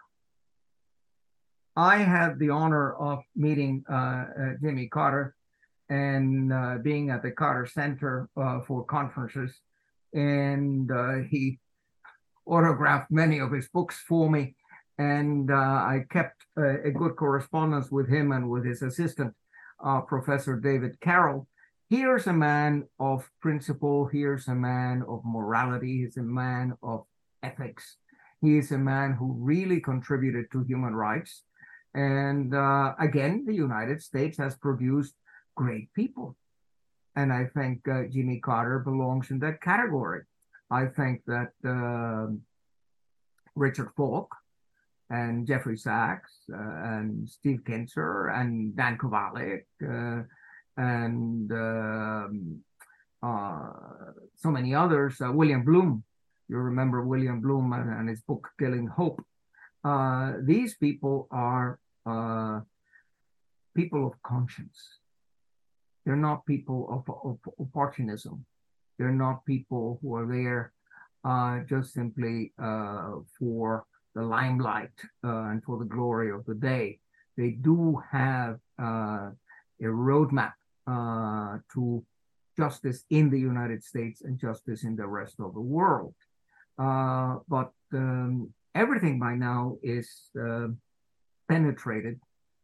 I 1.76 1.98
had 1.98 2.40
the 2.40 2.50
honor 2.50 2.94
of 2.94 3.20
meeting 3.36 3.84
uh, 3.90 3.94
uh, 3.94 4.26
Jimmy 4.62 4.88
Carter 4.88 5.36
and 5.90 6.54
uh, 6.54 6.78
being 6.82 7.10
at 7.10 7.24
the 7.24 7.32
Carter 7.32 7.66
Center 7.66 8.30
uh, 8.38 8.62
for 8.62 8.84
conferences. 8.86 9.60
And 10.14 10.92
uh, 10.92 11.20
he 11.30 11.60
autographed 12.46 13.12
many 13.12 13.40
of 13.40 13.52
his 13.52 13.68
books 13.70 14.04
for 14.08 14.30
me. 14.30 14.56
And 14.98 15.50
uh, 15.50 15.56
I 15.56 16.06
kept 16.10 16.44
a 16.58 16.92
good 16.92 17.16
correspondence 17.16 17.90
with 17.90 18.10
him 18.10 18.34
and 18.34 18.50
with 18.50 18.66
his 18.66 18.82
assistant, 18.82 19.34
Professor 20.08 20.60
David 20.60 21.00
Carroll. 21.00 21.48
Here's 21.90 22.28
a 22.28 22.34
man 22.34 22.84
of 23.00 23.30
principle. 23.42 24.08
Here's 24.12 24.48
a 24.48 24.56
man 24.56 25.04
of 25.08 25.22
morality. 25.24 26.04
He's 26.04 26.18
a 26.18 26.22
man 26.22 26.74
of 26.84 27.06
ethics. 27.42 27.96
He 28.42 28.58
is 28.58 28.72
a 28.72 28.78
man 28.78 29.14
who 29.14 29.36
really 29.40 29.80
contributed 29.80 30.52
to 30.52 30.64
human 30.64 30.94
rights. 30.94 31.44
And 31.94 32.54
uh, 32.54 32.94
again, 33.00 33.46
the 33.46 33.56
United 33.56 34.02
States 34.04 34.38
has 34.38 34.56
produced 34.56 35.16
great 35.60 35.88
people. 35.94 36.38
And 37.20 37.34
I 37.34 37.44
think 37.56 37.86
uh, 37.88 38.04
Jimmy 38.14 38.40
Carter 38.40 38.80
belongs 38.80 39.30
in 39.30 39.40
that 39.40 39.62
category. 39.62 40.24
I 40.72 40.86
think 40.86 41.16
that 41.34 41.52
uh, 41.76 42.32
Richard 43.56 43.90
Falk 43.98 44.30
and 45.10 45.46
Jeffrey 45.50 45.78
Sachs 45.78 46.32
uh, 46.54 46.96
and 46.96 47.28
Steve 47.28 47.62
Kinzer 47.68 48.30
and 48.40 48.74
Dan 48.78 48.98
Kovalik 48.98 49.66
uh, 49.84 50.24
and 50.78 51.52
um, 51.52 52.64
uh, 53.22 53.72
so 54.38 54.50
many 54.50 54.72
others, 54.74 55.18
William 55.20 55.64
Blum, 55.66 56.04
you 56.48 56.58
remember 56.58 57.04
William 57.04 57.42
Blum 57.42 57.74
and, 57.74 57.90
and 58.00 58.08
his 58.08 58.22
book 58.22 58.48
Killing 58.58 58.88
Hope. 58.88 59.20
Uh, 59.84 60.34
these 60.42 60.76
people 60.76 61.28
are 61.32 61.80
uh, 62.06 62.62
people 63.76 64.08
of 64.08 64.14
conscience. 64.24 64.99
They're 66.10 66.16
not 66.16 66.44
people 66.48 66.88
of, 66.90 67.16
of, 67.24 67.38
opportunism. 67.60 68.44
They're 68.98 69.12
not 69.12 69.46
people 69.46 70.00
who 70.02 70.16
are 70.16 70.26
there 70.26 70.74
uh, 71.24 71.60
just 71.70 71.94
simply 71.94 72.52
uh, 72.58 73.18
for 73.38 73.86
the 74.16 74.24
limelight 74.24 74.90
uh, 75.24 75.52
and 75.52 75.64
for 75.64 75.78
the 75.78 75.86
glory 75.86 76.32
of 76.32 76.48
the 76.48 76.56
day. 76.56 76.98
They 77.38 77.52
do 77.52 78.02
have 78.12 78.58
uh, 78.82 79.30
a 79.80 79.84
roadmap 79.84 80.54
to 80.88 82.04
justice 82.58 83.04
in 83.12 83.30
the 83.30 83.40
United 83.40 83.84
States 83.84 84.22
and 84.22 84.40
justice 84.40 84.86
in 84.86 84.96
the 84.96 85.06
rest 85.06 85.36
of 85.40 85.54
the 85.54 85.62
world. 85.62 86.16
Uh, 86.80 87.38
but 87.48 87.72
um, 87.94 88.52
everything 88.74 89.20
by 89.20 89.36
now 89.36 89.78
is 89.84 90.10
uh, 90.44 90.70
penetrated. 91.48 92.20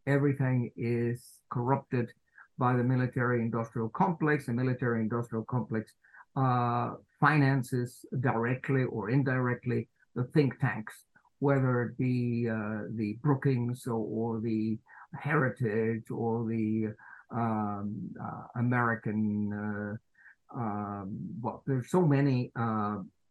Everything 0.07 0.71
is 0.75 1.43
corrupted 1.51 2.11
by 2.58 2.76
the 2.76 2.84
military 2.84 3.41
industrial 3.41 3.89
complex. 3.89 4.45
The 4.45 4.53
military 4.53 5.01
industrial 5.01 5.45
complex 5.45 5.91
uh, 6.36 6.95
finances 7.20 8.06
directly 8.20 8.84
or 8.84 9.10
indirectly 9.10 9.88
the 10.16 10.24
think 10.34 10.60
tanks, 10.60 10.93
whether 11.39 11.84
it 11.84 11.97
be 11.97 12.47
uh, 12.49 12.84
the 12.95 13.18
Brookings 13.22 13.88
or, 13.88 14.06
or, 14.36 14.41
the 14.41 14.78
Heritage 15.18 16.12
or 16.12 16.45
the 16.47 16.93
um, 17.32 17.95
uh, 18.22 18.60
American. 18.60 19.53
Uh, 19.53 20.58
um, 20.58 21.18
well, 21.41 21.64
there's 21.66 21.89
so 21.89 22.01
many 22.01 22.51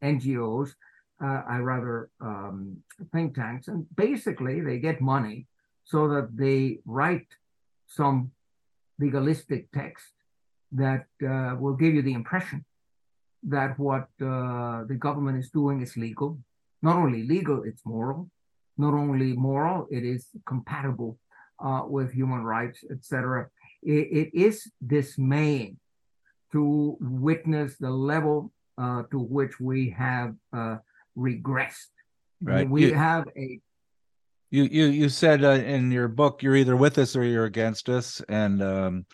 NGOs, 0.05 0.75
uh, 1.23 1.43
I 1.49 1.59
rather 1.59 2.11
um, 2.21 2.77
think 3.13 3.35
tanks, 3.35 3.69
and 3.69 3.87
basically 3.97 4.61
they 4.61 4.79
get 4.79 5.01
money 5.01 5.47
so 5.85 6.09
that 6.09 6.37
they 6.37 6.79
write 6.85 7.27
some 7.87 8.31
legalistic 8.99 9.71
text 9.73 10.07
that 10.73 11.07
uh, 11.27 11.57
will 11.59 11.75
give 11.75 11.95
you 11.95 12.03
the 12.03 12.13
impression 12.13 12.65
that 13.43 13.79
what 13.79 14.09
uh, 14.23 14.85
the 14.85 14.97
government 14.99 15.39
is 15.39 15.51
doing 15.51 15.81
is 15.83 15.97
legal. 15.97 16.39
Not 16.83 16.97
only 16.97 17.23
legal, 17.23 17.63
it's 17.65 17.85
moral. 17.85 18.31
Not 18.77 18.95
only 18.95 19.35
moral, 19.35 19.87
it 19.91 20.05
is 20.05 20.27
compatible 20.47 21.19
uh, 21.65 21.83
with 21.87 22.13
human 22.13 22.43
rights, 22.43 22.85
etc. 22.91 23.49
It, 23.83 24.09
it 24.11 24.35
is 24.35 24.71
dismaying 24.85 25.79
to 26.53 26.97
witness 27.01 27.77
the 27.79 27.91
level 27.91 28.53
uh, 28.79 29.03
to 29.11 29.19
which 29.19 29.61
we 29.61 29.91
have 29.91 30.35
uh, 30.53 30.77
regressed. 31.17 31.93
Right. 32.43 32.69
We 32.69 32.87
you, 32.87 32.95
have 32.95 33.29
a. 33.37 33.61
You 34.55 34.69
you 34.71 34.85
you 34.87 35.09
said 35.09 35.43
uh, 35.43 35.49
in 35.49 35.91
your 35.91 36.07
book 36.07 36.41
you're 36.41 36.55
either 36.55 36.77
with 36.77 36.97
us 36.99 37.17
or 37.17 37.25
you're 37.25 37.45
against 37.45 37.89
us, 37.89 38.23
and 38.29 38.63
um, 38.63 39.05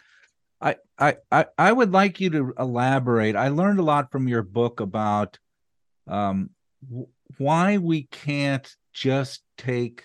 I 0.60 0.76
I 0.98 1.46
I 1.56 1.72
would 1.72 1.92
like 1.92 2.20
you 2.20 2.28
to 2.28 2.52
elaborate. 2.58 3.36
I 3.36 3.48
learned 3.48 3.78
a 3.78 3.82
lot 3.82 4.12
from 4.12 4.28
your 4.28 4.42
book 4.42 4.80
about 4.80 5.38
um, 6.06 6.50
why 7.38 7.78
we 7.78 8.02
can't 8.02 8.68
just 8.92 9.42
take 9.56 10.04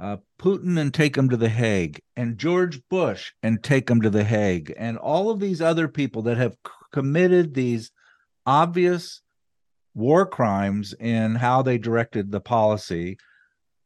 uh, 0.00 0.16
Putin 0.36 0.80
and 0.80 0.92
take 0.92 1.16
him 1.16 1.28
to 1.28 1.36
the 1.36 1.48
Hague, 1.48 2.02
and 2.16 2.36
George 2.36 2.80
Bush 2.88 3.34
and 3.44 3.62
take 3.62 3.88
him 3.88 4.00
to 4.00 4.10
the 4.10 4.24
Hague, 4.24 4.74
and 4.76 4.98
all 4.98 5.30
of 5.30 5.38
these 5.38 5.62
other 5.62 5.86
people 5.86 6.22
that 6.22 6.38
have 6.38 6.54
c- 6.66 6.72
committed 6.90 7.54
these 7.54 7.92
obvious 8.44 9.22
war 9.94 10.26
crimes 10.26 10.92
in 10.98 11.36
how 11.36 11.62
they 11.62 11.78
directed 11.78 12.32
the 12.32 12.40
policy. 12.40 13.16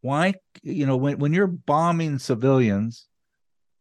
Why, 0.02 0.34
you 0.62 0.86
know, 0.86 0.96
when, 0.96 1.18
when 1.18 1.32
you're 1.32 1.46
bombing 1.46 2.18
civilians, 2.18 3.06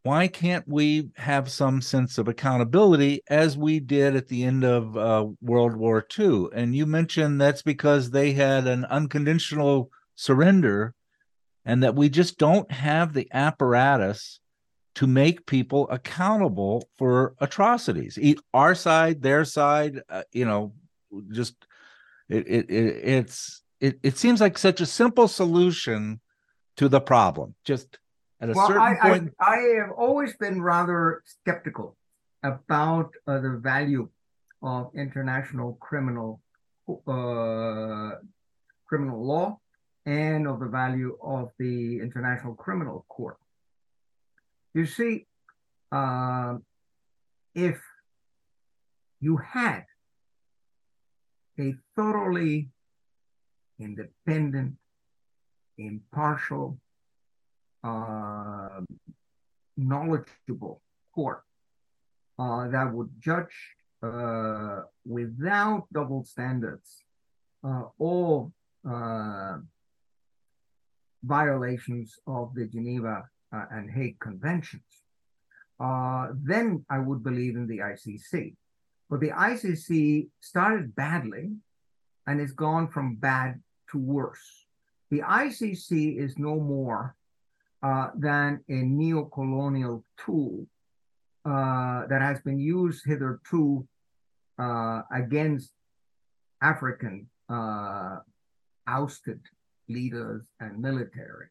why 0.03 0.27
can't 0.27 0.67
we 0.67 1.09
have 1.17 1.51
some 1.51 1.81
sense 1.81 2.17
of 2.17 2.27
accountability 2.27 3.21
as 3.29 3.57
we 3.57 3.79
did 3.79 4.15
at 4.15 4.27
the 4.27 4.43
end 4.43 4.63
of 4.63 4.97
uh, 4.97 5.27
World 5.41 5.75
War 5.75 6.05
II? 6.17 6.47
And 6.53 6.75
you 6.75 6.85
mentioned 6.85 7.39
that's 7.39 7.61
because 7.61 8.09
they 8.09 8.31
had 8.31 8.65
an 8.67 8.85
unconditional 8.85 9.91
surrender 10.15 10.93
and 11.65 11.83
that 11.83 11.95
we 11.95 12.09
just 12.09 12.37
don't 12.37 12.71
have 12.71 13.13
the 13.13 13.27
apparatus 13.33 14.39
to 14.95 15.07
make 15.07 15.45
people 15.45 15.87
accountable 15.89 16.89
for 16.97 17.35
atrocities. 17.39 18.17
Our 18.53 18.75
side, 18.75 19.21
their 19.21 19.45
side, 19.45 20.01
uh, 20.09 20.23
you 20.31 20.45
know, 20.45 20.73
just 21.31 21.55
it, 22.27 22.47
it, 22.47 22.69
it 22.69 22.95
it's 23.03 23.58
it, 23.79 23.99
it 24.03 24.17
seems 24.17 24.41
like 24.41 24.57
such 24.57 24.81
a 24.81 24.85
simple 24.85 25.27
solution 25.27 26.19
to 26.77 26.89
the 26.89 27.01
problem. 27.01 27.55
Just 27.63 27.99
at 28.41 28.49
a 28.49 28.53
well, 28.53 28.67
certain 28.67 28.81
I, 28.81 28.95
point, 28.95 29.33
I, 29.39 29.53
I, 29.53 29.57
have 29.81 29.91
always 29.97 30.35
been 30.37 30.61
rather 30.61 31.23
skeptical 31.25 31.97
about 32.43 33.11
uh, 33.27 33.39
the 33.39 33.59
value 33.61 34.09
of 34.61 34.91
international 34.95 35.73
criminal 35.79 36.41
uh, 37.07 38.11
criminal 38.87 39.23
law 39.23 39.59
and 40.05 40.47
of 40.47 40.59
the 40.59 40.65
value 40.65 41.17
of 41.21 41.51
the 41.59 41.99
International 41.99 42.55
Criminal 42.55 43.05
Court. 43.07 43.37
You 44.73 44.85
see, 44.85 45.27
uh, 45.91 46.57
if 47.53 47.79
you 49.19 49.37
had 49.37 49.85
a 51.59 51.75
thoroughly 51.95 52.69
independent, 53.79 54.75
impartial, 55.77 56.79
uh, 57.83 58.81
knowledgeable 59.77 60.81
court 61.13 61.43
uh, 62.37 62.67
that 62.67 62.93
would 62.93 63.09
judge 63.19 63.75
uh, 64.03 64.81
without 65.05 65.85
double 65.91 66.23
standards 66.23 67.03
uh, 67.63 67.83
all 67.97 68.53
uh, 68.89 69.57
violations 71.23 72.17
of 72.27 72.53
the 72.55 72.65
Geneva 72.65 73.23
uh, 73.53 73.65
and 73.71 73.89
Hague 73.91 74.19
Conventions, 74.19 74.83
then 75.79 76.85
I 76.89 76.99
would 76.99 77.23
believe 77.23 77.55
in 77.55 77.67
the 77.67 77.79
ICC. 77.79 78.55
But 79.09 79.19
the 79.19 79.31
ICC 79.31 80.29
started 80.39 80.95
badly 80.95 81.51
and 82.27 82.39
has 82.39 82.53
gone 82.53 82.87
from 82.87 83.15
bad 83.15 83.59
to 83.91 83.97
worse. 83.97 84.65
The 85.11 85.21
ICC 85.21 86.17
is 86.17 86.37
no 86.37 86.59
more 86.59 87.15
uh, 87.81 88.09
than 88.15 88.61
a 88.69 88.73
neo-colonial 88.73 90.03
tool 90.23 90.67
uh, 91.45 92.05
that 92.07 92.21
has 92.21 92.41
been 92.41 92.59
used 92.59 93.03
hitherto 93.05 93.87
uh, 94.59 95.01
against 95.11 95.71
African 96.61 97.29
uh, 97.49 98.17
ousted 98.87 99.39
leaders 99.87 100.43
and 100.59 100.79
military, 100.81 101.47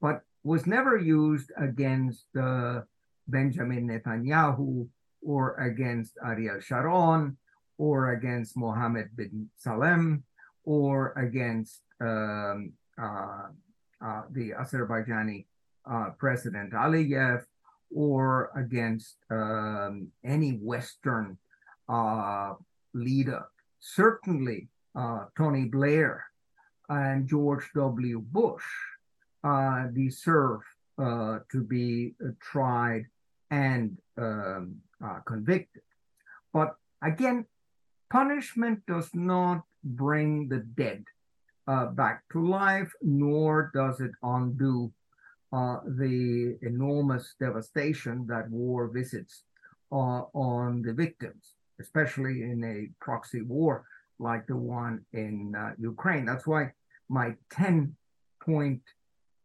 but 0.00 0.22
was 0.42 0.66
never 0.66 0.96
used 0.96 1.52
against 1.56 2.26
uh, 2.36 2.80
Benjamin 3.28 3.88
Netanyahu 3.88 4.86
or 5.22 5.54
against 5.56 6.12
Ariel 6.24 6.60
Sharon 6.60 7.36
or 7.78 8.12
against 8.12 8.56
Mohammed 8.56 9.16
bin 9.16 9.50
Salman 9.56 10.22
or 10.66 11.12
against 11.16 11.80
um, 12.00 12.72
uh, 13.00 13.46
uh, 14.04 14.22
the 14.30 14.50
Azerbaijani 14.50 15.46
uh, 15.90 16.10
President 16.18 16.72
Aliyev 16.72 17.44
or 17.94 18.50
against 18.54 19.16
um, 19.30 20.08
any 20.24 20.52
Western 20.52 21.38
uh, 21.88 22.54
leader. 22.92 23.46
Certainly, 23.80 24.68
uh, 24.94 25.26
Tony 25.36 25.66
Blair 25.66 26.24
and 26.88 27.28
George 27.28 27.70
W. 27.74 28.20
Bush 28.20 28.64
uh, 29.44 29.86
deserve 29.94 30.60
to 30.98 31.62
be 31.68 32.14
tried 32.40 33.06
and 33.50 33.96
um, 34.16 34.76
convicted. 35.26 35.82
But 36.52 36.76
again, 37.02 37.46
punishment 38.10 38.80
does 38.86 39.10
not 39.14 39.62
bring 39.94 40.48
the 40.48 40.60
dead 40.76 41.04
uh, 41.66 41.86
back 41.86 42.22
to 42.32 42.46
life, 42.46 42.92
nor 43.02 43.70
does 43.74 44.00
it 44.00 44.12
undo 44.22 44.92
uh, 45.52 45.78
the 45.86 46.58
enormous 46.62 47.34
devastation 47.40 48.26
that 48.28 48.50
war 48.50 48.88
visits 48.88 49.42
on 49.90 50.82
the 50.82 50.92
victims, 50.92 51.54
especially 51.80 52.42
in 52.42 52.62
a 52.64 52.88
proxy 53.04 53.42
war 53.42 53.84
like 54.18 54.46
the 54.46 54.56
one 54.56 55.04
in 55.12 55.54
Ukraine. 55.78 56.24
That's 56.24 56.46
why 56.46 56.72
my 57.08 57.34
10 57.50 57.94
point 58.40 58.82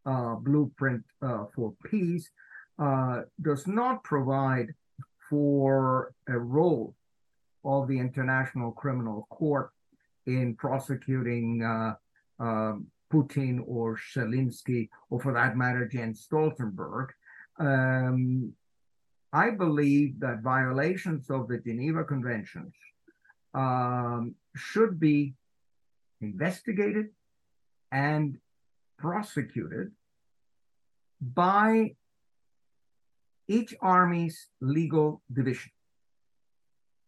uh, 0.05 0.35
blueprint 0.35 1.03
uh, 1.21 1.45
for 1.55 1.73
peace 1.85 2.29
uh, 2.79 3.21
does 3.41 3.67
not 3.67 4.03
provide 4.03 4.73
for 5.29 6.13
a 6.27 6.37
role 6.37 6.95
of 7.63 7.87
the 7.87 7.99
International 7.99 8.71
Criminal 8.71 9.27
Court 9.29 9.71
in 10.25 10.55
prosecuting 10.55 11.63
uh, 11.63 11.93
um, 12.43 12.87
Putin 13.11 13.61
or 13.67 13.97
Zelensky, 14.15 14.89
or 15.09 15.19
for 15.19 15.33
that 15.33 15.57
matter, 15.57 15.87
Jens 15.87 16.27
Stoltenberg. 16.27 17.07
Um, 17.59 18.53
I 19.33 19.51
believe 19.51 20.19
that 20.19 20.41
violations 20.41 21.29
of 21.29 21.47
the 21.47 21.57
Geneva 21.57 22.03
Conventions 22.03 22.73
um, 23.53 24.35
should 24.55 24.99
be 24.99 25.33
investigated 26.21 27.09
and 27.91 28.37
prosecuted 28.97 29.91
by 31.21 31.95
each 33.47 33.73
army's 33.81 34.47
legal 34.61 35.21
division. 35.31 35.71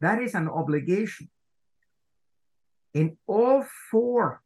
That 0.02 0.22
is 0.22 0.36
an 0.36 0.50
obligation. 0.50 1.30
In 2.94 3.18
all 3.28 3.66
four 3.90 4.42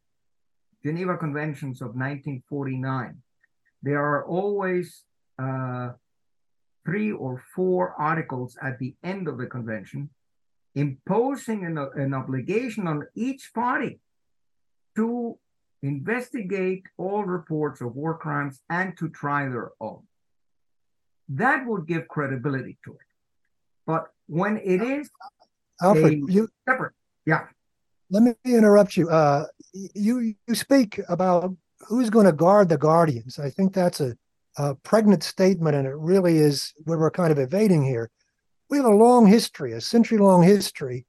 Geneva 0.82 1.16
Conventions 1.16 1.80
of 1.80 1.88
1949, 1.88 3.16
there 3.82 4.02
are 4.02 4.24
always 4.24 5.04
uh, 5.38 5.90
three 6.84 7.12
or 7.12 7.42
four 7.54 7.94
articles 7.98 8.56
at 8.62 8.78
the 8.78 8.94
end 9.04 9.28
of 9.28 9.38
the 9.38 9.46
convention 9.46 10.10
imposing 10.74 11.64
an, 11.64 11.76
an 11.96 12.14
obligation 12.14 12.86
on 12.86 13.06
each 13.14 13.50
party 13.54 14.00
to 14.96 15.38
investigate 15.82 16.84
all 16.96 17.24
reports 17.24 17.80
of 17.80 17.94
war 17.94 18.16
crimes 18.16 18.62
and 18.70 18.96
to 18.96 19.08
try 19.08 19.48
their 19.48 19.72
own. 19.80 20.02
That 21.28 21.66
would 21.66 21.86
give 21.86 22.08
credibility 22.08 22.78
to 22.84 22.92
it. 22.92 23.08
But 23.86 24.06
when 24.26 24.58
it 24.58 24.82
is 24.82 25.10
Alfred, 25.82 26.22
you 26.28 26.48
separate, 26.68 26.94
yeah. 27.26 27.46
Let 28.10 28.22
me 28.22 28.34
interrupt 28.44 28.96
you. 28.96 29.10
Uh, 29.10 29.46
you 29.72 30.34
you 30.46 30.54
speak 30.54 31.00
about 31.08 31.54
who's 31.80 32.10
going 32.10 32.26
to 32.26 32.32
guard 32.32 32.68
the 32.68 32.78
guardians. 32.78 33.38
I 33.38 33.50
think 33.50 33.74
that's 33.74 34.00
a, 34.00 34.16
a 34.56 34.74
pregnant 34.76 35.22
statement, 35.22 35.76
and 35.76 35.86
it 35.86 35.94
really 35.96 36.38
is 36.38 36.72
what 36.84 36.98
we're 36.98 37.10
kind 37.10 37.30
of 37.30 37.38
evading 37.38 37.84
here. 37.84 38.10
We 38.70 38.78
have 38.78 38.86
a 38.86 38.90
long 38.90 39.26
history, 39.26 39.72
a 39.72 39.80
century-long 39.80 40.42
history 40.42 41.06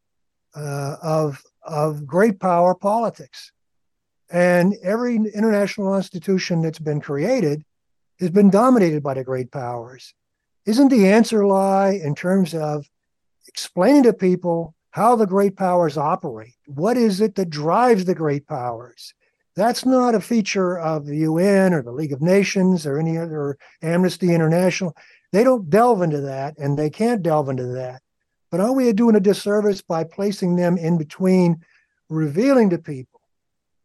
uh, 0.56 0.96
of 1.02 1.42
of 1.64 2.06
great 2.06 2.40
power 2.40 2.76
politics. 2.76 3.52
And 4.32 4.76
every 4.84 5.16
international 5.16 5.96
institution 5.96 6.62
that's 6.62 6.80
been 6.80 7.02
created 7.02 7.64
has 8.20 8.30
been 8.30 8.50
dominated 8.50 9.02
by 9.02 9.16
the 9.16 9.24
great 9.24 9.52
powers. 9.52 10.14
Isn't 10.66 10.90
the 10.90 11.08
answer 11.08 11.48
lie 11.48 12.00
in 12.04 12.14
terms 12.14 12.54
of 12.54 12.86
explaining 13.48 14.04
to 14.04 14.14
people 14.14 14.76
how 14.92 15.16
the 15.16 15.28
great 15.28 15.56
powers 15.56 15.98
operate? 15.98 16.56
What 16.68 16.98
is 16.98 17.22
it 17.22 17.36
that 17.36 17.50
drives 17.50 18.06
the 18.06 18.16
great 18.16 18.48
powers? 18.48 19.14
That's 19.56 19.86
not 19.86 20.16
a 20.16 20.22
feature 20.22 20.80
of 20.80 21.06
the 21.06 21.18
UN 21.18 21.74
or 21.74 21.82
the 21.82 21.92
League 21.92 22.14
of 22.14 22.22
Nations 22.22 22.86
or 22.86 22.98
any 22.98 23.18
other 23.18 23.58
Amnesty 23.82 24.34
International. 24.34 24.96
They 25.32 25.44
don't 25.44 25.70
delve 25.70 26.02
into 26.02 26.22
that 26.22 26.58
and 26.58 26.78
they 26.78 26.90
can't 26.90 27.22
delve 27.22 27.50
into 27.50 27.68
that. 27.68 28.02
But 28.52 28.62
are 28.62 28.74
we 28.74 28.92
doing 28.94 29.16
a 29.16 29.20
disservice 29.20 29.82
by 29.82 30.06
placing 30.06 30.56
them 30.56 30.78
in 30.78 30.98
between, 30.98 31.64
revealing 32.10 32.70
to 32.72 32.78
people 32.78 33.22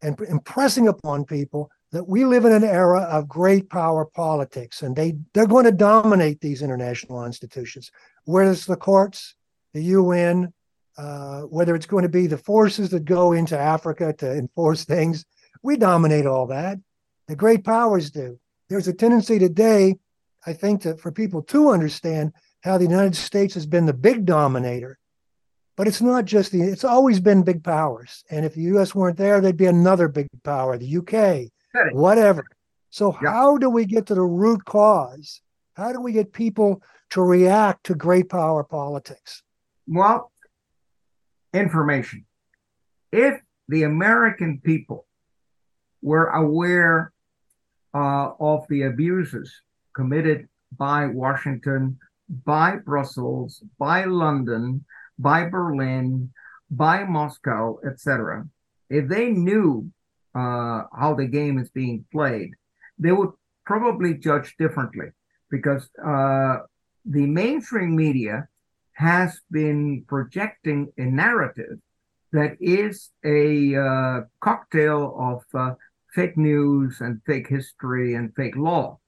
and 0.01 0.19
impressing 0.21 0.89
upon 0.89 1.25
people 1.25 1.71
that 1.93 2.09
we 2.09 2.25
live 2.25 2.45
in 2.45 2.53
an 2.53 2.65
era 2.65 3.03
of 3.03 3.29
great 3.29 3.69
power 3.69 4.05
politics 4.05 4.83
and 4.83 4.97
they, 4.97 5.15
they're 5.33 5.47
going 5.47 5.65
to 5.65 5.73
dominate 5.73 6.41
these 6.41 6.63
international 6.63 7.25
institutions, 7.25 7.91
whether 8.25 8.51
it's 8.51 8.65
the 8.67 8.77
courts, 8.77 9.35
the 9.75 9.83
UN, 9.83 10.53
uh, 10.97 11.43
whether 11.43 11.75
it's 11.75 11.87
going 11.87 12.03
to 12.03 12.09
be 12.09 12.27
the 12.27 12.39
forces 12.39 12.91
that 12.91 13.05
go 13.05 13.33
into 13.33 13.59
Africa 13.59 14.13
to 14.19 14.33
enforce 14.33 14.85
things. 14.85 15.25
We 15.63 15.77
dominate 15.77 16.27
all 16.27 16.47
that. 16.49 16.79
The 17.29 17.37
great 17.37 17.65
powers 17.65 18.11
do. 18.11 18.39
There's 18.69 18.89
a 18.89 18.93
tendency 18.93 19.39
today, 19.39 19.97
I 20.47 20.53
think, 20.53 20.83
that 20.83 21.01
for 21.01 21.11
people 21.11 21.43
to 21.45 21.71
understand 21.71 22.33
how 22.63 22.79
the 22.79 22.85
United 22.85 23.17
States 23.17 23.55
has 23.55 23.67
been 23.67 23.87
the 23.87 23.93
big 23.93 24.25
dominator 24.25 24.99
but 25.77 25.89
it's 25.89 26.01
not 26.01 26.25
just 26.25 26.53
the, 26.53 26.63
it's 26.63 26.85
always 26.85 27.21
been 27.21 27.43
big 27.43 27.65
powers. 27.65 28.25
And 28.31 28.45
if 28.45 28.55
the 28.55 28.63
US 28.63 28.95
weren't 28.95 29.17
there, 29.17 29.41
there'd 29.41 29.57
be 29.57 29.67
another 29.67 30.09
big 30.09 30.29
power, 30.43 30.79
the 30.79 30.99
UK, 30.99 31.51
whatever. 31.93 32.45
So, 32.91 33.17
yeah. 33.23 33.33
how 33.33 33.59
do 33.59 33.69
we 33.69 33.85
get 33.85 34.07
to 34.07 34.15
the 34.15 34.23
root 34.23 34.65
cause? 34.65 35.41
How 35.75 35.93
do 35.93 36.01
we 36.01 36.13
get 36.13 36.33
people 36.33 36.83
to 37.11 37.23
react 37.23 37.87
to 37.87 37.95
great 37.95 38.29
power 38.29 38.63
politics? 38.63 39.43
Well, 39.89 40.31
information. 41.55 42.27
If 43.13 43.41
the 43.69 43.85
American 43.85 44.61
people 44.63 45.07
were 46.03 46.27
aware 46.27 47.13
uh, 47.95 48.33
of 48.39 48.67
the 48.69 48.83
abuses 48.83 49.53
committed 49.95 50.49
by 50.77 51.07
Washington, 51.07 51.99
by 52.29 52.77
Brussels, 52.77 53.63
by 53.79 54.05
London, 54.05 54.85
by 55.19 55.49
Berlin, 55.49 56.31
by 56.71 57.05
Moscow, 57.05 57.79
etc., 57.87 58.47
if 58.91 59.09
they 59.09 59.31
knew 59.31 59.91
uh, 60.35 60.83
how 60.93 61.15
the 61.17 61.27
game 61.27 61.59
is 61.59 61.71
being 61.71 62.05
played, 62.13 62.51
they 62.99 63.13
would 63.13 63.31
probably 63.65 64.15
judge 64.15 64.55
differently 64.59 65.07
because 65.51 65.89
uh, 66.05 66.59
the 67.05 67.27
mainstream 67.27 67.95
media 67.95 68.49
has 68.95 69.41
been 69.51 70.05
projecting 70.09 70.93
a 70.97 71.05
narrative 71.05 71.79
that 72.33 72.57
is 72.61 73.11
a 73.25 73.77
uh, 73.77 74.21
cocktail 74.41 75.15
of 75.19 75.45
uh, 75.55 75.75
fake 76.15 76.37
news 76.37 77.01
and 77.01 77.21
fake 77.27 77.49
history 77.49 78.15
and 78.15 78.35
fake 78.35 78.57
law. 78.57 78.99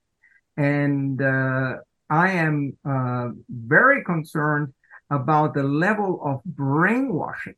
And 0.57 1.21
uh, 1.21 1.77
I 2.09 2.31
am 2.31 2.77
uh, 2.85 3.29
very 3.49 4.05
concerned 4.05 4.73
about 5.11 5.55
the 5.55 5.63
level 5.63 6.21
of 6.25 6.43
brainwashing 6.45 7.55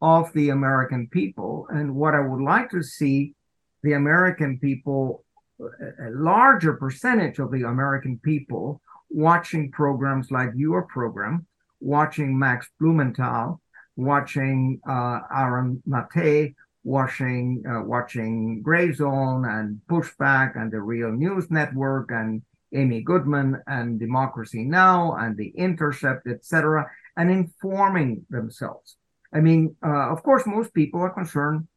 of 0.00 0.32
the 0.34 0.50
American 0.50 1.08
people. 1.08 1.66
And 1.70 1.94
what 1.94 2.14
I 2.14 2.20
would 2.20 2.42
like 2.42 2.70
to 2.70 2.82
see 2.82 3.34
the 3.82 3.92
American 3.92 4.58
people, 4.58 5.24
a 5.60 6.10
larger 6.10 6.74
percentage 6.74 7.38
of 7.38 7.50
the 7.50 7.62
American 7.62 8.18
people 8.18 8.80
watching 9.10 9.70
programs 9.70 10.30
like 10.30 10.50
your 10.56 10.82
program, 10.82 11.46
watching 11.82 12.38
Max 12.38 12.68
Blumenthal, 12.80 13.60
watching 13.96 14.80
uh, 14.88 15.20
Aaron 15.34 15.82
Mate, 15.84 16.54
watching 16.84 17.62
uh, 17.68 17.82
watching 17.82 18.62
Grayzone 18.64 19.46
and 19.48 19.80
Pushback 19.88 20.60
and 20.60 20.72
the 20.72 20.80
Real 20.80 21.10
News 21.10 21.50
Network 21.50 22.10
and 22.10 22.42
Amy 22.72 23.02
Goodman 23.02 23.60
and 23.66 24.00
Democracy 24.00 24.64
Now 24.64 25.16
and 25.16 25.36
The 25.36 25.48
Intercept, 25.56 26.26
etc., 26.26 26.90
and 27.16 27.30
informing 27.30 28.24
themselves. 28.30 28.96
I 29.34 29.40
mean, 29.40 29.76
uh, 29.84 30.10
of 30.10 30.22
course, 30.22 30.46
most 30.46 30.72
people 30.72 31.00
are 31.00 31.10
concerned 31.10 31.68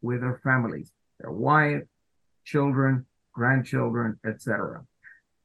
with 0.00 0.20
their 0.20 0.40
families, 0.42 0.90
their 1.20 1.30
wife, 1.30 1.82
children, 2.44 3.06
grandchildren, 3.32 4.18
etc. 4.26 4.84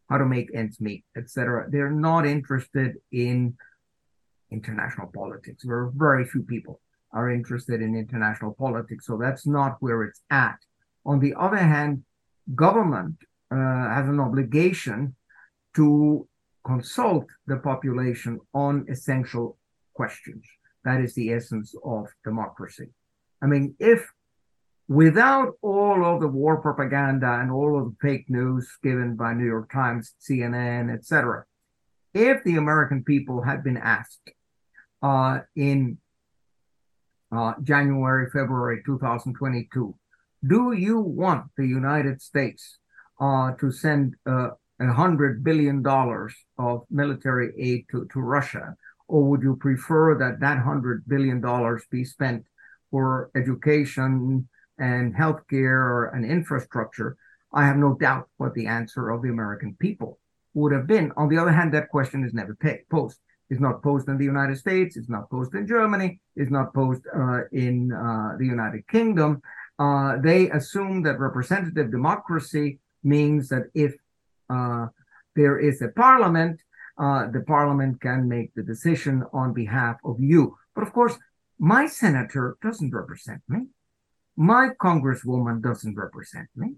How 0.09 0.17
to 0.17 0.25
make 0.25 0.49
ends 0.53 0.79
meet, 0.79 1.03
etc. 1.15 1.67
They're 1.69 1.91
not 1.91 2.25
interested 2.25 2.95
in 3.11 3.57
international 4.51 5.11
politics. 5.13 5.63
Very, 5.63 5.89
very 5.95 6.25
few 6.25 6.43
people 6.43 6.79
are 7.11 7.31
interested 7.31 7.81
in 7.81 7.95
international 7.95 8.53
politics, 8.53 9.05
so 9.05 9.17
that's 9.17 9.45
not 9.47 9.77
where 9.79 10.03
it's 10.03 10.21
at. 10.29 10.57
On 11.05 11.19
the 11.19 11.33
other 11.39 11.57
hand, 11.57 12.03
government 12.53 13.15
uh, 13.51 13.55
has 13.55 14.07
an 14.07 14.19
obligation 14.19 15.15
to 15.75 16.27
consult 16.65 17.25
the 17.45 17.57
population 17.57 18.39
on 18.53 18.85
essential 18.89 19.57
questions. 19.93 20.43
That 20.83 20.99
is 21.01 21.15
the 21.15 21.31
essence 21.31 21.73
of 21.83 22.07
democracy. 22.23 22.89
I 23.41 23.45
mean, 23.45 23.75
if 23.79 24.11
without 24.87 25.53
all 25.61 26.05
of 26.05 26.21
the 26.21 26.27
war 26.27 26.61
propaganda 26.61 27.39
and 27.39 27.51
all 27.51 27.77
of 27.79 27.85
the 27.85 27.95
fake 28.01 28.29
news 28.29 28.69
given 28.83 29.15
by 29.15 29.33
New 29.33 29.45
York 29.45 29.71
Times, 29.71 30.13
CNN, 30.21 30.93
etc., 30.93 31.45
if 32.13 32.43
the 32.43 32.55
American 32.55 33.03
people 33.03 33.43
had 33.43 33.63
been 33.63 33.77
asked 33.77 34.31
uh, 35.01 35.39
in 35.55 35.97
uh, 37.31 37.53
January, 37.63 38.29
February 38.31 38.81
2022, 38.85 39.95
do 40.45 40.71
you 40.73 40.99
want 40.99 41.45
the 41.57 41.65
United 41.65 42.21
States 42.21 42.77
uh, 43.19 43.51
to 43.53 43.71
send 43.71 44.15
uh, 44.25 44.49
a 44.79 44.93
hundred 44.93 45.43
billion 45.43 45.81
dollars 45.81 46.33
of 46.57 46.83
military 46.89 47.51
aid 47.57 47.85
to, 47.91 48.07
to 48.13 48.19
Russia, 48.19 48.75
or 49.07 49.23
would 49.23 49.41
you 49.41 49.55
prefer 49.55 50.17
that 50.17 50.39
that 50.39 50.59
hundred 50.59 51.03
billion 51.07 51.41
dollars 51.41 51.83
be 51.89 52.03
spent 52.03 52.45
for 52.91 53.31
education 53.35 54.47
and 54.77 55.15
healthcare 55.15 56.13
and 56.13 56.25
infrastructure? 56.25 57.17
I 57.53 57.65
have 57.65 57.77
no 57.77 57.95
doubt 57.95 58.29
what 58.37 58.53
the 58.53 58.67
answer 58.67 59.09
of 59.09 59.21
the 59.23 59.29
American 59.29 59.75
people 59.79 60.19
would 60.53 60.73
have 60.73 60.85
been. 60.85 61.11
On 61.17 61.29
the 61.29 61.37
other 61.37 61.51
hand, 61.51 61.73
that 61.73 61.89
question 61.89 62.23
is 62.23 62.33
never 62.33 62.55
posed. 62.91 63.19
It's 63.49 63.61
not 63.61 63.81
posed 63.81 64.09
in 64.09 64.17
the 64.17 64.25
United 64.25 64.57
States. 64.57 64.97
It's 64.97 65.09
not 65.09 65.29
posed 65.29 65.53
in 65.55 65.65
Germany. 65.67 66.19
It's 66.35 66.51
not 66.51 66.73
posed 66.73 67.03
uh, 67.15 67.41
in 67.51 67.91
uh, 67.93 68.35
the 68.37 68.45
United 68.45 68.87
Kingdom. 68.87 69.41
Uh, 69.79 70.17
they 70.21 70.49
assume 70.49 71.03
that 71.03 71.19
representative 71.19 71.91
democracy 71.91 72.79
means 73.03 73.47
that 73.49 73.65
if 73.73 73.95
uh, 74.49 74.87
there 75.35 75.59
is 75.59 75.81
a 75.81 75.89
parliament, 75.89 76.61
uh, 76.97 77.27
the 77.31 77.41
parliament 77.41 78.01
can 78.01 78.27
make 78.27 78.53
the 78.55 78.63
decision 78.63 79.23
on 79.31 79.53
behalf 79.53 79.97
of 80.03 80.17
you. 80.19 80.57
But 80.75 80.83
of 80.85 80.93
course, 80.93 81.15
my 81.59 81.87
senator 81.87 82.57
doesn't 82.61 82.93
represent 82.93 83.41
me. 83.47 83.67
My 84.35 84.69
congresswoman 84.79 85.61
doesn't 85.61 85.95
represent 85.95 86.49
me. 86.55 86.75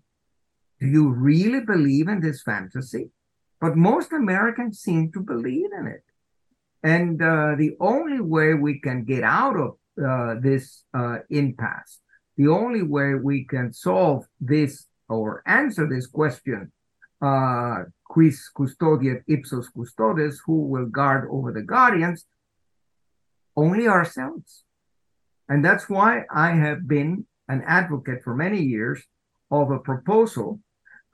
Do 0.79 0.87
you 0.87 1.09
really 1.09 1.61
believe 1.61 2.07
in 2.07 2.21
this 2.21 2.41
fantasy? 2.41 3.11
But 3.59 3.75
most 3.75 4.13
Americans 4.13 4.79
seem 4.79 5.11
to 5.11 5.19
believe 5.19 5.71
in 5.77 5.87
it. 5.87 6.03
And 6.83 7.21
uh, 7.21 7.55
the 7.57 7.75
only 7.79 8.21
way 8.21 8.53
we 8.53 8.79
can 8.79 9.03
get 9.03 9.23
out 9.23 9.57
of 9.57 9.77
uh, 10.03 10.35
this 10.39 10.83
uh, 10.93 11.19
impasse, 11.29 11.99
the 12.37 12.47
only 12.47 12.83
way 12.83 13.15
we 13.15 13.43
can 13.43 13.73
solve 13.73 14.25
this 14.39 14.85
or 15.09 15.43
answer 15.45 15.87
this 15.89 16.07
question, 16.07 16.71
uh, 17.21 17.83
quis 18.05 18.49
custodiet 18.55 19.23
ipsos 19.27 19.69
custodes, 19.69 20.41
who 20.45 20.61
will 20.67 20.85
guard 20.85 21.27
over 21.29 21.51
the 21.51 21.61
guardians, 21.61 22.25
only 23.57 23.87
ourselves. 23.87 24.63
And 25.49 25.65
that's 25.65 25.89
why 25.89 26.23
I 26.31 26.51
have 26.51 26.87
been 26.87 27.25
an 27.49 27.63
advocate 27.67 28.23
for 28.23 28.35
many 28.35 28.61
years 28.61 29.03
of 29.51 29.71
a 29.71 29.79
proposal 29.79 30.61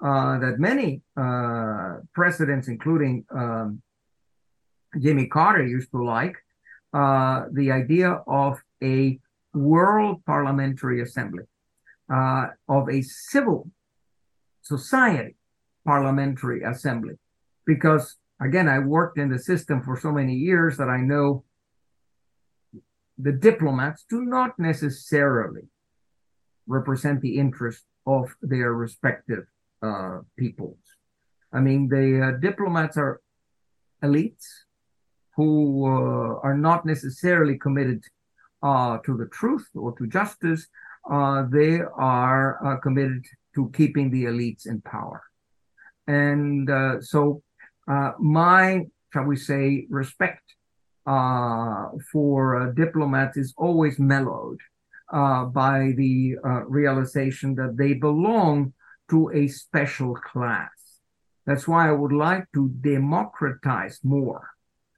uh, 0.04 0.38
that 0.40 0.60
many 0.60 1.02
uh, 1.16 1.96
presidents, 2.14 2.68
including 2.68 3.26
um, 3.32 3.82
Jimmy 5.00 5.28
Carter, 5.28 5.66
used 5.66 5.92
to 5.92 6.04
like 6.04 6.36
uh, 6.94 7.46
the 7.52 7.72
idea 7.72 8.22
of 8.28 8.62
a 8.84 9.20
world 9.54 10.24
parliamentary 10.26 11.02
assembly, 11.02 11.44
uh, 12.14 12.48
of 12.68 12.90
a 12.90 13.02
civil 13.02 13.70
society 14.62 15.36
parliamentary 15.86 16.64
assembly. 16.64 17.16
Because 17.66 18.18
again, 18.40 18.68
I 18.68 18.80
worked 18.80 19.18
in 19.18 19.30
the 19.30 19.40
system 19.40 19.82
for 19.82 19.98
so 20.00 20.12
many 20.12 20.36
years 20.36 20.78
that 20.78 20.90
I 20.90 20.98
know 20.98 21.44
the 23.18 23.32
diplomats 23.32 24.06
do 24.10 24.26
not 24.26 24.60
necessarily 24.60 25.64
represent 26.68 27.22
the 27.22 27.38
interest 27.38 27.84
of 28.06 28.36
their 28.42 28.74
respective 28.74 29.46
uh, 29.82 30.20
peoples. 30.38 30.80
I 31.54 31.60
mean, 31.62 31.88
the 31.88 32.28
uh, 32.28 32.40
diplomats 32.40 32.98
are 32.98 33.22
elites 34.04 34.65
who 35.36 35.86
uh, 35.86 36.40
are 36.44 36.58
not 36.58 36.86
necessarily 36.86 37.58
committed 37.58 38.04
uh, 38.64 38.98
to 39.06 39.18
the 39.18 39.28
truth 39.28 39.68
or 39.76 39.96
to 39.98 40.08
justice. 40.08 40.68
Uh, 41.10 41.44
they 41.50 41.80
are 41.80 42.66
uh, 42.66 42.78
committed 42.78 43.24
to 43.54 43.70
keeping 43.76 44.10
the 44.10 44.24
elites 44.26 44.66
in 44.66 44.82
power. 44.82 45.22
And 46.08 46.70
uh, 46.70 47.02
so 47.02 47.44
uh, 47.88 48.14
my, 48.20 48.86
shall 49.14 49.26
we 49.26 49.36
say, 49.36 49.86
respect 49.90 50.42
for 52.12 52.74
diplomats 52.76 53.38
is 53.38 53.54
always 53.58 54.00
mellowed 54.00 54.60
by 55.12 55.94
the 55.96 56.36
realization 56.68 57.54
that 57.56 57.78
they 57.78 57.94
belong 57.94 58.74
to 59.12 59.30
a 59.32 59.48
special 59.48 60.16
class. 60.16 60.72
That's 61.46 61.68
why 61.68 61.88
I 61.88 61.92
would 61.92 62.12
like 62.12 62.52
to 62.56 62.70
democratize 62.82 64.00
more 64.04 64.55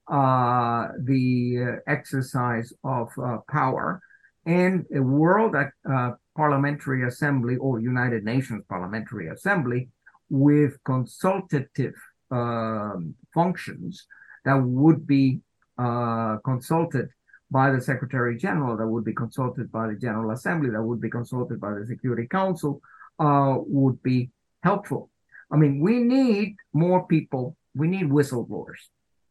the 0.10 1.82
exercise 1.88 2.74
of 2.84 3.10
power 3.50 4.02
and 4.46 4.86
a 4.96 5.02
world 5.02 5.56
uh, 5.56 6.12
parliamentary 6.36 7.06
assembly 7.06 7.58
or 7.58 7.80
United 7.80 8.24
Nations 8.24 8.64
parliamentary 8.70 9.28
assembly 9.28 9.90
with 10.30 10.82
consultative 10.86 11.96
um, 12.32 13.14
functions 13.34 14.08
that 14.46 14.56
would 14.56 15.06
be 15.06 15.42
uh, 15.78 16.38
consulted 16.46 17.10
by 17.52 17.72
the 17.72 17.82
Secretary 17.82 18.38
General, 18.38 18.78
that 18.78 18.88
would 18.88 19.06
be 19.06 19.14
consulted 19.14 19.72
by 19.72 19.88
the 19.88 19.96
General 19.96 20.32
Assembly, 20.32 20.70
that 20.70 20.82
would 20.82 21.02
be 21.02 21.10
consulted 21.10 21.60
by 21.62 21.74
the 21.74 21.86
Security 21.86 22.28
Council, 22.28 22.82
uh, 23.20 23.56
would 23.58 24.02
be 24.04 24.30
helpful. 24.64 25.10
I 25.52 25.56
mean, 25.56 25.80
we 25.80 26.00
need 26.00 26.56
more 26.74 27.08
people. 27.08 27.56
We 27.74 27.88
need 27.88 28.10
whistleblowers. 28.10 28.90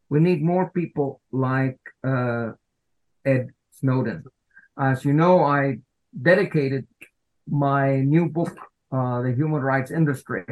We 0.08 0.20
need 0.20 0.42
more 0.42 0.70
people 0.70 1.20
like 1.32 1.78
uh, 2.04 2.52
Ed 3.24 3.50
Snowden, 3.72 4.24
as 4.78 5.04
you 5.04 5.12
know, 5.12 5.42
I 5.42 5.78
dedicated 6.22 6.86
my 7.48 8.00
new 8.00 8.28
book, 8.28 8.56
uh, 8.92 9.22
The 9.22 9.32
Human 9.32 9.62
Rights 9.62 9.90
Industry, 9.90 10.44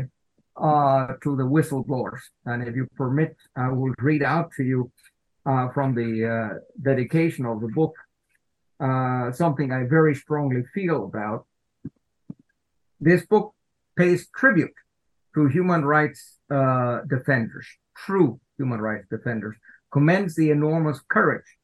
uh, 0.56 1.06
to 1.22 1.36
the 1.36 1.44
whistleblowers. 1.44 2.20
And 2.44 2.66
if 2.66 2.74
you 2.74 2.86
permit, 2.96 3.36
I 3.56 3.68
will 3.68 3.94
read 3.98 4.22
out 4.22 4.52
to 4.56 4.64
you 4.64 4.90
uh, 5.46 5.68
from 5.70 5.94
the 5.94 6.10
uh, 6.26 6.58
dedication 6.82 7.46
of 7.46 7.60
the 7.60 7.68
book 7.68 7.94
uh, 8.80 9.32
something 9.32 9.72
I 9.72 9.84
very 9.84 10.14
strongly 10.14 10.64
feel 10.74 11.04
about. 11.04 11.46
This 13.00 13.24
book 13.26 13.54
pays 13.96 14.28
tribute 14.28 14.74
to 15.34 15.46
human 15.46 15.84
rights 15.84 16.38
uh, 16.50 17.00
defenders, 17.08 17.66
true 17.96 18.40
human 18.56 18.80
rights 18.80 19.06
defenders, 19.10 19.56
commends 19.90 20.34
the 20.34 20.50
enormous 20.50 21.00
courage 21.08 21.56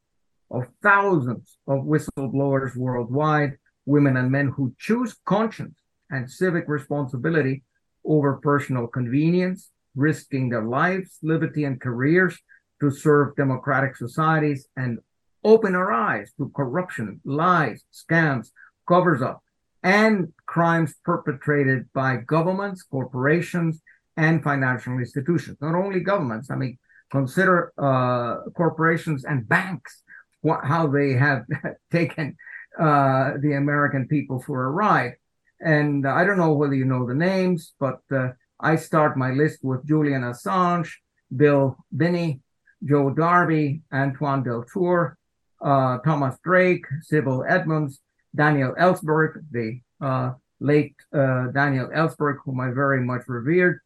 of 0.51 0.66
thousands 0.82 1.57
of 1.66 1.84
whistleblowers 1.84 2.76
worldwide, 2.76 3.59
women 3.86 4.16
and 4.16 4.30
men 4.30 4.49
who 4.49 4.74
choose 4.78 5.16
conscience 5.24 5.78
and 6.11 6.30
civic 6.30 6.64
responsibility 6.68 7.62
over 8.05 8.34
personal 8.36 8.86
convenience, 8.86 9.70
risking 9.95 10.49
their 10.49 10.64
lives, 10.64 11.18
liberty, 11.22 11.64
and 11.64 11.80
careers 11.80 12.38
to 12.80 12.91
serve 12.91 13.36
democratic 13.36 13.97
societies 13.97 14.66
and 14.76 14.99
open 15.45 15.74
our 15.74 15.93
eyes 15.93 16.32
to 16.36 16.51
corruption, 16.55 17.20
lies, 17.24 17.84
scams, 17.93 18.51
covers 18.88 19.22
up, 19.22 19.43
and 19.82 20.32
crimes 20.47 20.95
perpetrated 21.05 21.91
by 21.93 22.16
governments, 22.16 22.82
corporations, 22.82 23.80
and 24.17 24.43
financial 24.43 24.99
institutions. 24.99 25.59
Not 25.61 25.75
only 25.75 26.01
governments, 26.01 26.51
I 26.51 26.57
mean, 26.57 26.79
consider 27.11 27.73
uh, 27.79 28.51
corporations 28.57 29.25
and 29.25 29.49
banks, 29.49 30.03
what, 30.43 30.65
how 30.65 30.87
they 30.87 31.13
have 31.13 31.45
taken 31.93 32.37
uh, 32.79 33.33
the 33.41 33.55
American 33.55 34.07
people 34.09 34.41
for 34.41 34.65
a 34.65 34.71
ride. 34.71 35.15
And 35.61 36.07
I 36.07 36.25
don't 36.25 36.39
know 36.39 36.53
whether 36.53 36.75
you 36.75 36.85
know 36.85 37.07
the 37.07 37.15
names, 37.15 37.75
but 37.79 38.01
uh, 38.11 38.29
I 38.59 38.77
start 38.77 39.17
my 39.17 39.31
list 39.31 39.59
with 39.63 39.87
Julian 39.87 40.23
Assange, 40.23 40.91
Bill 41.35 41.77
Binney, 41.95 42.41
Joe 42.85 43.11
Darby, 43.11 43.83
Antoine 43.93 44.43
Deltour, 44.43 45.17
uh, 45.61 45.99
Thomas 45.99 46.37
Drake, 46.43 46.85
Sibel 47.11 47.45
Edmonds, 47.49 48.01
Daniel 48.35 48.75
Ellsberg, 48.79 49.43
the 49.51 49.81
uh, 50.01 50.33
late 50.61 50.95
uh, 51.13 51.49
Daniel 51.49 51.89
Ellsberg, 51.89 52.39
whom 52.45 52.61
I 52.61 52.71
very 52.71 53.03
much 53.03 53.23
revered, 53.29 53.81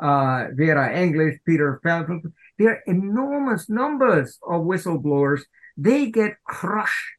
uh, 0.00 0.46
Vera 0.54 0.96
English, 0.96 1.38
Peter 1.46 1.80
Felton. 1.82 2.22
There 2.58 2.70
are 2.70 2.82
enormous 2.86 3.68
numbers 3.68 4.38
of 4.46 4.62
whistleblowers. 4.62 5.42
They 5.76 6.10
get 6.10 6.36
crushed 6.44 7.14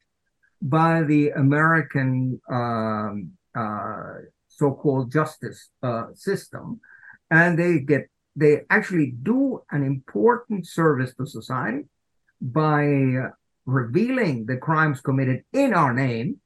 by 0.62 1.04
the 1.04 1.30
American 1.30 2.42
um, 2.52 3.32
uh, 3.56 4.14
so-called 4.48 5.12
justice 5.12 5.70
uh, 5.82 6.08
system, 6.14 6.82
and 7.32 7.58
they 7.58 7.80
get 7.80 8.10
they 8.36 8.62
actually 8.70 9.12
do 9.24 9.62
an 9.72 9.84
important 9.84 10.68
service 10.68 11.14
to 11.16 11.26
society 11.26 11.84
by 12.42 12.84
revealing 13.66 14.46
the 14.46 14.58
crimes 14.58 15.02
committed 15.02 15.44
in 15.54 15.74
our 15.74 15.94
name, 15.94 16.38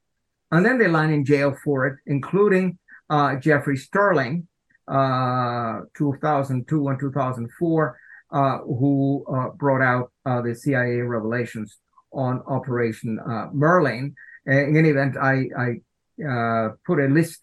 and 0.51 0.65
then 0.65 0.77
they 0.77 0.88
land 0.88 1.13
in 1.13 1.25
jail 1.25 1.55
for 1.63 1.88
it, 1.88 1.99
including 2.05 2.77
uh, 3.09 3.36
Jeffrey 3.36 3.77
Sterling, 3.77 4.47
uh, 4.88 5.81
2002 5.95 6.88
and 6.88 6.99
2004, 6.99 7.99
uh, 8.31 8.57
who 8.59 9.23
uh, 9.31 9.49
brought 9.49 9.81
out 9.81 10.11
uh, 10.25 10.41
the 10.41 10.55
CIA 10.55 11.01
revelations 11.01 11.77
on 12.11 12.41
Operation 12.47 13.19
uh, 13.19 13.47
Merlin. 13.53 14.15
In 14.45 14.75
any 14.75 14.89
event, 14.89 15.15
I, 15.17 15.47
I 15.57 16.69
put 16.86 16.99
a 16.99 17.07
list 17.07 17.39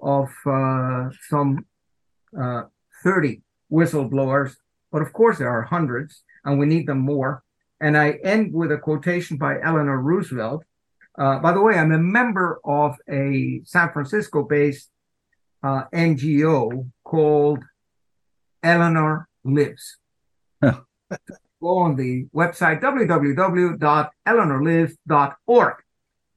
of 0.00 0.28
some 1.28 1.64
30 2.34 3.40
whistleblowers, 3.70 4.56
but 4.90 5.02
of 5.02 5.12
course 5.12 5.38
there 5.38 5.48
are 5.48 5.62
hundreds, 5.62 6.22
and 6.44 6.58
we 6.58 6.66
need 6.66 6.86
them 6.86 6.98
more. 6.98 7.42
And 7.80 7.96
I 7.96 8.18
end 8.22 8.52
with 8.52 8.70
a 8.70 8.78
quotation 8.78 9.38
by 9.38 9.60
Eleanor 9.60 10.00
Roosevelt. 10.00 10.64
Uh, 11.18 11.38
by 11.38 11.52
the 11.52 11.60
way, 11.60 11.74
I'm 11.74 11.92
a 11.92 11.98
member 11.98 12.60
of 12.64 12.96
a 13.08 13.60
San 13.64 13.92
Francisco 13.92 14.44
based 14.44 14.88
uh, 15.62 15.84
NGO 15.92 16.90
called 17.04 17.62
Eleanor 18.62 19.28
Lives. 19.44 19.98
Go 20.62 20.86
on 21.62 21.96
the 21.96 22.26
website 22.34 22.80
www.eleanorlives.org 22.80 25.74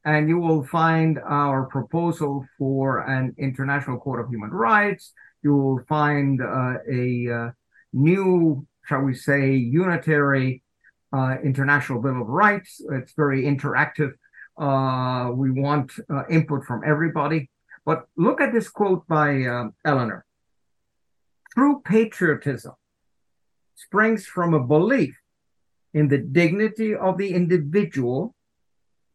and 0.06 0.28
you 0.28 0.38
will 0.38 0.64
find 0.64 1.18
our 1.18 1.64
proposal 1.64 2.46
for 2.56 3.00
an 3.00 3.34
International 3.38 3.98
Court 3.98 4.20
of 4.20 4.30
Human 4.30 4.50
Rights. 4.50 5.12
You 5.42 5.56
will 5.56 5.80
find 5.88 6.40
uh, 6.40 6.74
a 6.88 7.28
uh, 7.28 7.50
new, 7.92 8.64
shall 8.86 9.00
we 9.00 9.14
say, 9.14 9.56
unitary 9.56 10.62
uh, 11.12 11.38
International 11.42 12.00
Bill 12.00 12.22
of 12.22 12.28
Rights. 12.28 12.80
It's 12.92 13.14
very 13.14 13.42
interactive. 13.42 14.12
Uh, 14.56 15.32
we 15.32 15.50
want 15.50 15.90
uh, 16.08 16.22
input 16.30 16.64
from 16.64 16.82
everybody. 16.86 17.50
But 17.86 18.08
look 18.16 18.40
at 18.40 18.52
this 18.52 18.68
quote 18.68 19.06
by 19.06 19.44
uh, 19.44 19.68
Eleanor. 19.84 20.26
True 21.54 21.80
patriotism 21.84 22.74
springs 23.76 24.26
from 24.26 24.52
a 24.52 24.62
belief 24.62 25.16
in 25.94 26.08
the 26.08 26.18
dignity 26.18 26.94
of 26.94 27.16
the 27.16 27.32
individual, 27.32 28.34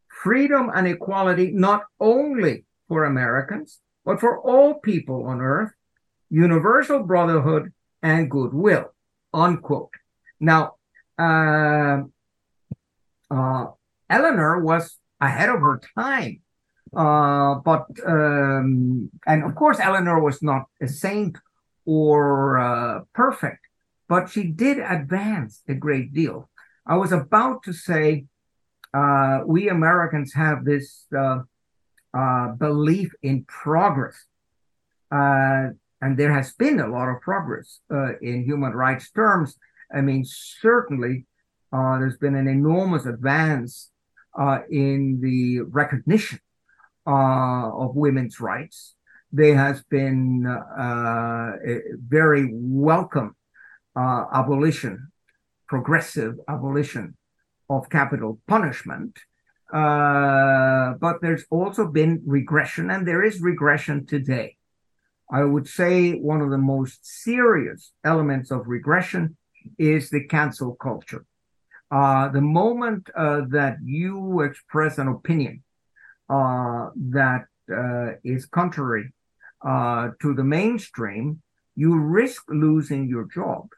freedom 0.08 0.72
and 0.74 0.88
equality 0.88 1.52
not 1.52 1.84
only 2.00 2.66
for 2.88 3.04
Americans, 3.04 3.80
but 4.06 4.20
for 4.22 4.40
all 4.40 4.80
people 4.80 5.26
on 5.26 5.42
earth, 5.42 5.74
universal 6.30 7.04
brotherhood 7.04 7.74
and 8.02 8.32
goodwill. 8.32 8.94
Unquote. 9.34 9.94
Now, 10.40 10.76
uh, 11.20 12.04
uh, 13.30 13.66
Eleanor 14.10 14.60
was 14.62 14.98
ahead 15.20 15.50
of 15.50 15.60
her 15.60 15.80
time 15.96 16.42
uh, 16.96 17.56
but 17.56 17.86
um, 18.06 19.10
and 19.26 19.44
of 19.44 19.56
course, 19.56 19.80
Eleanor 19.80 20.22
was 20.22 20.42
not 20.44 20.66
a 20.82 20.88
saint 20.88 21.38
or 21.86 22.60
uh, 22.60 23.02
perfect, 23.14 23.66
but 24.10 24.30
she 24.30 24.44
did 24.44 24.78
advance 24.80 25.64
a 25.70 25.74
great 25.74 26.14
deal. 26.14 26.50
I 26.86 26.98
was 26.98 27.14
about 27.14 27.64
to 27.64 27.74
say 27.74 28.26
uh, 28.94 29.42
we 29.46 29.70
Americans 29.70 30.34
have 30.34 30.66
this 30.66 31.06
uh, 31.18 31.40
uh, 32.14 32.48
belief 32.50 33.14
in 33.24 33.46
progress, 33.46 34.26
uh, 35.12 35.70
and 36.02 36.18
there 36.18 36.34
has 36.34 36.54
been 36.56 36.82
a 36.82 36.88
lot 36.88 37.08
of 37.08 37.22
progress 37.22 37.80
in 38.22 38.44
human 38.44 38.74
rights 38.74 39.10
terms. 39.12 39.58
I 39.96 40.02
mean, 40.02 40.26
certainly, 40.26 41.26
there's 41.72 42.18
been 42.18 42.36
an 42.36 42.50
enormous 42.50 43.06
advance 43.06 43.92
in 44.70 45.22
the 45.22 45.62
recognition 45.62 46.40
of 47.12 47.96
women's 47.96 48.40
rights. 48.40 48.96
There 49.32 49.58
has 49.58 49.84
been 49.84 50.46
uh, 50.46 51.54
a 51.66 51.80
very 51.96 52.50
welcome 52.52 53.36
uh, 53.96 54.26
abolition, 54.34 55.12
progressive 55.68 56.36
abolition 56.48 57.16
of 57.70 57.90
capital 57.90 58.40
punishment. 58.48 59.20
Uh, 59.72 60.94
but 61.00 61.22
there's 61.22 61.46
also 61.50 61.88
been 61.88 62.22
regression, 62.26 62.92
and 62.92 63.08
there 63.08 63.24
is 63.24 63.40
regression 63.40 64.06
today. 64.06 64.58
I 65.32 65.44
would 65.46 65.68
say 65.68 66.12
one 66.12 66.42
of 66.42 66.50
the 66.50 66.58
most 66.58 67.00
serious 67.06 67.94
elements 68.04 68.52
of 68.52 68.68
regression 68.68 69.38
is 69.78 70.10
the 70.10 70.26
cancel 70.26 70.76
culture. 70.76 71.26
Uh, 71.90 72.28
the 72.30 72.42
moment 72.42 73.10
uh, 73.16 73.42
that 73.50 73.78
you 73.84 74.42
express 74.42 74.98
an 74.98 75.08
opinion 75.08 75.56
uh, 75.56 75.71
that 76.32 77.46
uh, 77.70 78.14
is 78.24 78.46
contrary 78.46 79.14
uh, 79.66 80.10
to 80.22 80.34
the 80.34 80.44
mainstream, 80.44 81.42
you 81.76 81.98
risk 81.98 82.44
losing 82.50 83.08
your 83.08 83.28
job. 83.34 83.70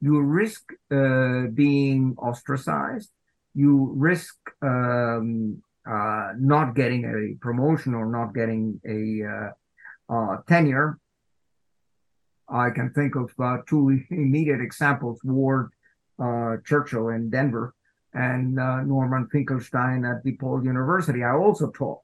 You 0.00 0.20
risk 0.20 0.72
being 0.90 2.14
ostracized. 2.18 3.10
You 3.54 3.92
risk 3.96 4.36
um, 4.62 5.62
uh, 5.88 6.32
not 6.38 6.74
getting 6.74 7.04
a 7.04 7.42
promotion 7.42 7.94
or 7.94 8.06
not 8.06 8.34
getting 8.34 8.78
a 8.86 9.24
uh, 9.26 10.14
uh, 10.14 10.36
tenure. 10.46 10.98
I 12.48 12.70
can 12.70 12.92
think 12.92 13.14
of 13.16 13.30
two 13.66 14.00
immediate 14.10 14.60
examples: 14.60 15.20
Ward 15.24 15.72
Churchill 16.64 17.08
in 17.08 17.30
Denver, 17.30 17.74
and 18.14 18.58
uh, 18.58 18.82
Norman 18.82 19.28
Finkelstein 19.30 20.04
at 20.04 20.24
DePaul 20.24 20.64
University. 20.64 21.22
I 21.22 21.32
also 21.32 21.70
taught 21.70 22.00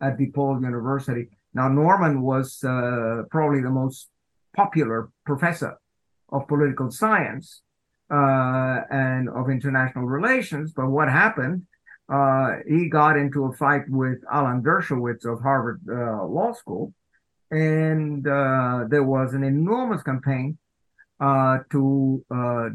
at 0.00 0.18
DePaul 0.18 0.62
University. 0.62 1.28
Now, 1.54 1.68
Norman 1.68 2.22
was 2.22 2.62
uh, 2.62 3.22
probably 3.30 3.62
the 3.62 3.70
most 3.70 4.08
popular 4.54 5.10
professor 5.24 5.78
of 6.30 6.46
political 6.48 6.90
science 6.90 7.62
uh, 8.10 8.80
and 8.90 9.28
of 9.30 9.48
international 9.48 10.04
relations. 10.04 10.72
But 10.72 10.88
what 10.88 11.08
happened? 11.08 11.66
Uh, 12.08 12.56
he 12.68 12.88
got 12.88 13.16
into 13.16 13.46
a 13.46 13.52
fight 13.52 13.82
with 13.88 14.18
Alan 14.30 14.62
Dershowitz 14.62 15.24
of 15.24 15.40
Harvard 15.40 15.80
uh, 15.90 16.24
Law 16.24 16.52
School, 16.52 16.94
and 17.50 18.26
uh, 18.28 18.84
there 18.88 19.02
was 19.02 19.34
an 19.34 19.42
enormous 19.42 20.02
campaign 20.02 20.58
to 21.20 22.24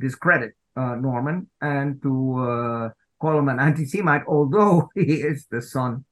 discredit 0.02 0.54
uh, 0.76 0.96
Norman 0.96 1.50
and 1.62 2.02
to 2.02 2.40
uh, 2.40 2.90
call 3.20 3.40
him 3.40 3.50
an 3.50 3.60
anti-Semite, 3.60 4.24
although 4.28 4.90
he 4.96 5.16
is 5.22 5.46
the 5.50 5.62
son 5.62 6.06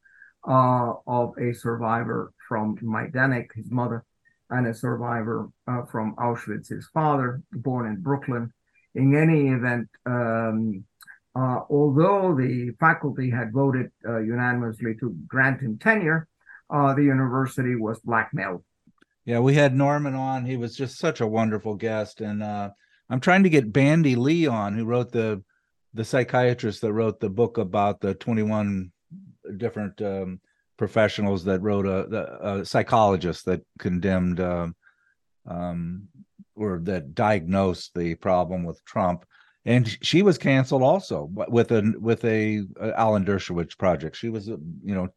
uh, 0.47 0.93
of 1.07 1.33
a 1.37 1.53
survivor 1.53 2.33
from 2.47 2.77
Majdanek, 2.77 3.53
his 3.53 3.69
mother, 3.69 4.03
and 4.49 4.67
a 4.67 4.73
survivor 4.73 5.49
uh, 5.67 5.83
from 5.85 6.15
Auschwitz, 6.15 6.69
his 6.69 6.87
father, 6.93 7.41
born 7.51 7.85
in 7.87 8.01
Brooklyn. 8.01 8.51
In 8.95 9.15
any 9.15 9.49
event, 9.49 9.87
um, 10.05 10.83
uh, 11.35 11.59
although 11.69 12.35
the 12.35 12.71
faculty 12.79 13.29
had 13.29 13.53
voted 13.53 13.91
uh, 14.07 14.17
unanimously 14.17 14.95
to 14.99 15.15
grant 15.27 15.61
him 15.61 15.77
tenure, 15.77 16.27
the 16.69 17.03
university 17.03 17.75
was 17.75 17.99
blackmailed. 17.99 18.63
Yeah, 19.25 19.39
we 19.39 19.53
had 19.53 19.75
Norman 19.75 20.15
on. 20.15 20.45
He 20.45 20.57
was 20.57 20.75
just 20.75 20.97
such 20.97 21.21
a 21.21 21.27
wonderful 21.27 21.75
guest, 21.75 22.19
and 22.19 22.41
I'm 23.09 23.19
trying 23.19 23.43
to 23.43 23.49
get 23.49 23.73
Bandy 23.73 24.15
Lee 24.15 24.47
on, 24.47 24.75
who 24.75 24.85
wrote 24.85 25.11
the 25.11 25.43
the 25.93 26.05
psychiatrist 26.05 26.81
that 26.81 26.93
wrote 26.93 27.19
the 27.19 27.29
book 27.29 27.57
about 27.57 27.99
the 27.99 28.13
21 28.13 28.91
different 29.57 29.99
um, 30.03 30.39
professionals 30.77 31.43
that 31.45 31.61
wrote 31.61 31.87
a, 31.87 32.59
a, 32.59 32.65
psychologist 32.65 33.45
that 33.45 33.61
condemned 33.79 34.39
um, 34.39 34.75
um, 35.47 36.07
or 36.55 36.79
that 36.83 37.15
diagnosed 37.15 37.91
the 37.95 38.13
problem 38.15 38.63
with 38.63 38.83
Trump, 38.85 39.25
and 39.65 39.97
she 40.03 40.21
was 40.21 40.37
canceled 40.37 40.83
also 40.83 41.27
with 41.31 41.71
a 41.71 41.93
with 41.99 42.23
a, 42.23 42.65
a 42.79 42.99
Alan 42.99 43.25
Dershowitz 43.25 43.77
project. 43.77 44.15
She 44.15 44.29
was 44.29 44.47
you 44.47 44.59
know 44.83 45.07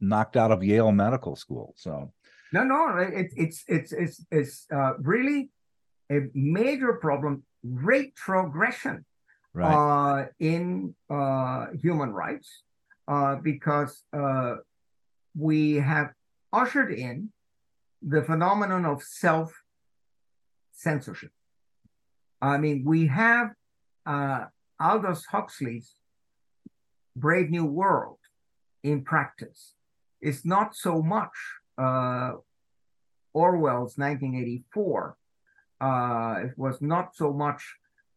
knocked 0.00 0.36
out 0.36 0.52
of 0.52 0.62
Yale 0.62 0.92
Medical 0.92 1.34
School. 1.34 1.74
So 1.76 2.12
no, 2.52 2.62
no, 2.62 2.98
it, 2.98 3.32
it's 3.36 3.64
it's 3.66 3.92
it's 3.92 4.24
it's 4.30 4.66
uh, 4.72 4.94
really 4.98 5.50
a 6.12 6.28
major 6.34 6.94
problem. 6.94 7.42
Retrogression 7.64 9.04
right. 9.54 9.72
uh, 9.72 10.26
in 10.38 10.94
uh, 11.08 11.66
human 11.80 12.12
rights 12.12 12.62
uh, 13.08 13.36
because 13.36 14.02
uh, 14.12 14.56
we 15.36 15.74
have 15.74 16.12
ushered 16.52 16.92
in 16.92 17.30
the 18.02 18.22
phenomenon 18.22 18.84
of 18.84 19.02
self 19.02 19.52
censorship. 20.72 21.30
I 22.40 22.58
mean, 22.58 22.82
we 22.84 23.06
have 23.06 23.50
uh, 24.04 24.46
Aldous 24.80 25.24
Huxley's 25.26 25.94
Brave 27.14 27.50
New 27.50 27.64
World 27.64 28.18
in 28.82 29.04
practice. 29.04 29.74
It's 30.20 30.44
not 30.44 30.74
so 30.74 31.02
much 31.02 31.30
uh, 31.78 32.32
Orwell's 33.32 33.96
1984. 33.96 35.16
Uh, 35.82 36.36
it 36.44 36.56
was 36.56 36.80
not 36.80 37.16
so 37.16 37.32
much 37.32 37.62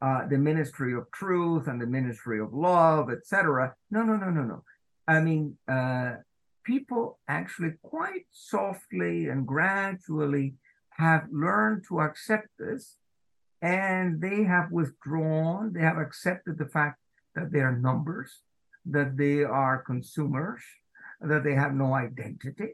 uh, 0.02 0.28
the 0.28 0.38
Ministry 0.38 0.94
of 0.94 1.10
Truth 1.12 1.68
and 1.68 1.82
the 1.82 1.88
Ministry 1.88 2.40
of 2.40 2.54
Love, 2.54 3.10
etc. 3.10 3.74
No, 3.90 4.04
no, 4.04 4.16
no, 4.16 4.30
no, 4.30 4.44
no. 4.44 4.64
I 5.08 5.20
mean, 5.20 5.58
uh, 5.68 6.18
people 6.64 7.20
actually 7.28 7.74
quite 7.82 8.26
softly 8.32 9.30
and 9.30 9.48
gradually 9.48 10.56
have 10.92 11.26
learned 11.32 11.86
to 11.88 12.02
accept 12.02 12.50
this 12.60 12.98
and 13.62 14.22
they 14.22 14.44
have 14.44 14.72
withdrawn, 14.72 15.74
they 15.74 15.82
have 15.82 15.98
accepted 15.98 16.58
the 16.58 16.68
fact 16.68 17.00
that 17.34 17.52
they 17.52 17.62
are 17.62 17.76
numbers, 17.76 18.42
that 18.86 19.18
they 19.18 19.44
are 19.44 19.82
consumers, 19.82 20.62
that 21.22 21.44
they 21.44 21.56
have 21.56 21.74
no 21.74 21.94
identity. 21.94 22.74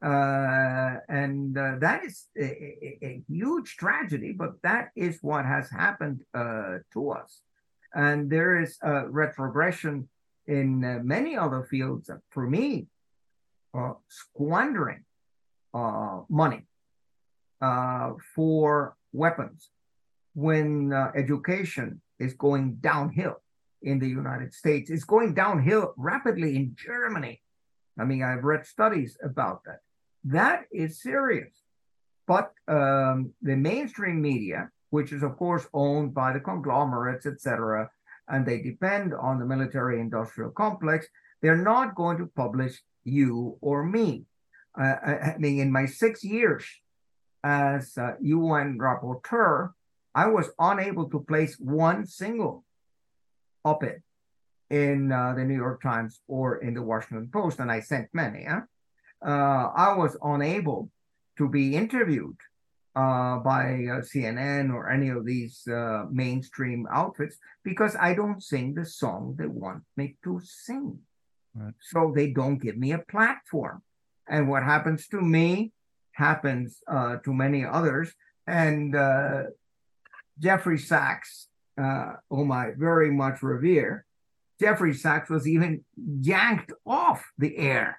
Uh, 0.00 0.98
and 1.08 1.58
uh, 1.58 1.74
that 1.80 2.04
is 2.04 2.28
a, 2.38 2.44
a, 2.44 2.98
a, 3.02 3.22
huge 3.28 3.76
tragedy, 3.76 4.30
but 4.30 4.52
that 4.62 4.90
is 4.94 5.18
what 5.22 5.44
has 5.44 5.68
happened 5.70 6.22
uh, 6.34 6.78
to 6.92 7.10
us. 7.10 7.42
And 7.94 8.30
there 8.30 8.62
is 8.62 8.78
a 8.82 9.08
retrogression 9.08 10.08
in 10.46 10.84
uh, 10.84 11.00
many 11.02 11.36
other 11.36 11.66
fields. 11.68 12.10
For 12.30 12.48
me, 12.48 12.86
squandering 14.08 15.04
uh, 15.74 16.20
money 16.28 16.64
uh, 17.60 18.12
for 18.36 18.96
weapons 19.12 19.70
when 20.34 20.92
education 21.16 22.00
is 22.20 22.34
going 22.34 22.74
downhill 22.76 23.40
in 23.82 23.98
the 23.98 24.08
United 24.08 24.54
States. 24.54 24.90
It's 24.90 25.04
going 25.04 25.34
downhill 25.34 25.92
rapidly 25.96 26.54
in 26.54 26.76
Germany. 26.76 27.42
I 27.98 28.04
mean, 28.04 28.22
I've 28.22 28.44
read 28.44 28.64
studies 28.64 29.16
about 29.24 29.64
that. 29.64 29.80
That 30.28 30.64
is 30.70 31.00
serious. 31.00 31.52
But 32.26 32.52
um, 32.68 33.32
the 33.40 33.56
mainstream 33.56 34.20
media, 34.20 34.70
which 34.90 35.12
is 35.12 35.22
of 35.22 35.36
course 35.38 35.66
owned 35.72 36.12
by 36.12 36.32
the 36.32 36.40
conglomerates, 36.40 37.24
etc., 37.24 37.90
and 38.28 38.44
they 38.44 38.60
depend 38.60 39.14
on 39.14 39.38
the 39.38 39.46
military-industrial 39.46 40.50
complex, 40.50 41.06
they're 41.40 41.64
not 41.72 41.94
going 41.94 42.18
to 42.18 42.26
publish 42.26 42.74
you 43.04 43.56
or 43.62 43.82
me. 43.82 44.26
Uh, 44.78 44.96
I 45.32 45.36
mean, 45.38 45.60
in 45.60 45.72
my 45.72 45.86
six 45.86 46.22
years 46.22 46.64
as 47.42 47.96
uh, 47.96 48.12
UN 48.20 48.78
rapporteur, 48.78 49.72
I 50.14 50.26
was 50.26 50.50
unable 50.58 51.08
to 51.08 51.20
place 51.20 51.56
one 51.58 52.04
single 52.04 52.64
op-ed 53.64 54.02
in 54.68 55.10
uh, 55.10 55.32
the 55.34 55.44
New 55.44 55.56
York 55.56 55.80
Times 55.80 56.20
or 56.28 56.58
in 56.58 56.74
the 56.74 56.82
Washington 56.82 57.30
Post, 57.32 57.60
and 57.60 57.72
I 57.72 57.80
sent 57.80 58.08
many. 58.12 58.44
Huh? 58.44 58.62
Uh, 59.24 59.70
I 59.74 59.94
was 59.96 60.16
unable 60.22 60.90
to 61.36 61.48
be 61.48 61.74
interviewed 61.74 62.36
uh, 62.94 63.38
by 63.38 63.62
uh, 63.62 64.00
CNN 64.02 64.72
or 64.72 64.90
any 64.90 65.08
of 65.08 65.24
these 65.24 65.66
uh, 65.68 66.04
mainstream 66.10 66.86
outfits 66.90 67.36
because 67.62 67.94
I 67.96 68.14
don't 68.14 68.42
sing 68.42 68.74
the 68.74 68.84
song 68.84 69.36
they 69.38 69.46
want 69.46 69.84
me 69.96 70.16
to 70.24 70.40
sing. 70.42 70.98
Right. 71.54 71.74
So 71.80 72.12
they 72.14 72.30
don't 72.30 72.58
give 72.58 72.76
me 72.76 72.92
a 72.92 72.98
platform. 72.98 73.82
And 74.28 74.48
what 74.48 74.62
happens 74.62 75.06
to 75.08 75.20
me 75.20 75.72
happens 76.12 76.82
uh, 76.88 77.16
to 77.24 77.32
many 77.32 77.64
others. 77.64 78.12
And 78.46 78.96
uh, 78.96 79.44
Jeffrey 80.38 80.78
Sachs, 80.78 81.48
uh, 81.80 82.14
whom 82.28 82.50
I 82.50 82.72
very 82.76 83.10
much 83.10 83.42
revere, 83.42 84.04
Jeffrey 84.60 84.94
Sachs 84.94 85.30
was 85.30 85.46
even 85.46 85.84
yanked 85.96 86.72
off 86.84 87.24
the 87.38 87.56
air 87.56 87.98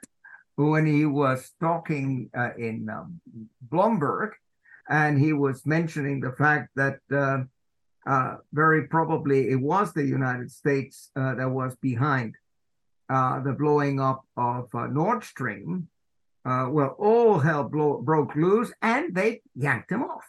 when 0.68 0.86
he 0.86 1.06
was 1.06 1.54
talking 1.62 2.30
uh, 2.38 2.50
in 2.58 2.90
um, 2.90 3.22
and 4.90 5.18
he 5.18 5.32
was 5.32 5.66
mentioning 5.66 6.20
the 6.20 6.34
fact 6.34 6.70
that 6.76 7.00
uh, 7.14 7.44
uh, 8.06 8.38
very 8.52 8.88
probably 8.88 9.50
it 9.50 9.62
was 9.62 9.94
the 9.94 10.06
United 10.06 10.52
States 10.52 11.12
uh, 11.16 11.36
that 11.36 11.50
was 11.50 11.78
behind 11.78 12.36
uh, 13.10 13.40
the 13.40 13.54
blowing 13.54 14.02
up 14.02 14.26
of 14.36 14.68
uh, 14.74 14.88
Nord 14.88 15.24
Stream. 15.24 15.88
well, 16.44 16.96
all 17.00 17.40
hell 17.40 17.64
blow, 17.64 18.02
broke 18.02 18.36
loose, 18.36 18.74
and 18.82 19.16
they 19.16 19.42
yanked 19.56 19.92
him 19.92 20.04
off. 20.04 20.26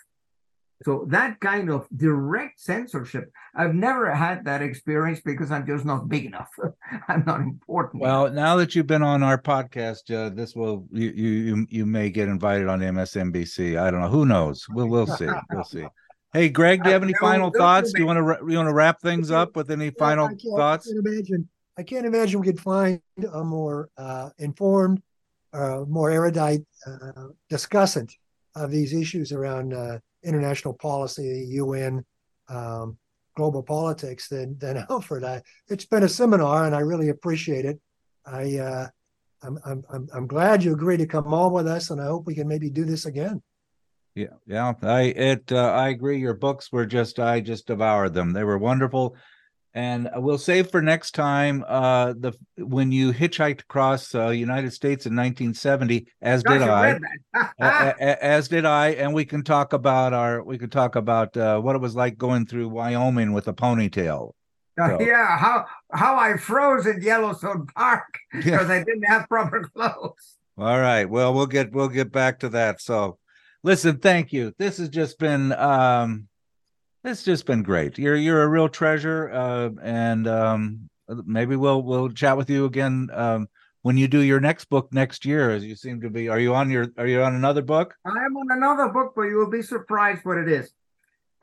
So 0.82 1.04
that 1.08 1.40
kind 1.40 1.70
of 1.70 1.86
direct 1.94 2.58
censorship, 2.58 3.30
I've 3.54 3.74
never 3.74 4.14
had 4.14 4.46
that 4.46 4.62
experience 4.62 5.20
because 5.20 5.50
I'm 5.50 5.66
just 5.66 5.84
not 5.84 6.08
big 6.08 6.24
enough. 6.24 6.50
I'm 7.08 7.22
not 7.26 7.40
important. 7.40 8.02
Well, 8.02 8.30
now 8.30 8.56
that 8.56 8.74
you've 8.74 8.86
been 8.86 9.02
on 9.02 9.22
our 9.22 9.40
podcast, 9.40 10.10
uh, 10.14 10.30
this 10.30 10.54
will 10.54 10.86
you 10.90 11.10
you 11.10 11.66
you 11.68 11.86
may 11.86 12.08
get 12.08 12.28
invited 12.28 12.68
on 12.68 12.80
MSNBC. 12.80 13.78
I 13.78 13.90
don't 13.90 14.00
know. 14.00 14.08
Who 14.08 14.24
knows? 14.24 14.66
We'll 14.70 14.88
we'll 14.88 15.06
see. 15.06 15.28
We'll 15.52 15.64
see. 15.64 15.86
Hey, 16.32 16.48
Greg, 16.48 16.82
do 16.82 16.88
you 16.88 16.92
have 16.94 17.02
any 17.02 17.14
final 17.20 17.50
thoughts? 17.50 17.92
Do 17.92 18.00
you 18.00 18.06
want 18.06 18.18
to 18.18 18.50
you 18.50 18.56
want 18.56 18.68
to 18.68 18.74
wrap 18.74 19.00
things 19.00 19.30
up 19.30 19.56
with 19.56 19.70
any 19.70 19.90
final 19.90 20.28
I 20.28 20.56
thoughts? 20.56 20.88
I 20.88 20.94
can't 20.94 21.06
imagine. 21.06 21.48
I 21.76 21.82
can't 21.82 22.06
imagine 22.06 22.40
we 22.40 22.46
could 22.46 22.60
find 22.60 23.00
a 23.32 23.44
more 23.44 23.90
uh, 23.96 24.30
informed, 24.38 25.02
uh, 25.52 25.84
more 25.88 26.10
erudite 26.10 26.62
uh, 26.86 27.28
discussant 27.50 28.12
of 28.54 28.70
these 28.70 28.92
issues 28.92 29.32
around 29.32 29.74
uh, 29.74 29.98
international 30.24 30.74
policy, 30.74 31.46
UN, 31.50 32.04
um, 32.48 32.98
global 33.36 33.62
politics 33.62 34.28
than 34.28 34.58
than 34.58 34.84
Alfred. 34.90 35.24
I, 35.24 35.42
it's 35.68 35.86
been 35.86 36.02
a 36.02 36.08
seminar, 36.08 36.64
and 36.66 36.74
I 36.74 36.80
really 36.80 37.08
appreciate 37.08 37.64
it. 37.64 37.80
I 38.26 38.58
uh, 38.58 38.88
I'm, 39.42 39.58
I'm 39.64 40.08
I'm 40.14 40.26
glad 40.26 40.62
you 40.62 40.72
agreed 40.72 40.98
to 40.98 41.06
come 41.06 41.32
on 41.32 41.52
with 41.52 41.66
us, 41.66 41.90
and 41.90 42.00
I 42.00 42.06
hope 42.06 42.26
we 42.26 42.34
can 42.34 42.48
maybe 42.48 42.70
do 42.70 42.84
this 42.84 43.06
again. 43.06 43.42
Yeah, 44.14 44.34
yeah, 44.46 44.74
I 44.82 45.02
it 45.02 45.52
uh, 45.52 45.70
I 45.72 45.88
agree. 45.88 46.18
Your 46.18 46.34
books 46.34 46.72
were 46.72 46.86
just 46.86 47.18
I 47.18 47.40
just 47.40 47.66
devoured 47.66 48.14
them. 48.14 48.32
They 48.32 48.44
were 48.44 48.58
wonderful, 48.58 49.16
and 49.74 50.08
we'll 50.16 50.38
save 50.38 50.70
for 50.70 50.82
next 50.82 51.12
time 51.12 51.64
uh 51.68 52.12
the 52.18 52.32
when 52.58 52.90
you 52.90 53.12
hitchhiked 53.12 53.60
across 53.60 54.14
uh 54.14 54.28
united 54.28 54.72
states 54.72 55.06
in 55.06 55.14
1970 55.14 56.06
as 56.22 56.42
did 56.42 56.62
i 56.62 56.98
as 57.60 58.48
did 58.48 58.64
i 58.64 58.88
and 58.88 59.14
we 59.14 59.24
can 59.24 59.42
talk 59.42 59.72
about 59.72 60.12
our 60.12 60.42
we 60.42 60.58
could 60.58 60.72
talk 60.72 60.96
about 60.96 61.36
uh 61.36 61.60
what 61.60 61.76
it 61.76 61.80
was 61.80 61.94
like 61.94 62.18
going 62.18 62.46
through 62.46 62.68
wyoming 62.68 63.32
with 63.32 63.48
a 63.48 63.52
ponytail. 63.52 64.32
Uh, 64.80 64.98
yeah 64.98 65.36
how 65.36 65.66
how 65.92 66.16
i 66.16 66.36
froze 66.36 66.86
in 66.86 67.02
yellowstone 67.02 67.66
park 67.76 68.18
because 68.32 68.68
yeah. 68.68 68.74
i 68.74 68.78
didn't 68.78 69.02
have 69.02 69.28
proper 69.28 69.68
clothes 69.74 70.38
all 70.58 70.80
right 70.80 71.08
well 71.08 71.32
we'll 71.34 71.46
get 71.46 71.72
we'll 71.72 71.88
get 71.88 72.12
back 72.12 72.38
to 72.40 72.48
that. 72.50 72.80
So 72.80 73.18
listen 73.62 73.98
thank 73.98 74.32
you. 74.32 74.54
This 74.58 74.78
has 74.78 74.88
just 74.88 75.18
been 75.18 75.52
um 75.52 76.28
it's 77.04 77.22
just 77.22 77.46
been 77.46 77.62
great. 77.62 77.98
You're 77.98 78.16
you're 78.16 78.42
a 78.42 78.48
real 78.48 78.68
treasure, 78.68 79.30
uh, 79.30 79.70
and 79.82 80.28
um, 80.28 80.90
maybe 81.24 81.56
we'll 81.56 81.82
we'll 81.82 82.10
chat 82.10 82.36
with 82.36 82.50
you 82.50 82.66
again 82.66 83.08
um, 83.12 83.48
when 83.82 83.96
you 83.96 84.08
do 84.08 84.20
your 84.20 84.40
next 84.40 84.66
book 84.66 84.92
next 84.92 85.24
year. 85.24 85.50
As 85.50 85.64
you 85.64 85.76
seem 85.76 86.00
to 86.02 86.10
be, 86.10 86.28
are 86.28 86.38
you 86.38 86.54
on 86.54 86.70
your 86.70 86.86
are 86.98 87.06
you 87.06 87.22
on 87.22 87.34
another 87.34 87.62
book? 87.62 87.94
I 88.04 88.10
am 88.10 88.36
on 88.36 88.50
another 88.50 88.88
book, 88.88 89.14
but 89.16 89.22
you 89.22 89.36
will 89.36 89.50
be 89.50 89.62
surprised 89.62 90.24
what 90.24 90.38
it 90.38 90.48
is. 90.48 90.72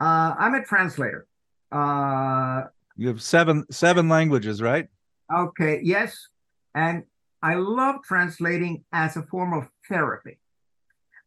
Uh, 0.00 0.34
I'm 0.38 0.54
a 0.54 0.64
translator. 0.64 1.26
Uh, 1.72 2.64
you 2.96 3.08
have 3.08 3.20
seven 3.20 3.66
seven 3.70 4.08
languages, 4.08 4.62
right? 4.62 4.88
Okay. 5.34 5.80
Yes, 5.82 6.28
and 6.74 7.02
I 7.42 7.54
love 7.54 7.96
translating 8.04 8.84
as 8.92 9.16
a 9.16 9.22
form 9.22 9.52
of 9.52 9.68
therapy. 9.88 10.38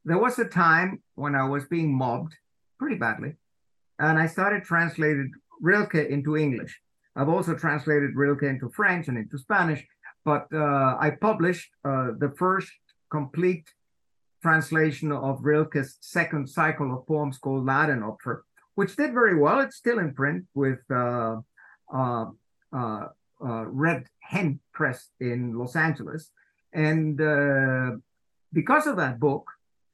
There 0.06 0.18
was 0.18 0.40
a 0.40 0.46
time 0.46 1.04
when 1.16 1.36
I 1.36 1.44
was 1.48 1.66
being 1.66 1.94
mobbed 1.94 2.34
pretty 2.80 2.96
badly 2.96 3.36
and 4.02 4.18
I 4.18 4.26
started 4.26 4.64
translating 4.64 5.32
Rilke 5.62 6.08
into 6.10 6.36
English. 6.36 6.82
I've 7.16 7.30
also 7.30 7.54
translated 7.54 8.16
Rilke 8.16 8.44
into 8.44 8.70
French 8.70 9.08
and 9.08 9.18
into 9.18 9.38
Spanish, 9.38 9.86
but 10.26 10.48
uh, 10.52 10.98
I 11.00 11.12
published 11.22 11.70
uh, 11.86 12.12
the 12.18 12.34
first 12.38 12.72
complete 13.12 13.70
translation 14.42 15.12
of 15.12 15.42
Rilke's 15.44 15.98
second 16.02 16.50
cycle 16.50 16.92
of 16.92 17.06
poems 17.06 17.38
called 17.38 17.66
Larenopfer, 17.66 18.42
which 18.74 18.96
did 18.96 19.14
very 19.14 19.38
well. 19.38 19.60
It's 19.60 19.78
still 19.78 20.00
in 20.00 20.16
print 20.16 20.46
with 20.56 20.80
uh, 20.90 21.38
uh, 21.94 22.26
uh, 22.74 23.06
uh 23.46 23.66
Red 23.86 24.06
Hen 24.22 24.60
Press 24.74 25.10
in 25.20 25.54
Los 25.60 25.76
Angeles. 25.76 26.32
And 26.74 27.18
because 28.52 28.88
of 28.88 28.96
that 28.98 29.20
book, 29.20 29.46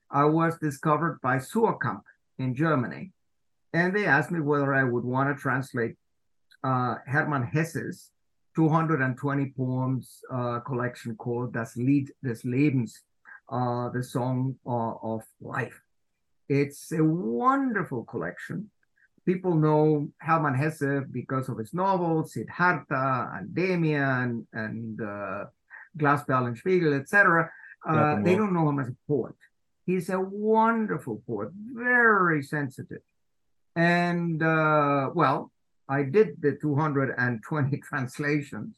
I 0.09 0.23
was 0.25 0.57
discovered 0.59 1.19
by 1.21 1.37
Suhrkamp 1.39 2.03
in 2.39 2.55
Germany. 2.55 3.11
And 3.77 3.95
they 3.95 4.07
asked 4.07 4.31
me 4.31 4.39
whether 4.39 4.73
I 4.73 4.83
would 4.83 5.03
want 5.03 5.29
to 5.29 5.39
translate 5.39 5.95
uh, 6.63 6.95
Hermann 7.05 7.43
Hesse's 7.43 8.09
220 8.55 9.53
poems 9.55 10.21
collection 10.65 11.15
called 11.15 11.53
Das 11.53 11.77
Lied 11.77 12.09
des 12.23 12.41
Lebens, 12.43 12.91
the 13.51 14.01
Song 14.01 14.55
of 14.65 15.21
Life. 15.39 15.79
It's 16.49 16.91
a 16.91 17.03
wonderful 17.03 18.03
collection. 18.05 18.71
People 19.27 19.53
know 19.53 20.09
Hermann 20.21 20.55
Hesse 20.55 21.03
because 21.11 21.47
of 21.47 21.59
his 21.59 21.71
novels, 21.71 22.33
Siddhartha 22.33 23.29
and 23.35 23.49
Demian 23.55 24.47
and 24.53 24.99
uh, 24.99 26.55
Spiegel, 26.55 26.95
etc. 26.95 27.51
Uh, 27.87 28.23
they 28.23 28.35
don't 28.35 28.53
know 28.53 28.69
him 28.69 28.79
as 28.79 28.87
a 28.87 28.95
poet. 29.07 29.35
He's 29.85 30.09
a 30.09 30.19
wonderful 30.19 31.21
poet, 31.27 31.49
very 31.53 32.41
sensitive. 32.41 33.03
And 33.77 34.41
uh, 34.41 35.11
well, 35.13 35.51
I 35.87 36.01
did 36.01 36.41
the 36.41 36.57
220 36.59 37.77
translations. 37.89 38.75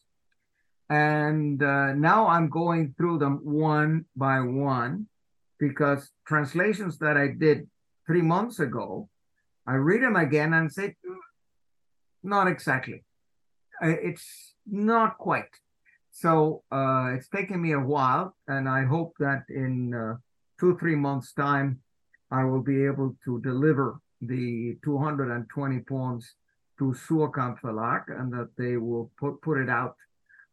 And 0.89 1.63
uh, 1.63 1.93
now 1.93 2.27
I'm 2.27 2.49
going 2.49 2.93
through 2.97 3.19
them 3.19 3.39
one 3.43 4.05
by 4.15 4.41
one 4.41 5.07
because 5.57 6.09
translations 6.27 6.97
that 6.99 7.15
I 7.15 7.27
did 7.27 7.67
three 8.05 8.21
months 8.21 8.59
ago, 8.59 9.07
I 9.65 9.75
read 9.75 10.03
them 10.03 10.17
again 10.17 10.53
and 10.53 10.71
say, 10.71 10.95
mm, 11.07 11.15
not 12.23 12.47
exactly. 12.47 13.05
It's 13.81 14.55
not 14.67 15.17
quite. 15.17 15.53
So 16.11 16.63
uh, 16.71 17.11
it's 17.15 17.29
taken 17.29 17.61
me 17.61 17.71
a 17.71 17.79
while, 17.79 18.35
and 18.47 18.67
I 18.67 18.83
hope 18.83 19.13
that 19.19 19.43
in 19.47 19.93
uh, 19.93 20.17
two, 20.59 20.77
three 20.77 20.95
months' 20.95 21.31
time, 21.31 21.79
I 22.31 22.43
will 22.43 22.61
be 22.61 22.85
able 22.85 23.15
to 23.23 23.39
deliver 23.39 24.01
the 24.21 24.77
220 24.83 25.79
poems 25.81 26.33
to 26.77 26.95
Suhrkamp 27.07 27.59
Verlag 27.61 28.03
and 28.07 28.31
that 28.33 28.49
they 28.57 28.77
will 28.77 29.11
put, 29.19 29.41
put 29.41 29.59
it 29.59 29.69
out 29.69 29.95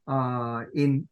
uh, 0.09 0.65
in, 0.75 1.09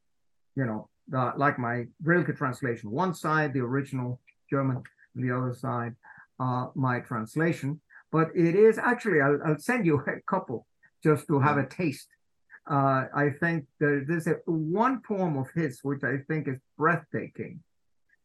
you 0.57 0.65
know, 0.65 0.89
the, 1.09 1.33
like 1.37 1.59
my 1.59 1.87
Rilke 2.03 2.37
translation, 2.37 2.91
one 2.91 3.15
side, 3.15 3.53
the 3.53 3.61
original 3.61 4.21
German, 4.51 4.83
the 5.15 5.31
other 5.31 5.55
side, 5.55 5.95
uh, 6.41 6.69
my 6.75 7.01
translation. 7.01 7.81
But 8.11 8.29
it 8.35 8.55
is 8.55 8.79
actually, 8.79 9.21
I'll, 9.21 9.39
I'll, 9.45 9.59
send 9.59 9.87
you 9.87 10.01
a 10.07 10.21
couple 10.29 10.67
just 11.03 11.27
to 11.29 11.41
have 11.41 11.59
a 11.59 11.67
taste. 11.67 12.09
Uh, 12.69 13.07
I 13.15 13.31
think 13.41 13.67
there's 13.79 14.27
a, 14.27 14.37
one 14.47 15.03
poem 15.07 15.37
of 15.37 15.51
his 15.55 15.81
which 15.83 16.03
I 16.03 16.19
think 16.27 16.49
is 16.49 16.59
breathtaking 16.79 17.61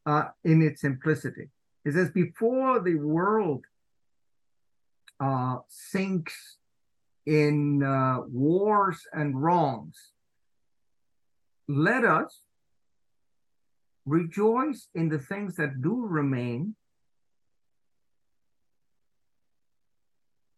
uh, 0.06 0.28
in 0.44 0.62
its 0.62 0.80
simplicity. 0.80 1.50
It 1.84 1.92
says, 1.92 2.10
Before 2.10 2.80
the 2.80 2.94
world 2.94 3.64
uh, 5.20 5.58
sinks 5.68 6.56
in 7.26 7.82
uh, 7.82 8.20
wars 8.26 9.06
and 9.12 9.40
wrongs, 9.40 9.96
let 11.68 12.04
us 12.04 12.42
rejoice 14.06 14.88
in 14.94 15.08
the 15.08 15.18
things 15.18 15.56
that 15.56 15.82
do 15.82 16.06
remain, 16.06 16.74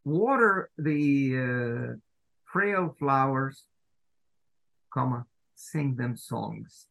water 0.05 0.70
the 0.78 1.36
uh, 1.36 1.97
frail 2.44 2.94
flowers, 2.98 3.64
comma, 4.94 5.26
sing 5.55 5.97
them 5.97 6.16
songs. 6.16 6.86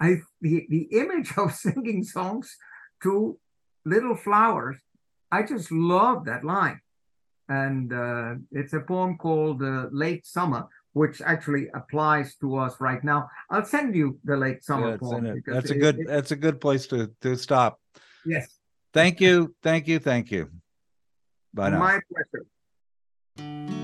I 0.00 0.18
the, 0.40 0.66
the 0.70 0.88
image 0.92 1.32
of 1.36 1.52
singing 1.64 2.04
songs 2.04 2.56
to 3.02 3.38
little 3.84 4.16
flowers, 4.16 4.78
I 5.30 5.42
just 5.42 5.72
love 5.72 6.24
that 6.26 6.44
line 6.44 6.80
and 7.60 7.92
uh, 7.92 8.34
it's 8.52 8.72
a 8.72 8.80
poem 8.80 9.18
called 9.18 9.62
uh, 9.62 9.88
Late 9.90 10.26
Summer, 10.26 10.62
which 10.92 11.20
actually 11.20 11.68
applies 11.74 12.36
to 12.36 12.56
us 12.56 12.80
right 12.80 13.02
now. 13.04 13.28
I'll 13.50 13.64
send 13.64 13.94
you 13.94 14.18
the 14.24 14.36
Late 14.36 14.64
Summer 14.64 14.92
yeah, 14.92 14.96
poem. 14.96 15.42
That's 15.46 15.70
a 15.70 15.74
good. 15.74 16.00
It, 16.00 16.06
that's 16.08 16.30
a 16.30 16.36
good 16.36 16.60
place 16.60 16.86
to 16.88 17.10
to 17.20 17.36
stop. 17.36 17.78
Yes. 18.24 18.46
Thank 18.92 19.20
you. 19.20 19.54
Thank 19.62 19.86
you. 19.88 19.98
Thank 19.98 20.30
you. 20.30 20.50
Bye 21.54 21.70
now. 21.70 21.78
My 21.78 22.00
pleasure. 22.10 23.78